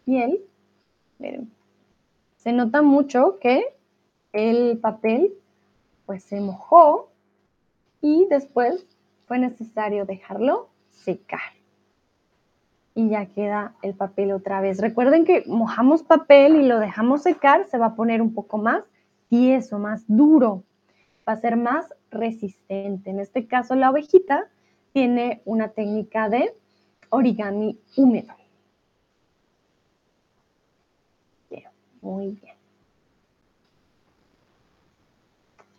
piel, 0.06 0.40
miren, 1.18 1.52
se 2.38 2.52
nota 2.52 2.80
mucho 2.80 3.38
que 3.40 3.62
el 4.32 4.78
papel 4.78 5.34
pues 6.06 6.24
se 6.24 6.40
mojó 6.40 7.10
y 8.00 8.26
después 8.30 8.86
fue 9.26 9.38
necesario 9.38 10.06
dejarlo 10.06 10.70
secar. 10.90 11.52
Y 12.94 13.10
ya 13.10 13.26
queda 13.26 13.74
el 13.82 13.92
papel 13.92 14.32
otra 14.32 14.62
vez. 14.62 14.80
Recuerden 14.80 15.26
que 15.26 15.44
mojamos 15.46 16.02
papel 16.02 16.56
y 16.56 16.66
lo 16.66 16.78
dejamos 16.78 17.22
secar, 17.22 17.66
se 17.66 17.76
va 17.76 17.86
a 17.86 17.94
poner 17.94 18.22
un 18.22 18.32
poco 18.32 18.56
más 18.56 18.82
tieso, 19.28 19.78
más 19.78 20.04
duro. 20.08 20.62
Va 21.28 21.32
a 21.32 21.40
ser 21.40 21.56
más 21.56 21.92
resistente. 22.10 23.10
En 23.10 23.20
este 23.20 23.46
caso, 23.46 23.74
la 23.74 23.90
ovejita 23.90 24.48
tiene 24.94 25.42
una 25.44 25.68
técnica 25.68 26.30
de 26.30 26.54
origami 27.10 27.78
húmedo. 27.96 28.38
Muy 32.00 32.38
bien. 32.40 32.56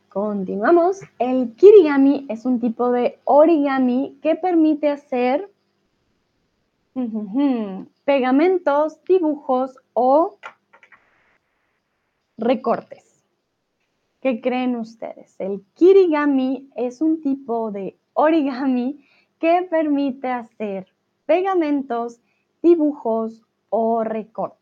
Continuamos. 0.09 0.99
El 1.17 1.55
kirigami 1.55 2.25
es 2.29 2.45
un 2.45 2.59
tipo 2.59 2.91
de 2.91 3.19
origami 3.23 4.19
que 4.21 4.35
permite 4.35 4.89
hacer 4.89 5.49
pegamentos, 8.03 9.01
dibujos 9.05 9.77
o 9.93 10.37
recortes. 12.37 13.08
¿Qué 14.21 14.41
creen 14.41 14.75
ustedes? 14.75 15.35
El 15.39 15.63
kirigami 15.75 16.69
es 16.75 17.01
un 17.01 17.21
tipo 17.21 17.71
de 17.71 17.97
origami 18.13 19.05
que 19.39 19.67
permite 19.69 20.27
hacer 20.27 20.87
pegamentos, 21.25 22.19
dibujos 22.61 23.43
o 23.69 24.03
recortes. 24.03 24.59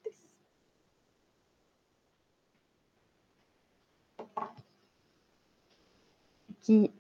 aquí 6.68 6.92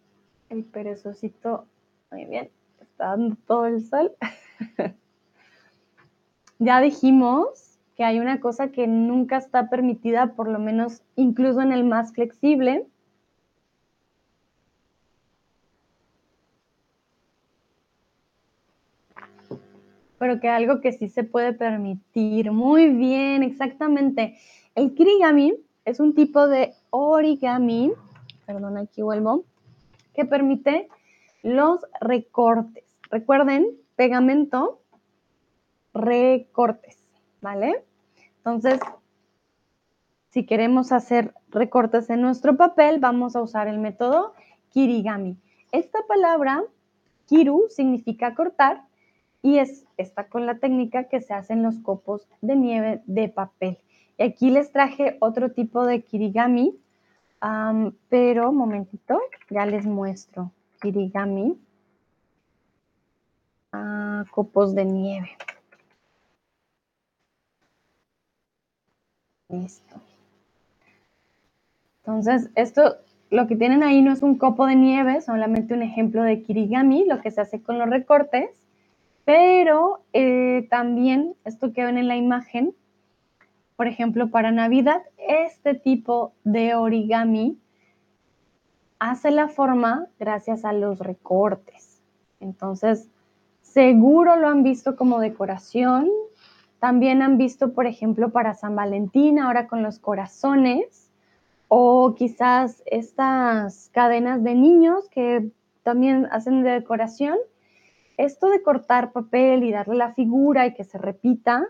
el 0.49 0.63
perezosito, 0.63 1.67
muy 2.09 2.25
bien, 2.25 2.49
está 2.79 3.09
dando 3.09 3.35
todo 3.45 3.65
el 3.65 3.85
sol. 3.85 4.15
ya 6.59 6.79
dijimos 6.79 7.66
que 7.97 8.03
hay 8.03 8.19
una 8.19 8.39
cosa 8.39 8.71
que 8.71 8.85
nunca 8.85 9.37
está 9.37 9.69
permitida, 9.69 10.35
por 10.35 10.47
lo 10.47 10.59
menos 10.59 11.01
incluso 11.15 11.61
en 11.61 11.71
el 11.71 11.83
más 11.83 12.13
flexible. 12.13 12.85
Pero 20.19 20.39
que 20.39 20.47
algo 20.47 20.79
que 20.79 20.93
sí 20.93 21.09
se 21.09 21.23
puede 21.23 21.53
permitir. 21.53 22.51
Muy 22.51 22.89
bien, 22.89 23.41
exactamente. 23.41 24.37
El 24.75 24.93
kirigami 24.93 25.55
es 25.83 25.99
un 25.99 26.13
tipo 26.13 26.47
de 26.47 26.73
origami. 26.91 27.91
Perdón, 28.45 28.77
aquí 28.77 29.01
vuelvo 29.01 29.43
que 30.13 30.25
permite 30.25 30.87
los 31.41 31.81
recortes. 31.99 32.83
Recuerden, 33.09 33.75
pegamento, 33.95 34.81
recortes, 35.93 36.97
¿vale? 37.41 37.86
Entonces, 38.47 38.79
si 40.29 40.45
queremos 40.45 40.93
hacer 40.93 41.33
recortes 41.49 42.09
en 42.09 42.21
nuestro 42.21 42.55
papel, 42.55 42.97
vamos 42.97 43.35
a 43.35 43.41
usar 43.41 43.67
el 43.67 43.77
método 43.77 44.33
kirigami. 44.69 45.35
Esta 45.73 45.99
palabra, 46.07 46.63
kiru, 47.25 47.65
significa 47.67 48.35
cortar 48.35 48.85
y 49.41 49.57
es 49.57 49.83
con 50.29 50.45
la 50.45 50.59
técnica 50.59 51.09
que 51.09 51.19
se 51.19 51.33
hacen 51.33 51.61
los 51.61 51.77
copos 51.79 52.25
de 52.39 52.55
nieve 52.55 53.01
de 53.05 53.27
papel. 53.27 53.79
Y 54.17 54.23
aquí 54.23 54.49
les 54.49 54.71
traje 54.71 55.17
otro 55.19 55.51
tipo 55.51 55.85
de 55.85 56.03
kirigami 56.03 56.79
pero, 58.07 58.53
momentito, 58.53 59.19
ya 59.49 59.65
les 59.65 59.85
muestro. 59.85 60.53
Kirigami. 60.81 61.59
Ah, 63.73 64.23
copos 64.31 64.73
de 64.73 64.85
nieve. 64.85 65.31
Listo. 69.49 70.01
Entonces, 72.01 72.49
esto, 72.55 72.97
lo 73.29 73.47
que 73.47 73.55
tienen 73.55 73.83
ahí 73.83 74.01
no 74.01 74.11
es 74.13 74.21
un 74.21 74.37
copo 74.37 74.65
de 74.65 74.75
nieve, 74.75 75.21
solamente 75.21 75.73
un 75.73 75.83
ejemplo 75.83 76.23
de 76.23 76.41
kirigami, 76.41 77.05
lo 77.05 77.21
que 77.21 77.31
se 77.31 77.41
hace 77.41 77.61
con 77.61 77.77
los 77.79 77.89
recortes. 77.89 78.49
pero 79.25 79.99
eh, 80.13 80.67
también 80.69 81.35
esto 81.43 81.73
que 81.73 81.83
ven 81.83 81.97
en 81.97 82.07
la 82.07 82.15
imagen, 82.15 82.73
por 83.75 83.87
ejemplo, 83.87 84.29
para 84.31 84.51
Navidad, 84.51 85.01
este 85.17 85.73
tipo 85.75 86.33
de 86.45 86.75
origami 86.75 87.57
hace 88.99 89.31
la 89.31 89.49
forma 89.49 90.07
gracias 90.19 90.63
a 90.65 90.73
los 90.73 90.99
recortes. 90.99 92.01
Entonces, 92.39 93.09
seguro 93.61 94.37
lo 94.37 94.47
han 94.47 94.63
visto 94.63 94.95
como 94.95 95.19
decoración. 95.19 96.09
También 96.80 97.21
han 97.21 97.38
visto, 97.38 97.73
por 97.73 97.88
ejemplo, 97.88 98.30
para 98.30 98.53
San 98.53 98.75
Valentín, 98.75 99.39
ahora 99.39 99.67
con 99.67 99.82
los 99.82 99.99
corazones, 99.99 101.09
o 101.67 102.15
quizás 102.15 102.84
estas 102.86 103.89
cadenas 103.93 104.43
de 104.43 104.55
niños 104.55 105.09
que 105.09 105.49
también 105.84 106.28
hacen 106.32 106.63
de 106.63 106.71
decoración. 106.71 107.38
Esto 108.17 108.49
de 108.49 108.61
cortar 108.61 109.11
papel 109.11 109.63
y 109.63 109.71
darle 109.71 109.95
la 109.95 110.13
figura 110.13 110.65
y 110.65 110.73
que 110.73 110.84
se 110.84 110.97
repita 110.97 111.67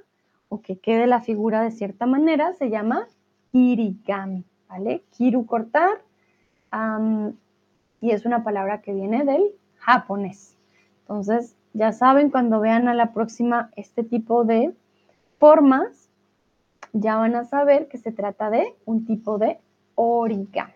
o 0.49 0.61
que 0.61 0.77
quede 0.77 1.07
la 1.07 1.21
figura 1.21 1.61
de 1.61 1.71
cierta 1.71 2.05
manera 2.05 2.53
se 2.53 2.69
llama 2.69 3.07
kirigami, 3.51 4.45
¿vale? 4.69 5.03
Kiru 5.11 5.45
cortar 5.45 6.01
y 7.99 8.11
es 8.11 8.25
una 8.25 8.43
palabra 8.43 8.81
que 8.81 8.93
viene 8.93 9.25
del 9.25 9.43
japonés. 9.77 10.55
Entonces, 11.01 11.55
ya 11.73 11.91
saben, 11.91 12.29
cuando 12.29 12.59
vean 12.59 12.87
a 12.87 12.93
la 12.93 13.13
próxima 13.13 13.71
este 13.75 14.03
tipo 14.03 14.43
de 14.43 14.73
formas, 15.37 16.09
ya 16.93 17.17
van 17.17 17.35
a 17.35 17.45
saber 17.45 17.87
que 17.87 17.97
se 17.97 18.11
trata 18.11 18.49
de 18.49 18.75
un 18.85 19.05
tipo 19.05 19.37
de 19.37 19.59
origami. 19.95 20.73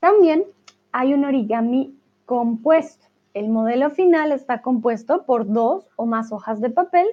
También 0.00 0.44
hay 0.90 1.14
un 1.14 1.24
origami 1.24 1.96
compuesto. 2.26 3.06
El 3.34 3.48
modelo 3.48 3.90
final 3.90 4.32
está 4.32 4.60
compuesto 4.60 5.24
por 5.24 5.46
dos 5.46 5.88
o 5.96 6.06
más 6.06 6.32
hojas 6.32 6.60
de 6.60 6.70
papel, 6.70 7.06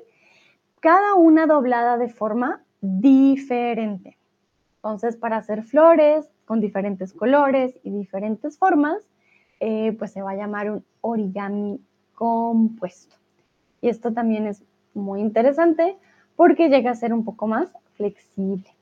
cada 0.79 1.13
una 1.13 1.45
doblada 1.45 1.97
de 1.97 2.09
forma 2.09 2.63
diferente. 2.81 4.17
Entonces, 4.77 5.17
para 5.17 5.37
hacer 5.37 5.63
flores 5.63 6.29
con 6.45 6.61
diferentes 6.61 7.13
colores 7.13 7.79
y 7.83 7.91
diferentes 7.91 8.57
formas, 8.57 9.07
eh, 9.59 9.93
pues 9.99 10.11
se 10.11 10.21
va 10.21 10.31
a 10.31 10.35
llamar 10.35 10.71
un 10.71 10.85
origami 11.01 11.79
compuesto. 12.15 13.18
Y 13.82 13.89
esto 13.89 14.13
también 14.13 14.47
es 14.47 14.63
muy 14.93 15.21
interesante 15.21 15.97
porque 16.36 16.69
llega 16.69 16.91
a 16.91 16.95
ser 16.95 17.13
un 17.13 17.25
poco 17.25 17.47
más 17.47 17.71
flexible. 17.93 18.73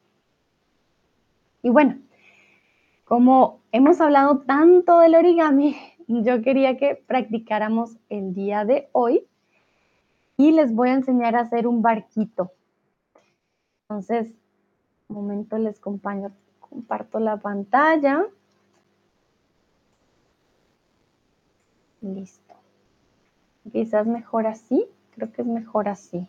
Y 1.62 1.70
bueno, 1.70 1.98
como 3.04 3.62
hemos 3.72 4.00
hablado 4.02 4.40
tanto 4.40 5.00
del 5.00 5.16
origami, 5.16 5.76
yo 6.08 6.42
quería 6.42 6.78
que 6.78 6.96
practicáramos 7.08 7.98
el 8.10 8.34
día 8.34 8.66
de 8.66 8.90
hoy 8.92 9.26
y 10.38 10.52
les 10.52 10.74
voy 10.74 10.90
a 10.90 10.94
enseñar 10.94 11.36
a 11.36 11.42
hacer 11.42 11.68
un 11.68 11.82
barquito. 11.82 12.52
Entonces, 13.90 14.34
un 15.08 15.16
momento 15.16 15.58
les 15.58 15.80
comparto 15.80 17.20
la 17.20 17.38
pantalla. 17.38 18.26
Listo. 22.02 22.47
Quizás 23.78 24.08
mejor 24.08 24.48
así. 24.48 24.88
Creo 25.12 25.32
que 25.32 25.44
es 25.44 25.48
mejor 25.48 25.88
así. 25.88 26.28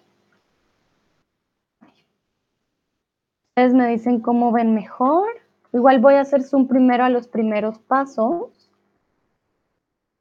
Ustedes 3.56 3.72
me 3.72 3.88
dicen 3.88 4.20
cómo 4.20 4.52
ven 4.52 4.74
mejor. 4.74 5.26
Igual 5.72 5.98
voy 5.98 6.14
a 6.14 6.20
hacer 6.20 6.42
zoom 6.42 6.68
primero 6.68 7.04
a 7.04 7.08
los 7.08 7.26
primeros 7.26 7.78
pasos. 7.78 8.70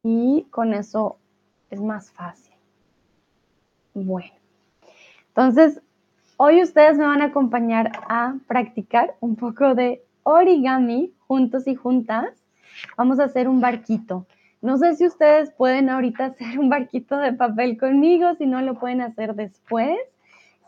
Y 0.03 0.47
con 0.51 0.73
eso 0.73 1.17
es 1.69 1.81
más 1.81 2.11
fácil. 2.11 2.55
Bueno. 3.93 4.31
Entonces, 5.27 5.81
Hoy 6.39 6.61
ustedes 6.61 6.99
me 6.99 7.07
van 7.07 7.23
a 7.23 7.25
acompañar 7.25 7.91
a 8.07 8.35
practicar 8.47 9.15
un 9.21 9.35
poco 9.35 9.73
de 9.73 10.05
origami 10.21 11.11
juntos 11.27 11.67
y 11.67 11.73
juntas. 11.73 12.29
Vamos 12.95 13.19
a 13.19 13.23
hacer 13.23 13.49
un 13.49 13.59
barquito. 13.59 14.27
No 14.61 14.77
sé 14.77 14.95
si 14.95 15.05
ustedes 15.05 15.51
pueden 15.51 15.89
ahorita 15.89 16.25
hacer 16.27 16.59
un 16.59 16.69
barquito 16.69 17.17
de 17.17 17.33
papel 17.33 17.77
conmigo, 17.77 18.35
si 18.35 18.45
no 18.45 18.61
lo 18.61 18.79
pueden 18.79 19.01
hacer 19.01 19.35
después. 19.35 19.97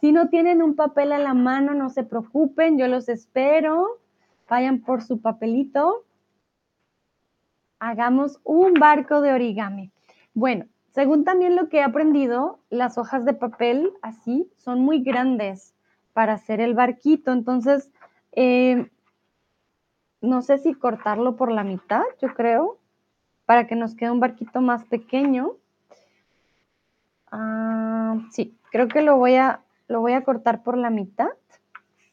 Si 0.01 0.11
no 0.11 0.29
tienen 0.29 0.61
un 0.61 0.75
papel 0.75 1.11
a 1.11 1.19
la 1.19 1.33
mano, 1.33 1.73
no 1.73 1.89
se 1.89 2.03
preocupen, 2.03 2.77
yo 2.77 2.87
los 2.87 3.09
espero. 3.09 3.99
Vayan 4.49 4.81
por 4.81 5.03
su 5.03 5.21
papelito. 5.21 6.05
Hagamos 7.79 8.39
un 8.43 8.73
barco 8.73 9.21
de 9.21 9.33
origami. 9.33 9.91
Bueno, 10.33 10.65
según 10.91 11.23
también 11.23 11.55
lo 11.55 11.69
que 11.69 11.77
he 11.77 11.83
aprendido, 11.83 12.59
las 12.69 12.97
hojas 12.97 13.25
de 13.25 13.33
papel 13.33 13.91
así 14.01 14.49
son 14.57 14.81
muy 14.81 15.01
grandes 15.03 15.75
para 16.13 16.33
hacer 16.33 16.61
el 16.61 16.73
barquito. 16.73 17.31
Entonces, 17.31 17.91
eh, 18.31 18.89
no 20.21 20.41
sé 20.41 20.57
si 20.57 20.73
cortarlo 20.73 21.35
por 21.35 21.51
la 21.51 21.63
mitad, 21.63 22.03
yo 22.21 22.33
creo, 22.33 22.78
para 23.49 23.65
que 23.65 23.75
nos 23.75 23.95
quede 23.95 24.11
un 24.11 24.19
barquito 24.19 24.61
más 24.61 24.85
pequeño. 24.85 25.55
Ah, 27.31 28.15
sí, 28.29 28.55
creo 28.69 28.87
que 28.87 29.01
lo 29.01 29.17
voy, 29.17 29.37
a, 29.37 29.61
lo 29.87 30.01
voy 30.01 30.13
a 30.13 30.23
cortar 30.23 30.61
por 30.61 30.77
la 30.77 30.91
mitad, 30.91 31.29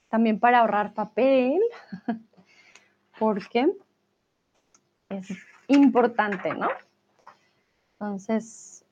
también 0.09 0.41
para 0.41 0.61
ahorrar 0.61 0.95
papel, 0.95 1.61
porque 3.19 3.71
es 5.11 5.29
importante, 5.69 6.55
¿no? 6.55 6.69
Entonces, 7.93 8.87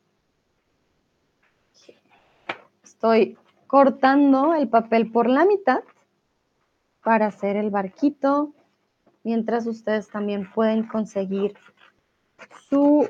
estoy 2.83 3.39
cortando 3.67 4.53
el 4.53 4.69
papel 4.69 5.11
por 5.11 5.31
la 5.31 5.47
mitad 5.47 5.83
para 7.03 7.29
hacer 7.29 7.57
el 7.57 7.71
barquito, 7.71 8.53
mientras 9.23 9.67
ustedes 9.67 10.11
también 10.11 10.53
pueden 10.53 10.87
conseguir 10.87 11.57
su 12.69 13.09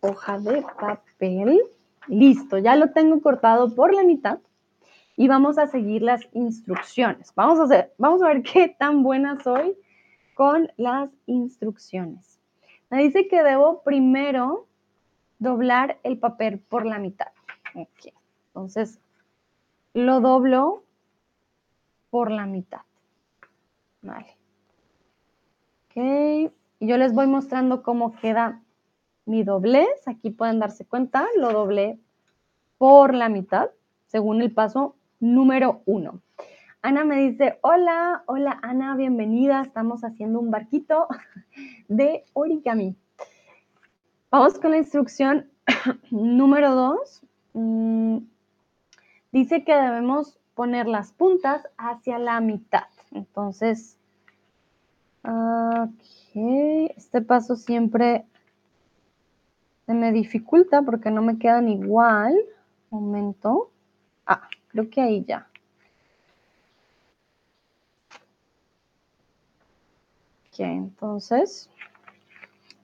hoja 0.00 0.38
de 0.38 0.62
papel. 0.78 1.60
Listo, 2.08 2.58
ya 2.58 2.76
lo 2.76 2.90
tengo 2.90 3.20
cortado 3.20 3.74
por 3.74 3.94
la 3.94 4.02
mitad 4.02 4.40
y 5.16 5.28
vamos 5.28 5.58
a 5.58 5.66
seguir 5.66 6.02
las 6.02 6.28
instrucciones. 6.32 7.32
Vamos 7.34 7.60
a, 7.60 7.64
hacer, 7.64 7.92
vamos 7.98 8.22
a 8.22 8.28
ver 8.28 8.42
qué 8.52 8.68
tan 8.68 9.02
buena 9.02 9.40
soy 9.40 9.76
con 10.34 10.70
las 10.76 11.10
instrucciones. 11.26 12.40
Me 12.90 13.02
dice 13.02 13.28
que 13.28 13.42
debo 13.42 13.82
primero 13.82 14.66
doblar 15.38 15.98
el 16.02 16.18
papel 16.18 16.58
por 16.58 16.86
la 16.86 16.98
mitad. 16.98 17.28
Entonces, 18.48 19.00
lo 19.94 20.20
doblo 20.20 20.84
por 22.10 22.30
la 22.30 22.46
mitad. 22.46 22.82
Vale. 24.02 24.36
Ok. 25.86 26.52
Y 26.82 26.88
yo 26.88 26.96
les 26.96 27.14
voy 27.14 27.28
mostrando 27.28 27.84
cómo 27.84 28.16
queda 28.16 28.60
mi 29.24 29.44
doblez. 29.44 29.86
Aquí 30.06 30.30
pueden 30.30 30.58
darse 30.58 30.84
cuenta, 30.84 31.28
lo 31.36 31.52
doblé 31.52 31.96
por 32.76 33.14
la 33.14 33.28
mitad, 33.28 33.70
según 34.08 34.42
el 34.42 34.50
paso 34.50 34.96
número 35.20 35.82
uno. 35.86 36.20
Ana 36.82 37.04
me 37.04 37.18
dice, 37.18 37.60
hola, 37.60 38.24
hola 38.26 38.58
Ana, 38.64 38.96
bienvenida. 38.96 39.62
Estamos 39.62 40.02
haciendo 40.02 40.40
un 40.40 40.50
barquito 40.50 41.06
de 41.88 42.24
origami. 42.32 42.96
Vamos 44.32 44.58
con 44.58 44.72
la 44.72 44.78
instrucción 44.78 45.48
número 46.10 46.74
dos. 46.74 47.22
Mm, 47.52 48.16
dice 49.30 49.62
que 49.62 49.72
debemos 49.72 50.36
poner 50.56 50.88
las 50.88 51.12
puntas 51.12 51.64
hacia 51.78 52.18
la 52.18 52.40
mitad. 52.40 52.88
Entonces, 53.12 53.96
este 56.34 57.20
paso 57.20 57.56
siempre 57.56 58.24
se 59.86 59.94
me 59.94 60.12
dificulta 60.12 60.82
porque 60.82 61.10
no 61.10 61.22
me 61.22 61.38
quedan 61.38 61.68
igual. 61.68 62.34
Momento. 62.90 63.70
Ah, 64.26 64.48
creo 64.68 64.88
que 64.88 65.00
ahí 65.00 65.24
ya. 65.24 65.48
Ok, 70.48 70.60
entonces 70.60 71.70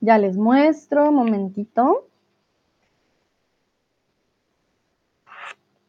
ya 0.01 0.18
les 0.18 0.36
muestro, 0.36 1.12
momentito. 1.12 2.07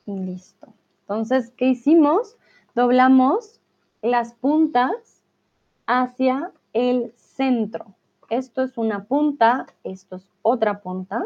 Y 0.06 0.18
listo. 0.20 0.74
Entonces, 1.02 1.52
¿qué 1.56 1.68
hicimos? 1.68 2.38
Doblamos 2.76 3.60
las 4.02 4.34
puntas 4.34 5.22
hacia 5.86 6.52
el 6.74 7.14
centro. 7.16 7.96
Esto 8.30 8.62
es 8.62 8.78
una 8.78 9.06
punta, 9.06 9.66
esto 9.84 10.18
es 10.18 10.30
otra 10.42 10.82
punta. 10.82 11.26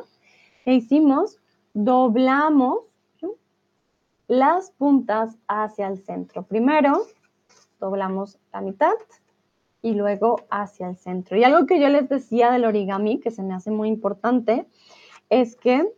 ¿Qué 0.64 0.74
hicimos? 0.74 1.40
Doblamos 1.74 2.80
las 4.28 4.72
puntas 4.72 5.38
hacia 5.48 5.88
el 5.88 5.98
centro. 6.00 6.44
Primero, 6.44 7.04
doblamos 7.80 8.40
la 8.54 8.62
mitad 8.62 8.94
y 9.82 9.94
luego 9.94 10.38
hacia 10.50 10.88
el 10.88 10.98
centro. 10.98 11.38
Y 11.38 11.44
algo 11.44 11.68
que 11.68 11.80
yo 11.80 11.90
les 11.90 12.08
decía 12.08 12.52
del 12.52 12.66
origami, 12.66 13.20
que 13.20 13.32
se 13.32 13.44
me 13.44 13.54
hace 13.54 13.70
muy 13.70 13.90
importante, 13.90 14.66
es 15.30 15.56
que 15.56 15.94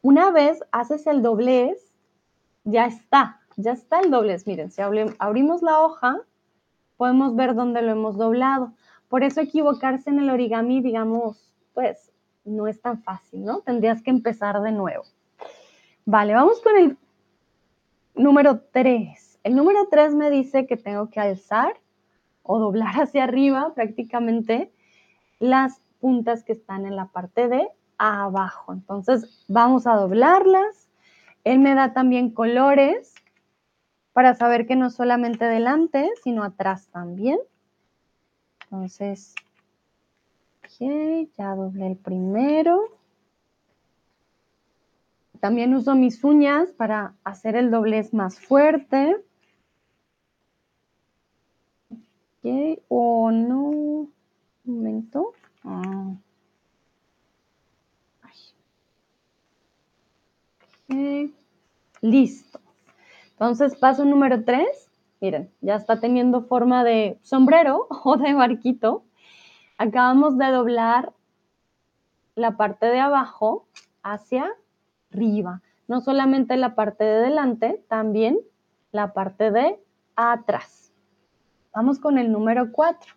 una 0.00 0.30
vez 0.30 0.62
haces 0.70 1.06
el 1.06 1.22
doblez, 1.22 1.92
ya 2.64 2.86
está, 2.86 3.40
ya 3.56 3.72
está 3.72 4.00
el 4.00 4.10
doblez. 4.10 4.46
Miren, 4.46 4.70
si 4.70 4.80
abrimos 4.80 5.62
la 5.62 5.80
hoja, 5.80 6.20
podemos 6.96 7.36
ver 7.36 7.54
dónde 7.54 7.82
lo 7.82 7.92
hemos 7.92 8.16
doblado. 8.16 8.72
Por 9.08 9.22
eso 9.22 9.40
equivocarse 9.40 10.10
en 10.10 10.18
el 10.18 10.30
origami, 10.30 10.80
digamos, 10.80 11.54
pues 11.74 12.12
no 12.44 12.66
es 12.66 12.80
tan 12.80 13.02
fácil, 13.02 13.44
¿no? 13.44 13.60
Tendrías 13.60 14.02
que 14.02 14.10
empezar 14.10 14.60
de 14.62 14.72
nuevo. 14.72 15.04
Vale, 16.04 16.34
vamos 16.34 16.60
con 16.60 16.76
el 16.76 16.96
número 18.14 18.60
3. 18.72 19.40
El 19.44 19.56
número 19.56 19.88
3 19.90 20.14
me 20.14 20.30
dice 20.30 20.66
que 20.66 20.76
tengo 20.76 21.10
que 21.10 21.20
alzar 21.20 21.74
o 22.42 22.58
doblar 22.58 22.94
hacia 23.02 23.24
arriba 23.24 23.72
prácticamente 23.74 24.72
las 25.38 25.80
puntas 26.00 26.44
que 26.44 26.52
están 26.52 26.86
en 26.86 26.96
la 26.96 27.06
parte 27.06 27.48
de 27.48 27.68
abajo. 27.98 28.72
Entonces 28.72 29.44
vamos 29.48 29.86
a 29.86 29.94
doblarlas. 29.94 30.88
Él 31.44 31.58
me 31.58 31.74
da 31.74 31.92
también 31.92 32.30
colores 32.30 33.14
para 34.16 34.34
saber 34.34 34.66
que 34.66 34.76
no 34.76 34.88
solamente 34.88 35.44
delante, 35.44 36.10
sino 36.24 36.42
atrás 36.42 36.88
también. 36.88 37.38
Entonces, 38.62 39.34
ok, 40.64 41.28
ya 41.36 41.54
doblé 41.54 41.88
el 41.88 41.96
primero. 41.98 42.96
También 45.38 45.74
uso 45.74 45.94
mis 45.94 46.24
uñas 46.24 46.70
para 46.72 47.12
hacer 47.24 47.56
el 47.56 47.70
doblez 47.70 48.14
más 48.14 48.40
fuerte. 48.40 49.22
Ok, 51.90 52.80
o 52.88 53.30
no, 53.30 53.68
un 53.68 54.12
momento. 54.64 55.34
Ah. 55.62 56.14
Listo. 62.00 62.65
Entonces, 63.38 63.76
paso 63.76 64.06
número 64.06 64.44
tres. 64.44 64.90
Miren, 65.20 65.52
ya 65.60 65.74
está 65.74 66.00
teniendo 66.00 66.44
forma 66.44 66.84
de 66.84 67.18
sombrero 67.20 67.86
o 68.04 68.16
de 68.16 68.32
barquito. 68.32 69.04
Acabamos 69.76 70.38
de 70.38 70.46
doblar 70.46 71.12
la 72.34 72.56
parte 72.56 72.86
de 72.86 72.98
abajo 72.98 73.66
hacia 74.02 74.50
arriba. 75.12 75.60
No 75.86 76.00
solamente 76.00 76.56
la 76.56 76.74
parte 76.74 77.04
de 77.04 77.20
delante, 77.20 77.84
también 77.88 78.38
la 78.90 79.12
parte 79.12 79.50
de 79.50 79.78
atrás. 80.16 80.94
Vamos 81.74 81.98
con 81.98 82.16
el 82.16 82.32
número 82.32 82.72
4. 82.72 83.14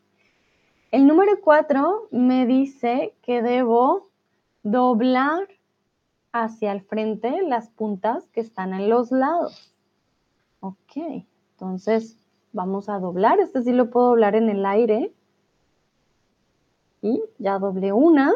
El 0.92 1.08
número 1.08 1.40
4 1.42 2.10
me 2.12 2.46
dice 2.46 3.16
que 3.22 3.42
debo 3.42 4.10
doblar 4.64 5.48
hacia 6.34 6.74
el 6.74 6.82
frente 6.82 7.42
las 7.42 7.70
puntas 7.70 8.28
que 8.32 8.42
están 8.42 8.74
en 8.74 8.90
los 8.90 9.12
lados. 9.12 9.74
Ok, 10.62 11.24
entonces 11.54 12.18
vamos 12.52 12.90
a 12.90 13.00
doblar. 13.00 13.40
Este 13.40 13.62
sí 13.62 13.72
lo 13.72 13.90
puedo 13.90 14.10
doblar 14.10 14.36
en 14.36 14.50
el 14.50 14.66
aire. 14.66 15.14
Y 17.02 17.22
ya 17.38 17.60
doblé 17.60 17.94
una. 17.94 18.34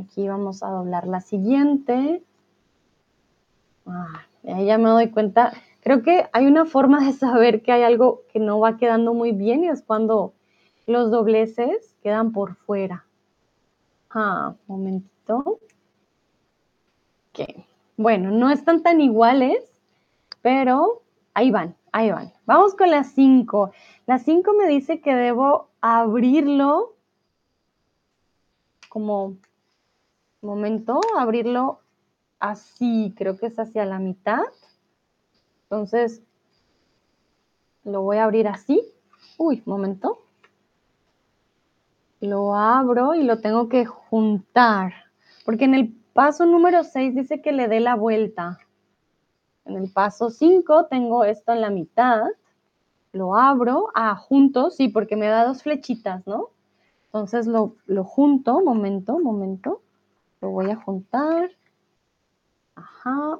Aquí 0.00 0.28
vamos 0.28 0.62
a 0.62 0.70
doblar 0.70 1.06
la 1.06 1.20
siguiente. 1.20 2.22
Ah, 3.86 4.26
ya 4.42 4.78
me 4.78 4.90
doy 4.90 5.10
cuenta. 5.10 5.52
Creo 5.82 6.02
que 6.02 6.28
hay 6.32 6.46
una 6.46 6.66
forma 6.66 7.04
de 7.04 7.12
saber 7.12 7.62
que 7.62 7.72
hay 7.72 7.82
algo 7.82 8.22
que 8.32 8.38
no 8.38 8.60
va 8.60 8.76
quedando 8.76 9.14
muy 9.14 9.32
bien 9.32 9.64
y 9.64 9.68
es 9.68 9.82
cuando 9.82 10.34
los 10.86 11.10
dobleces 11.10 11.96
quedan 12.02 12.32
por 12.32 12.54
fuera. 12.56 13.06
Ah, 14.10 14.54
un 14.66 14.76
momentito. 14.76 15.58
Bueno, 17.96 18.30
no 18.30 18.50
están 18.50 18.82
tan 18.82 19.00
iguales, 19.00 19.69
pero 20.42 21.02
ahí 21.34 21.50
van, 21.50 21.76
ahí 21.92 22.10
van. 22.10 22.32
Vamos 22.46 22.74
con 22.74 22.90
la 22.90 23.04
5. 23.04 23.72
La 24.06 24.18
5 24.18 24.52
me 24.54 24.66
dice 24.66 25.00
que 25.00 25.14
debo 25.14 25.68
abrirlo 25.80 26.94
como, 28.88 29.36
momento, 30.42 31.00
abrirlo 31.16 31.80
así, 32.40 33.14
creo 33.16 33.38
que 33.38 33.46
es 33.46 33.58
hacia 33.58 33.84
la 33.84 33.98
mitad. 33.98 34.42
Entonces, 35.64 36.22
lo 37.84 38.02
voy 38.02 38.16
a 38.16 38.24
abrir 38.24 38.48
así. 38.48 38.82
Uy, 39.38 39.62
momento. 39.64 40.18
Lo 42.20 42.54
abro 42.54 43.14
y 43.14 43.22
lo 43.22 43.40
tengo 43.40 43.68
que 43.68 43.86
juntar, 43.86 44.92
porque 45.44 45.64
en 45.64 45.74
el 45.74 45.96
Paso 46.12 46.44
número 46.44 46.82
6 46.82 47.14
dice 47.14 47.40
que 47.40 47.52
le 47.52 47.68
dé 47.68 47.78
la 47.78 47.94
vuelta. 47.94 48.58
En 49.70 49.76
el 49.76 49.88
paso 49.88 50.30
5 50.30 50.86
tengo 50.86 51.24
esto 51.24 51.52
en 51.52 51.60
la 51.60 51.70
mitad. 51.70 52.24
Lo 53.12 53.36
abro. 53.36 53.88
Ah, 53.94 54.16
junto, 54.16 54.70
sí, 54.70 54.88
porque 54.88 55.14
me 55.14 55.28
da 55.28 55.46
dos 55.46 55.62
flechitas, 55.62 56.26
¿no? 56.26 56.48
Entonces 57.06 57.46
lo, 57.46 57.76
lo 57.86 58.02
junto, 58.02 58.60
momento, 58.64 59.20
momento. 59.20 59.80
Lo 60.40 60.50
voy 60.50 60.70
a 60.70 60.76
juntar. 60.76 61.50
Ajá. 62.74 63.34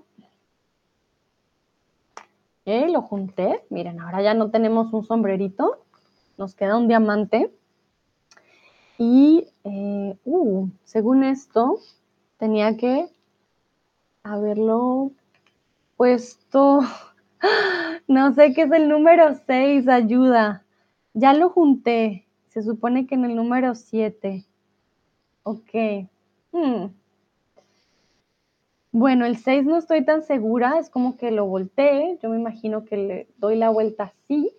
Ok, 2.60 2.90
lo 2.92 3.02
junté. 3.02 3.64
Miren, 3.68 4.00
ahora 4.00 4.22
ya 4.22 4.34
no 4.34 4.52
tenemos 4.52 4.92
un 4.92 5.04
sombrerito. 5.04 5.84
Nos 6.38 6.54
queda 6.54 6.76
un 6.76 6.86
diamante. 6.86 7.52
Y, 8.98 9.48
eh, 9.64 10.16
uh, 10.24 10.68
según 10.84 11.24
esto, 11.24 11.78
tenía 12.36 12.76
que 12.76 13.08
haberlo 14.22 15.10
puesto, 16.00 16.80
no 18.08 18.32
sé 18.32 18.54
qué 18.54 18.62
es 18.62 18.72
el 18.72 18.88
número 18.88 19.34
6, 19.46 19.86
ayuda. 19.86 20.64
Ya 21.12 21.34
lo 21.34 21.50
junté, 21.50 22.26
se 22.48 22.62
supone 22.62 23.06
que 23.06 23.16
en 23.16 23.26
el 23.26 23.36
número 23.36 23.74
7. 23.74 24.46
Ok. 25.42 26.08
Hmm. 26.52 26.86
Bueno, 28.92 29.26
el 29.26 29.36
6 29.36 29.66
no 29.66 29.76
estoy 29.76 30.02
tan 30.02 30.22
segura, 30.22 30.78
es 30.78 30.88
como 30.88 31.18
que 31.18 31.30
lo 31.30 31.44
volteé, 31.44 32.18
yo 32.22 32.30
me 32.30 32.38
imagino 32.38 32.86
que 32.86 32.96
le 32.96 33.28
doy 33.36 33.56
la 33.56 33.68
vuelta 33.68 34.04
así, 34.04 34.50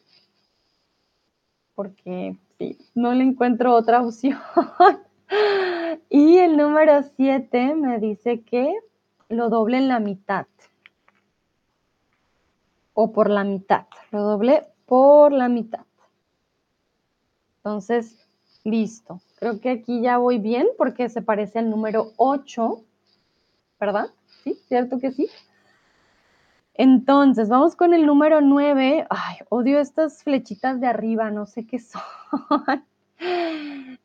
porque 1.74 2.38
sí, 2.60 2.78
no 2.94 3.16
le 3.16 3.24
encuentro 3.24 3.74
otra 3.74 4.04
opción. 4.04 4.38
Y 6.08 6.38
el 6.38 6.56
número 6.56 7.02
7 7.18 7.74
me 7.74 7.98
dice 7.98 8.42
que 8.42 8.76
lo 9.30 9.50
doble 9.50 9.78
en 9.78 9.88
la 9.88 10.00
mitad. 10.00 10.46
O 12.94 13.12
por 13.12 13.30
la 13.30 13.44
mitad. 13.44 13.86
Lo 14.12 14.22
doble 14.22 14.68
por 14.86 15.32
la 15.32 15.48
mitad. 15.48 15.86
Entonces, 17.58 18.28
listo. 18.64 19.22
Creo 19.38 19.60
que 19.60 19.70
aquí 19.70 20.02
ya 20.02 20.18
voy 20.18 20.40
bien 20.40 20.68
porque 20.78 21.10
se 21.10 21.22
parece 21.22 21.60
al 21.60 21.70
número 21.70 22.12
8. 22.18 22.84
¿Verdad? 23.80 24.10
¿Sí? 24.44 24.56
¿Cierto 24.68 25.00
que 25.00 25.12
sí? 25.12 25.30
Entonces, 26.74 27.50
vamos 27.50 27.76
con 27.76 27.94
el 27.94 28.06
número 28.06 28.42
9. 28.42 29.06
Ay, 29.10 29.38
odio 29.50 29.80
estas 29.80 30.24
flechitas 30.24 30.80
de 30.80 30.88
arriba, 30.88 31.30
no 31.30 31.46
sé 31.46 31.66
qué 31.68 31.80
son. 31.80 32.02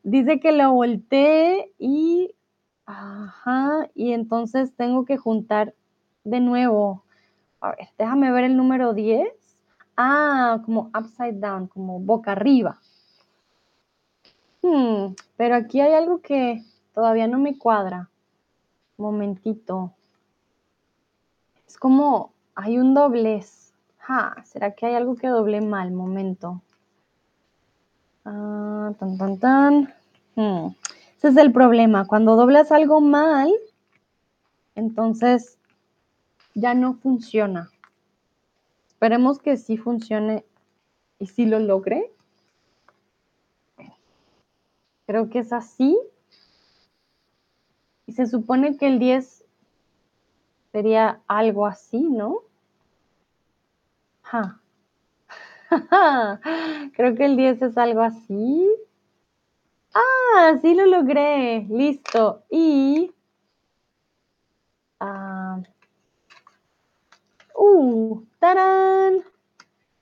Dice 0.03 0.39
que 0.39 0.51
lo 0.51 0.71
volteé 0.73 1.71
y, 1.79 2.35
ajá, 2.85 3.89
y 3.95 4.13
entonces 4.13 4.75
tengo 4.75 5.05
que 5.05 5.17
juntar 5.17 5.73
de 6.23 6.39
nuevo. 6.39 7.03
A 7.59 7.71
ver, 7.71 7.89
déjame 7.97 8.31
ver 8.31 8.45
el 8.45 8.57
número 8.57 8.93
10. 8.93 9.27
Ah, 9.95 10.61
como 10.65 10.91
upside 10.97 11.39
down, 11.39 11.67
como 11.67 11.99
boca 11.99 12.33
arriba. 12.33 12.79
Hmm, 14.61 15.13
pero 15.37 15.55
aquí 15.55 15.81
hay 15.81 15.93
algo 15.93 16.21
que 16.21 16.63
todavía 16.93 17.27
no 17.27 17.39
me 17.39 17.57
cuadra. 17.57 18.09
Momentito. 18.97 19.93
Es 21.67 21.77
como, 21.77 22.31
hay 22.55 22.77
un 22.77 22.93
doblez. 22.93 23.73
¿Será 24.45 24.71
que 24.71 24.85
hay 24.85 24.95
algo 24.95 25.15
que 25.15 25.27
doble 25.27 25.59
mal? 25.59 25.91
Momento. 25.91 26.61
Ah, 28.23 28.93
tan, 28.97 29.17
tan, 29.17 29.37
tan. 29.39 29.93
Hmm. 30.35 30.67
Ese 31.17 31.29
es 31.29 31.37
el 31.37 31.51
problema. 31.51 32.05
Cuando 32.05 32.35
doblas 32.35 32.71
algo 32.71 33.01
mal, 33.01 33.51
entonces 34.75 35.56
ya 36.57 36.73
no 36.73 36.95
funciona. 36.95 37.69
Esperemos 38.87 39.37
que 39.37 39.57
sí 39.57 39.77
funcione 39.77 40.43
y 41.19 41.27
sí 41.27 41.45
lo 41.45 41.59
logre. 41.59 42.11
Creo 45.05 45.29
que 45.29 45.39
es 45.39 45.53
así. 45.53 45.95
Y 48.07 48.13
se 48.13 48.25
supone 48.25 48.75
que 48.75 48.87
el 48.87 48.97
10 48.97 49.45
sería 50.71 51.21
algo 51.27 51.67
así, 51.67 52.01
¿no? 52.09 52.39
Ja. 54.23 54.59
Creo 56.95 57.15
que 57.15 57.25
el 57.25 57.37
10 57.37 57.61
es 57.61 57.77
algo 57.77 58.01
así. 58.01 58.67
Ah, 59.93 60.57
sí 60.59 60.73
lo 60.73 60.87
logré. 60.87 61.67
Listo. 61.69 62.41
Y 62.49 63.11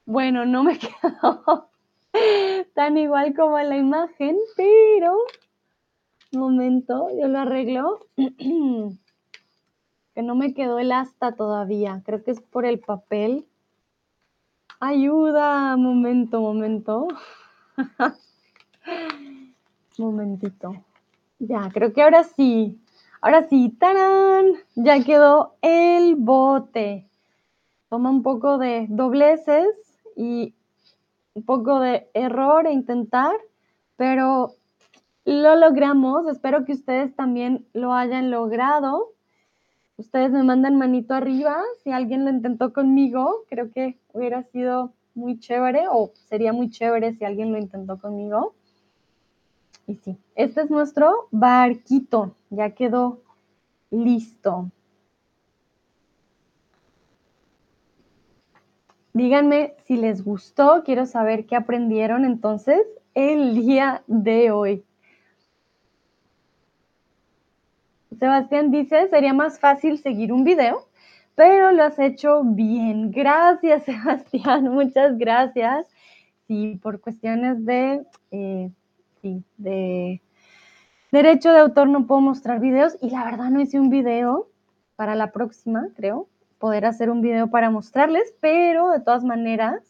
bueno, 0.06 0.46
no 0.46 0.64
me 0.64 0.80
quedó 0.80 1.70
tan 2.74 2.98
igual 2.98 3.36
como 3.36 3.60
en 3.60 3.70
la 3.70 3.78
imagen, 3.78 4.38
pero 4.56 5.18
momento, 6.32 7.10
yo 7.20 7.28
lo 7.28 7.40
arreglo. 7.40 8.00
que 8.18 8.98
no 10.22 10.36
me 10.36 10.54
quedó 10.54 10.80
el 10.80 10.94
asta 10.94 11.34
todavía. 11.34 12.02
Creo 12.06 12.24
que 12.24 12.32
es 12.32 12.40
por 12.40 12.66
el 12.66 12.80
papel. 12.80 13.46
Ayuda, 14.80 15.76
momento, 15.76 16.40
momento. 16.40 17.10
Momentito. 19.98 20.86
Ya, 21.40 21.70
creo 21.74 21.92
que 21.92 22.02
ahora 22.02 22.24
sí. 22.24 22.80
Ahora 23.22 23.44
sí, 23.50 23.76
¡tarán! 23.78 24.54
Ya 24.76 25.04
quedó 25.04 25.56
el 25.62 26.16
bote. 26.16 27.10
Toma 27.96 28.10
un 28.10 28.24
poco 28.24 28.58
de 28.58 28.88
dobleces 28.90 29.70
y 30.18 30.54
un 31.34 31.44
poco 31.44 31.80
de 31.80 32.10
error 32.14 32.68
e 32.68 32.74
intentar, 32.74 33.32
pero 33.96 34.52
lo 35.24 35.56
logramos. 35.56 36.28
Espero 36.28 36.66
que 36.66 36.74
ustedes 36.74 37.16
también 37.16 37.66
lo 37.72 37.94
hayan 37.94 38.32
logrado. 38.32 39.14
Ustedes 39.96 40.32
me 40.32 40.44
mandan 40.44 40.78
manito 40.78 41.14
arriba 41.14 41.56
si 41.86 41.92
alguien 41.92 42.26
lo 42.26 42.32
intentó 42.32 42.74
conmigo. 42.74 43.46
Creo 43.48 43.72
que 43.72 43.98
hubiera 44.12 44.44
sido 44.44 44.92
muy 45.14 45.40
chévere 45.40 45.86
o 45.90 46.12
sería 46.28 46.52
muy 46.52 46.70
chévere 46.70 47.14
si 47.14 47.24
alguien 47.24 47.54
lo 47.54 47.60
intentó 47.60 47.98
conmigo. 47.98 48.56
Y 49.88 49.96
sí, 49.96 50.18
este 50.36 50.64
es 50.64 50.70
nuestro 50.70 51.30
barquito. 51.32 52.36
Ya 52.50 52.72
quedó 52.72 53.22
listo. 53.90 54.70
Díganme 59.16 59.76
si 59.86 59.96
les 59.96 60.26
gustó. 60.26 60.84
Quiero 60.84 61.06
saber 61.06 61.46
qué 61.46 61.56
aprendieron 61.56 62.26
entonces 62.26 62.82
el 63.14 63.56
día 63.56 64.04
de 64.08 64.52
hoy. 64.52 64.84
Sebastián 68.20 68.72
dice, 68.72 69.08
sería 69.08 69.34
más 69.34 69.58
fácil 69.58 70.00
seguir 70.00 70.34
un 70.34 70.44
video, 70.44 70.90
pero 71.34 71.72
lo 71.72 71.86
has 71.86 71.98
hecho 71.98 72.44
bien. 72.44 73.12
Gracias, 73.12 73.84
Sebastián, 73.86 74.66
muchas 74.66 75.18
gracias. 75.18 75.88
Sí, 76.50 76.78
por 76.84 77.00
cuestiones 77.00 77.66
de, 77.66 78.06
eh, 78.32 78.70
sí, 79.22 79.46
de 79.56 80.22
derecho 81.14 81.54
de 81.54 81.60
autor 81.60 81.88
no 81.88 82.06
puedo 82.06 82.20
mostrar 82.20 82.60
videos 82.60 82.98
y 83.02 83.12
la 83.12 83.24
verdad 83.24 83.50
no 83.50 83.62
hice 83.62 83.80
un 83.80 83.90
video 83.90 84.50
para 84.98 85.16
la 85.16 85.32
próxima, 85.32 85.88
creo, 85.96 86.28
poder 86.60 86.86
hacer 86.86 87.10
un 87.10 87.22
video 87.22 87.50
para 87.50 87.70
mostrarles, 87.70 88.34
pero 88.40 88.90
de 88.90 89.00
todas 89.00 89.24
maneras, 89.24 89.82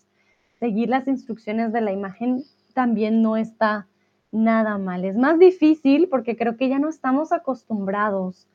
seguir 0.59 0.89
las 0.89 1.07
instrucciones 1.07 1.71
de 1.73 1.81
la 1.81 1.91
imagen 1.91 2.43
también 2.73 3.21
no 3.21 3.37
está 3.37 3.87
nada 4.31 4.77
mal. 4.77 5.05
Es 5.05 5.15
más 5.15 5.39
difícil 5.39 6.09
porque 6.09 6.35
creo 6.35 6.57
que 6.57 6.69
ya 6.69 6.79
no 6.79 6.89
estamos 6.89 7.31
acostumbrados. 7.31 8.47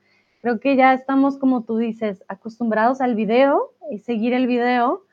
Creo 0.42 0.60
que 0.60 0.76
ya 0.76 0.92
estamos, 0.94 1.38
como 1.38 1.62
tú 1.62 1.76
dices, 1.78 2.24
acostumbrados 2.28 3.00
al 3.00 3.14
video 3.14 3.72
y 3.90 3.98
seguir 3.98 4.32
el 4.32 4.46
video, 4.46 5.04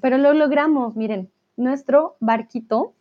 pero 0.00 0.18
lo 0.18 0.34
logramos. 0.34 0.96
Miren, 0.96 1.30
nuestro 1.56 2.16
barquito 2.20 2.94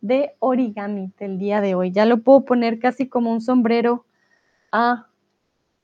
de 0.00 0.34
origami 0.40 1.12
del 1.18 1.38
día 1.38 1.60
de 1.60 1.74
hoy. 1.74 1.92
Ya 1.92 2.04
lo 2.04 2.18
puedo 2.18 2.44
poner 2.44 2.78
casi 2.78 3.08
como 3.08 3.32
un 3.32 3.40
sombrero 3.40 4.04
a, 4.70 5.06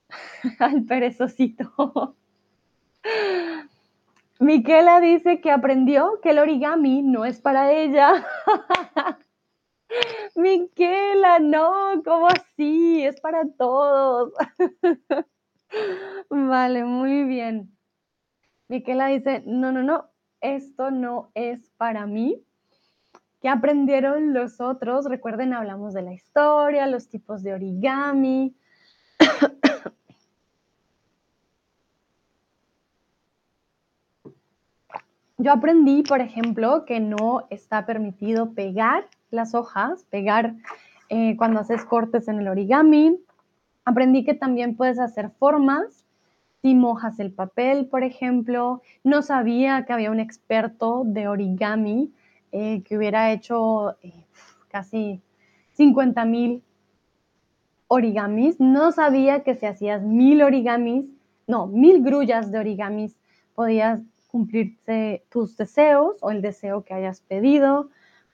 al 0.59 0.84
perezosito. 0.84 2.16
Miquela 4.40 5.01
dice 5.01 5.40
que 5.40 5.51
aprendió 5.51 6.20
que 6.20 6.30
el 6.30 6.38
origami 6.38 7.03
no 7.03 7.24
es 7.24 7.40
para 7.40 7.72
ella. 7.72 8.24
Miquela, 10.36 11.38
no, 11.38 12.03
¿cómo 12.05 12.28
así? 12.28 13.05
Es 13.05 13.20
para 13.20 13.44
todos. 13.57 14.32
vale, 16.30 16.84
muy 16.84 17.24
bien. 17.24 17.76
Miquela 18.68 19.09
dice, 19.09 19.42
no, 19.46 19.72
no, 19.72 19.82
no, 19.82 20.11
esto 20.40 20.90
no 20.90 21.30
es 21.34 21.70
para 21.76 22.07
mí. 22.07 22.44
¿Qué 23.40 23.49
aprendieron 23.49 24.34
los 24.34 24.61
otros? 24.61 25.07
Recuerden, 25.07 25.55
hablamos 25.55 25.94
de 25.94 26.03
la 26.03 26.12
historia, 26.12 26.86
los 26.86 27.09
tipos 27.09 27.42
de 27.42 27.55
origami. 27.55 28.57
Yo 35.41 35.53
aprendí, 35.53 36.03
por 36.03 36.20
ejemplo, 36.20 36.84
que 36.84 36.99
no 36.99 37.47
está 37.49 37.86
permitido 37.86 38.55
pegar 38.55 39.07
las 39.30 39.55
hojas, 39.55 40.05
pegar 40.11 40.57
eh, 41.11 41.36
cuando 41.36 41.61
haces 41.61 41.84
cortes 41.84 42.26
en 42.26 42.41
el 42.41 42.49
origami. 42.49 43.20
Aprendí 43.84 44.24
que 44.24 44.34
también 44.34 44.76
puedes 44.76 44.99
hacer 44.99 45.30
formas 45.30 46.05
si 46.61 46.74
mojas 46.74 47.20
el 47.20 47.30
papel, 47.30 47.86
por 47.86 48.03
ejemplo. 48.03 48.82
No 49.05 49.22
sabía 49.22 49.84
que 49.84 49.93
había 49.93 50.11
un 50.11 50.18
experto 50.18 51.05
de 51.05 51.28
origami 51.28 52.12
eh, 52.51 52.82
que 52.82 52.99
hubiera 52.99 53.30
hecho 53.30 53.97
eh, 54.03 54.24
casi 54.66 55.22
50 55.74 56.24
mil 56.24 56.64
origamis. 57.86 58.59
No 58.59 58.91
sabía 58.91 59.45
que 59.45 59.55
si 59.55 59.66
hacías 59.66 60.03
mil 60.03 60.43
origamis, 60.43 61.05
no, 61.47 61.68
mil 61.68 62.03
grullas 62.03 62.51
de 62.51 62.59
origamis, 62.59 63.14
podías 63.55 64.01
cumplirse 64.29 65.24
tus 65.31 65.57
deseos 65.57 66.16
o 66.20 66.31
el 66.31 66.43
deseo 66.43 66.85
que 66.85 66.95
hayas 66.95 67.20
pedido. 67.22 67.91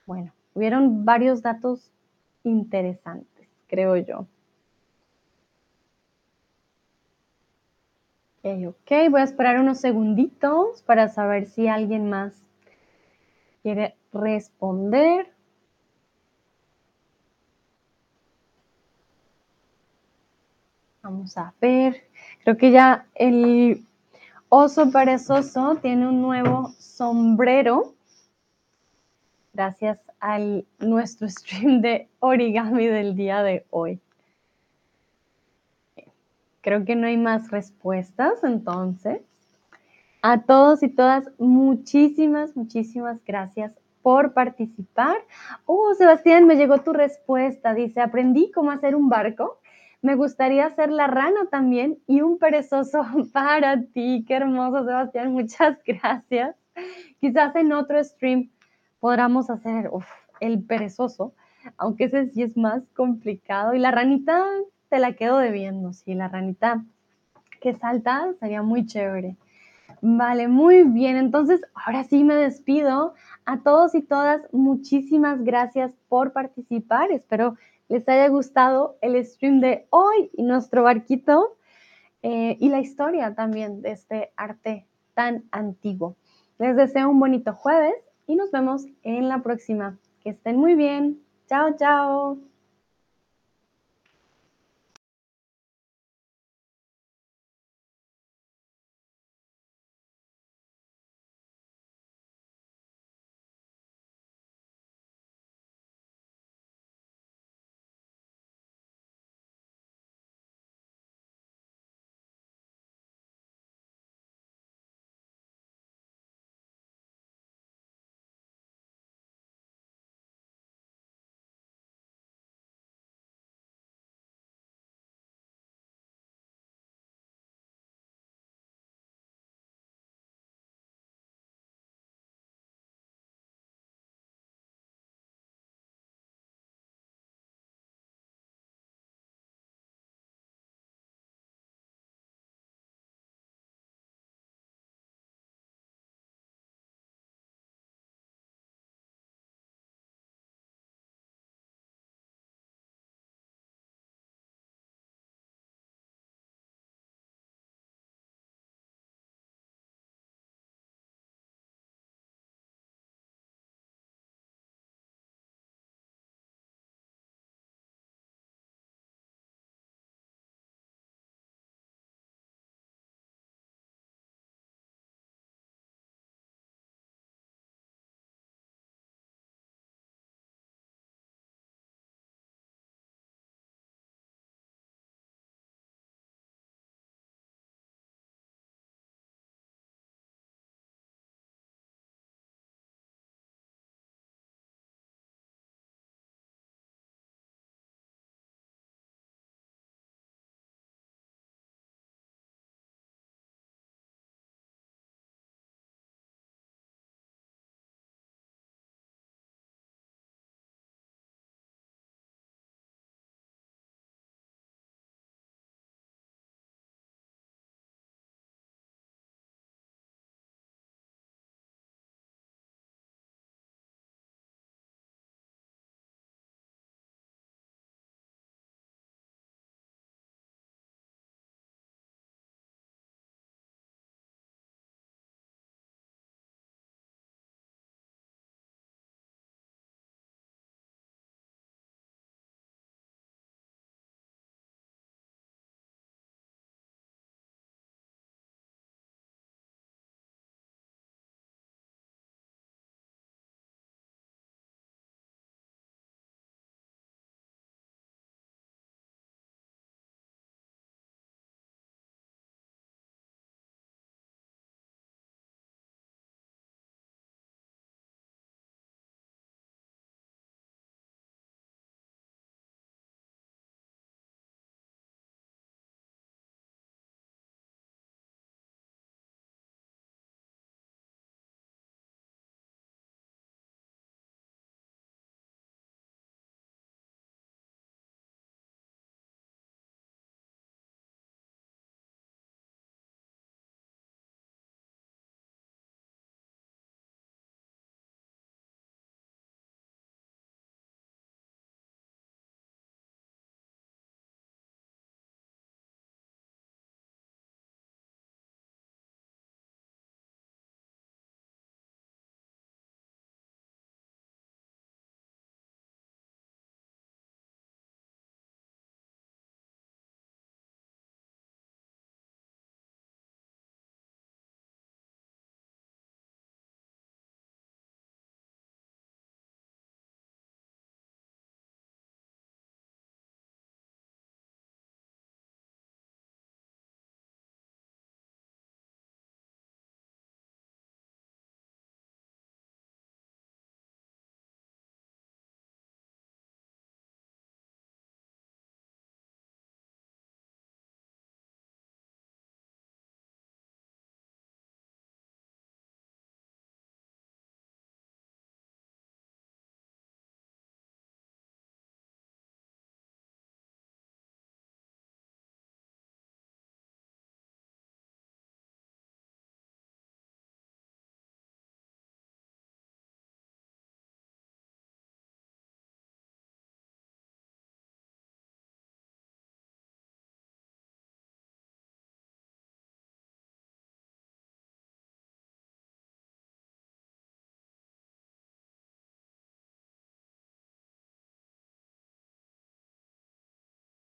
Bueno, 0.06 0.32
Hubieron 0.54 1.04
varios 1.04 1.42
datos 1.42 1.90
interesantes, 2.44 3.48
creo 3.66 3.96
yo. 3.96 4.26
Ok, 8.42 8.68
ok, 8.68 9.10
voy 9.10 9.20
a 9.20 9.24
esperar 9.24 9.58
unos 9.58 9.80
segunditos 9.80 10.82
para 10.82 11.08
saber 11.08 11.46
si 11.46 11.66
alguien 11.66 12.08
más 12.08 12.34
quiere 13.62 13.96
responder. 14.12 15.32
Vamos 21.02 21.36
a 21.36 21.52
ver. 21.60 22.04
Creo 22.44 22.56
que 22.56 22.70
ya 22.70 23.06
el 23.14 23.84
oso 24.56 24.88
perezoso 24.92 25.74
tiene 25.82 26.06
un 26.06 26.22
nuevo 26.22 26.72
sombrero. 26.78 27.94
Gracias 29.52 30.00
al 30.20 30.64
nuestro 30.78 31.28
stream 31.28 31.80
de 31.80 32.08
origami 32.20 32.86
del 32.86 33.16
día 33.16 33.42
de 33.42 33.66
hoy. 33.70 33.98
Creo 36.60 36.84
que 36.84 36.94
no 36.94 37.08
hay 37.08 37.16
más 37.16 37.50
respuestas, 37.50 38.44
entonces. 38.44 39.22
A 40.22 40.42
todos 40.42 40.84
y 40.84 40.88
todas, 40.88 41.28
muchísimas, 41.38 42.56
muchísimas 42.56 43.18
gracias 43.24 43.72
por 44.02 44.34
participar. 44.34 45.16
Oh, 45.66 45.94
Sebastián, 45.94 46.46
me 46.46 46.54
llegó 46.54 46.78
tu 46.78 46.92
respuesta. 46.92 47.74
Dice, 47.74 48.00
aprendí 48.00 48.52
cómo 48.52 48.70
hacer 48.70 48.94
un 48.94 49.08
barco. 49.08 49.58
Me 50.04 50.16
gustaría 50.16 50.66
hacer 50.66 50.90
la 50.90 51.06
rana 51.06 51.46
también 51.50 51.96
y 52.06 52.20
un 52.20 52.36
perezoso 52.36 53.06
para 53.32 53.80
ti. 53.80 54.22
Qué 54.28 54.34
hermoso, 54.34 54.84
Sebastián. 54.84 55.32
Muchas 55.32 55.78
gracias. 55.86 56.54
Quizás 57.20 57.56
en 57.56 57.72
otro 57.72 58.04
stream 58.04 58.50
podamos 59.00 59.48
hacer 59.48 59.90
el 60.40 60.62
perezoso, 60.62 61.32
aunque 61.78 62.04
ese 62.04 62.26
sí 62.26 62.42
es 62.42 62.54
más 62.54 62.82
complicado. 62.94 63.72
Y 63.72 63.78
la 63.78 63.92
ranita 63.92 64.44
te 64.90 64.98
la 64.98 65.14
quedo 65.14 65.38
debiendo, 65.38 65.94
sí, 65.94 66.12
la 66.12 66.28
ranita 66.28 66.84
que 67.62 67.72
salta 67.72 68.26
sería 68.40 68.60
muy 68.60 68.84
chévere. 68.84 69.38
Vale, 70.02 70.48
muy 70.48 70.82
bien. 70.82 71.16
Entonces, 71.16 71.62
ahora 71.74 72.04
sí 72.04 72.24
me 72.24 72.34
despido. 72.34 73.14
A 73.46 73.60
todos 73.60 73.94
y 73.94 74.02
todas, 74.02 74.42
muchísimas 74.52 75.42
gracias 75.44 75.94
por 76.10 76.34
participar. 76.34 77.10
Espero 77.10 77.56
les 77.88 78.08
haya 78.08 78.28
gustado 78.28 78.96
el 79.00 79.22
stream 79.24 79.60
de 79.60 79.86
hoy 79.90 80.30
y 80.32 80.42
nuestro 80.42 80.82
barquito 80.82 81.56
eh, 82.22 82.56
y 82.58 82.68
la 82.68 82.80
historia 82.80 83.34
también 83.34 83.82
de 83.82 83.92
este 83.92 84.32
arte 84.36 84.86
tan 85.14 85.44
antiguo. 85.50 86.16
Les 86.58 86.76
deseo 86.76 87.10
un 87.10 87.20
bonito 87.20 87.52
jueves 87.52 87.94
y 88.26 88.36
nos 88.36 88.50
vemos 88.50 88.86
en 89.02 89.28
la 89.28 89.42
próxima. 89.42 89.98
Que 90.22 90.30
estén 90.30 90.56
muy 90.56 90.74
bien. 90.74 91.20
Chao, 91.48 91.76
chao. 91.76 92.53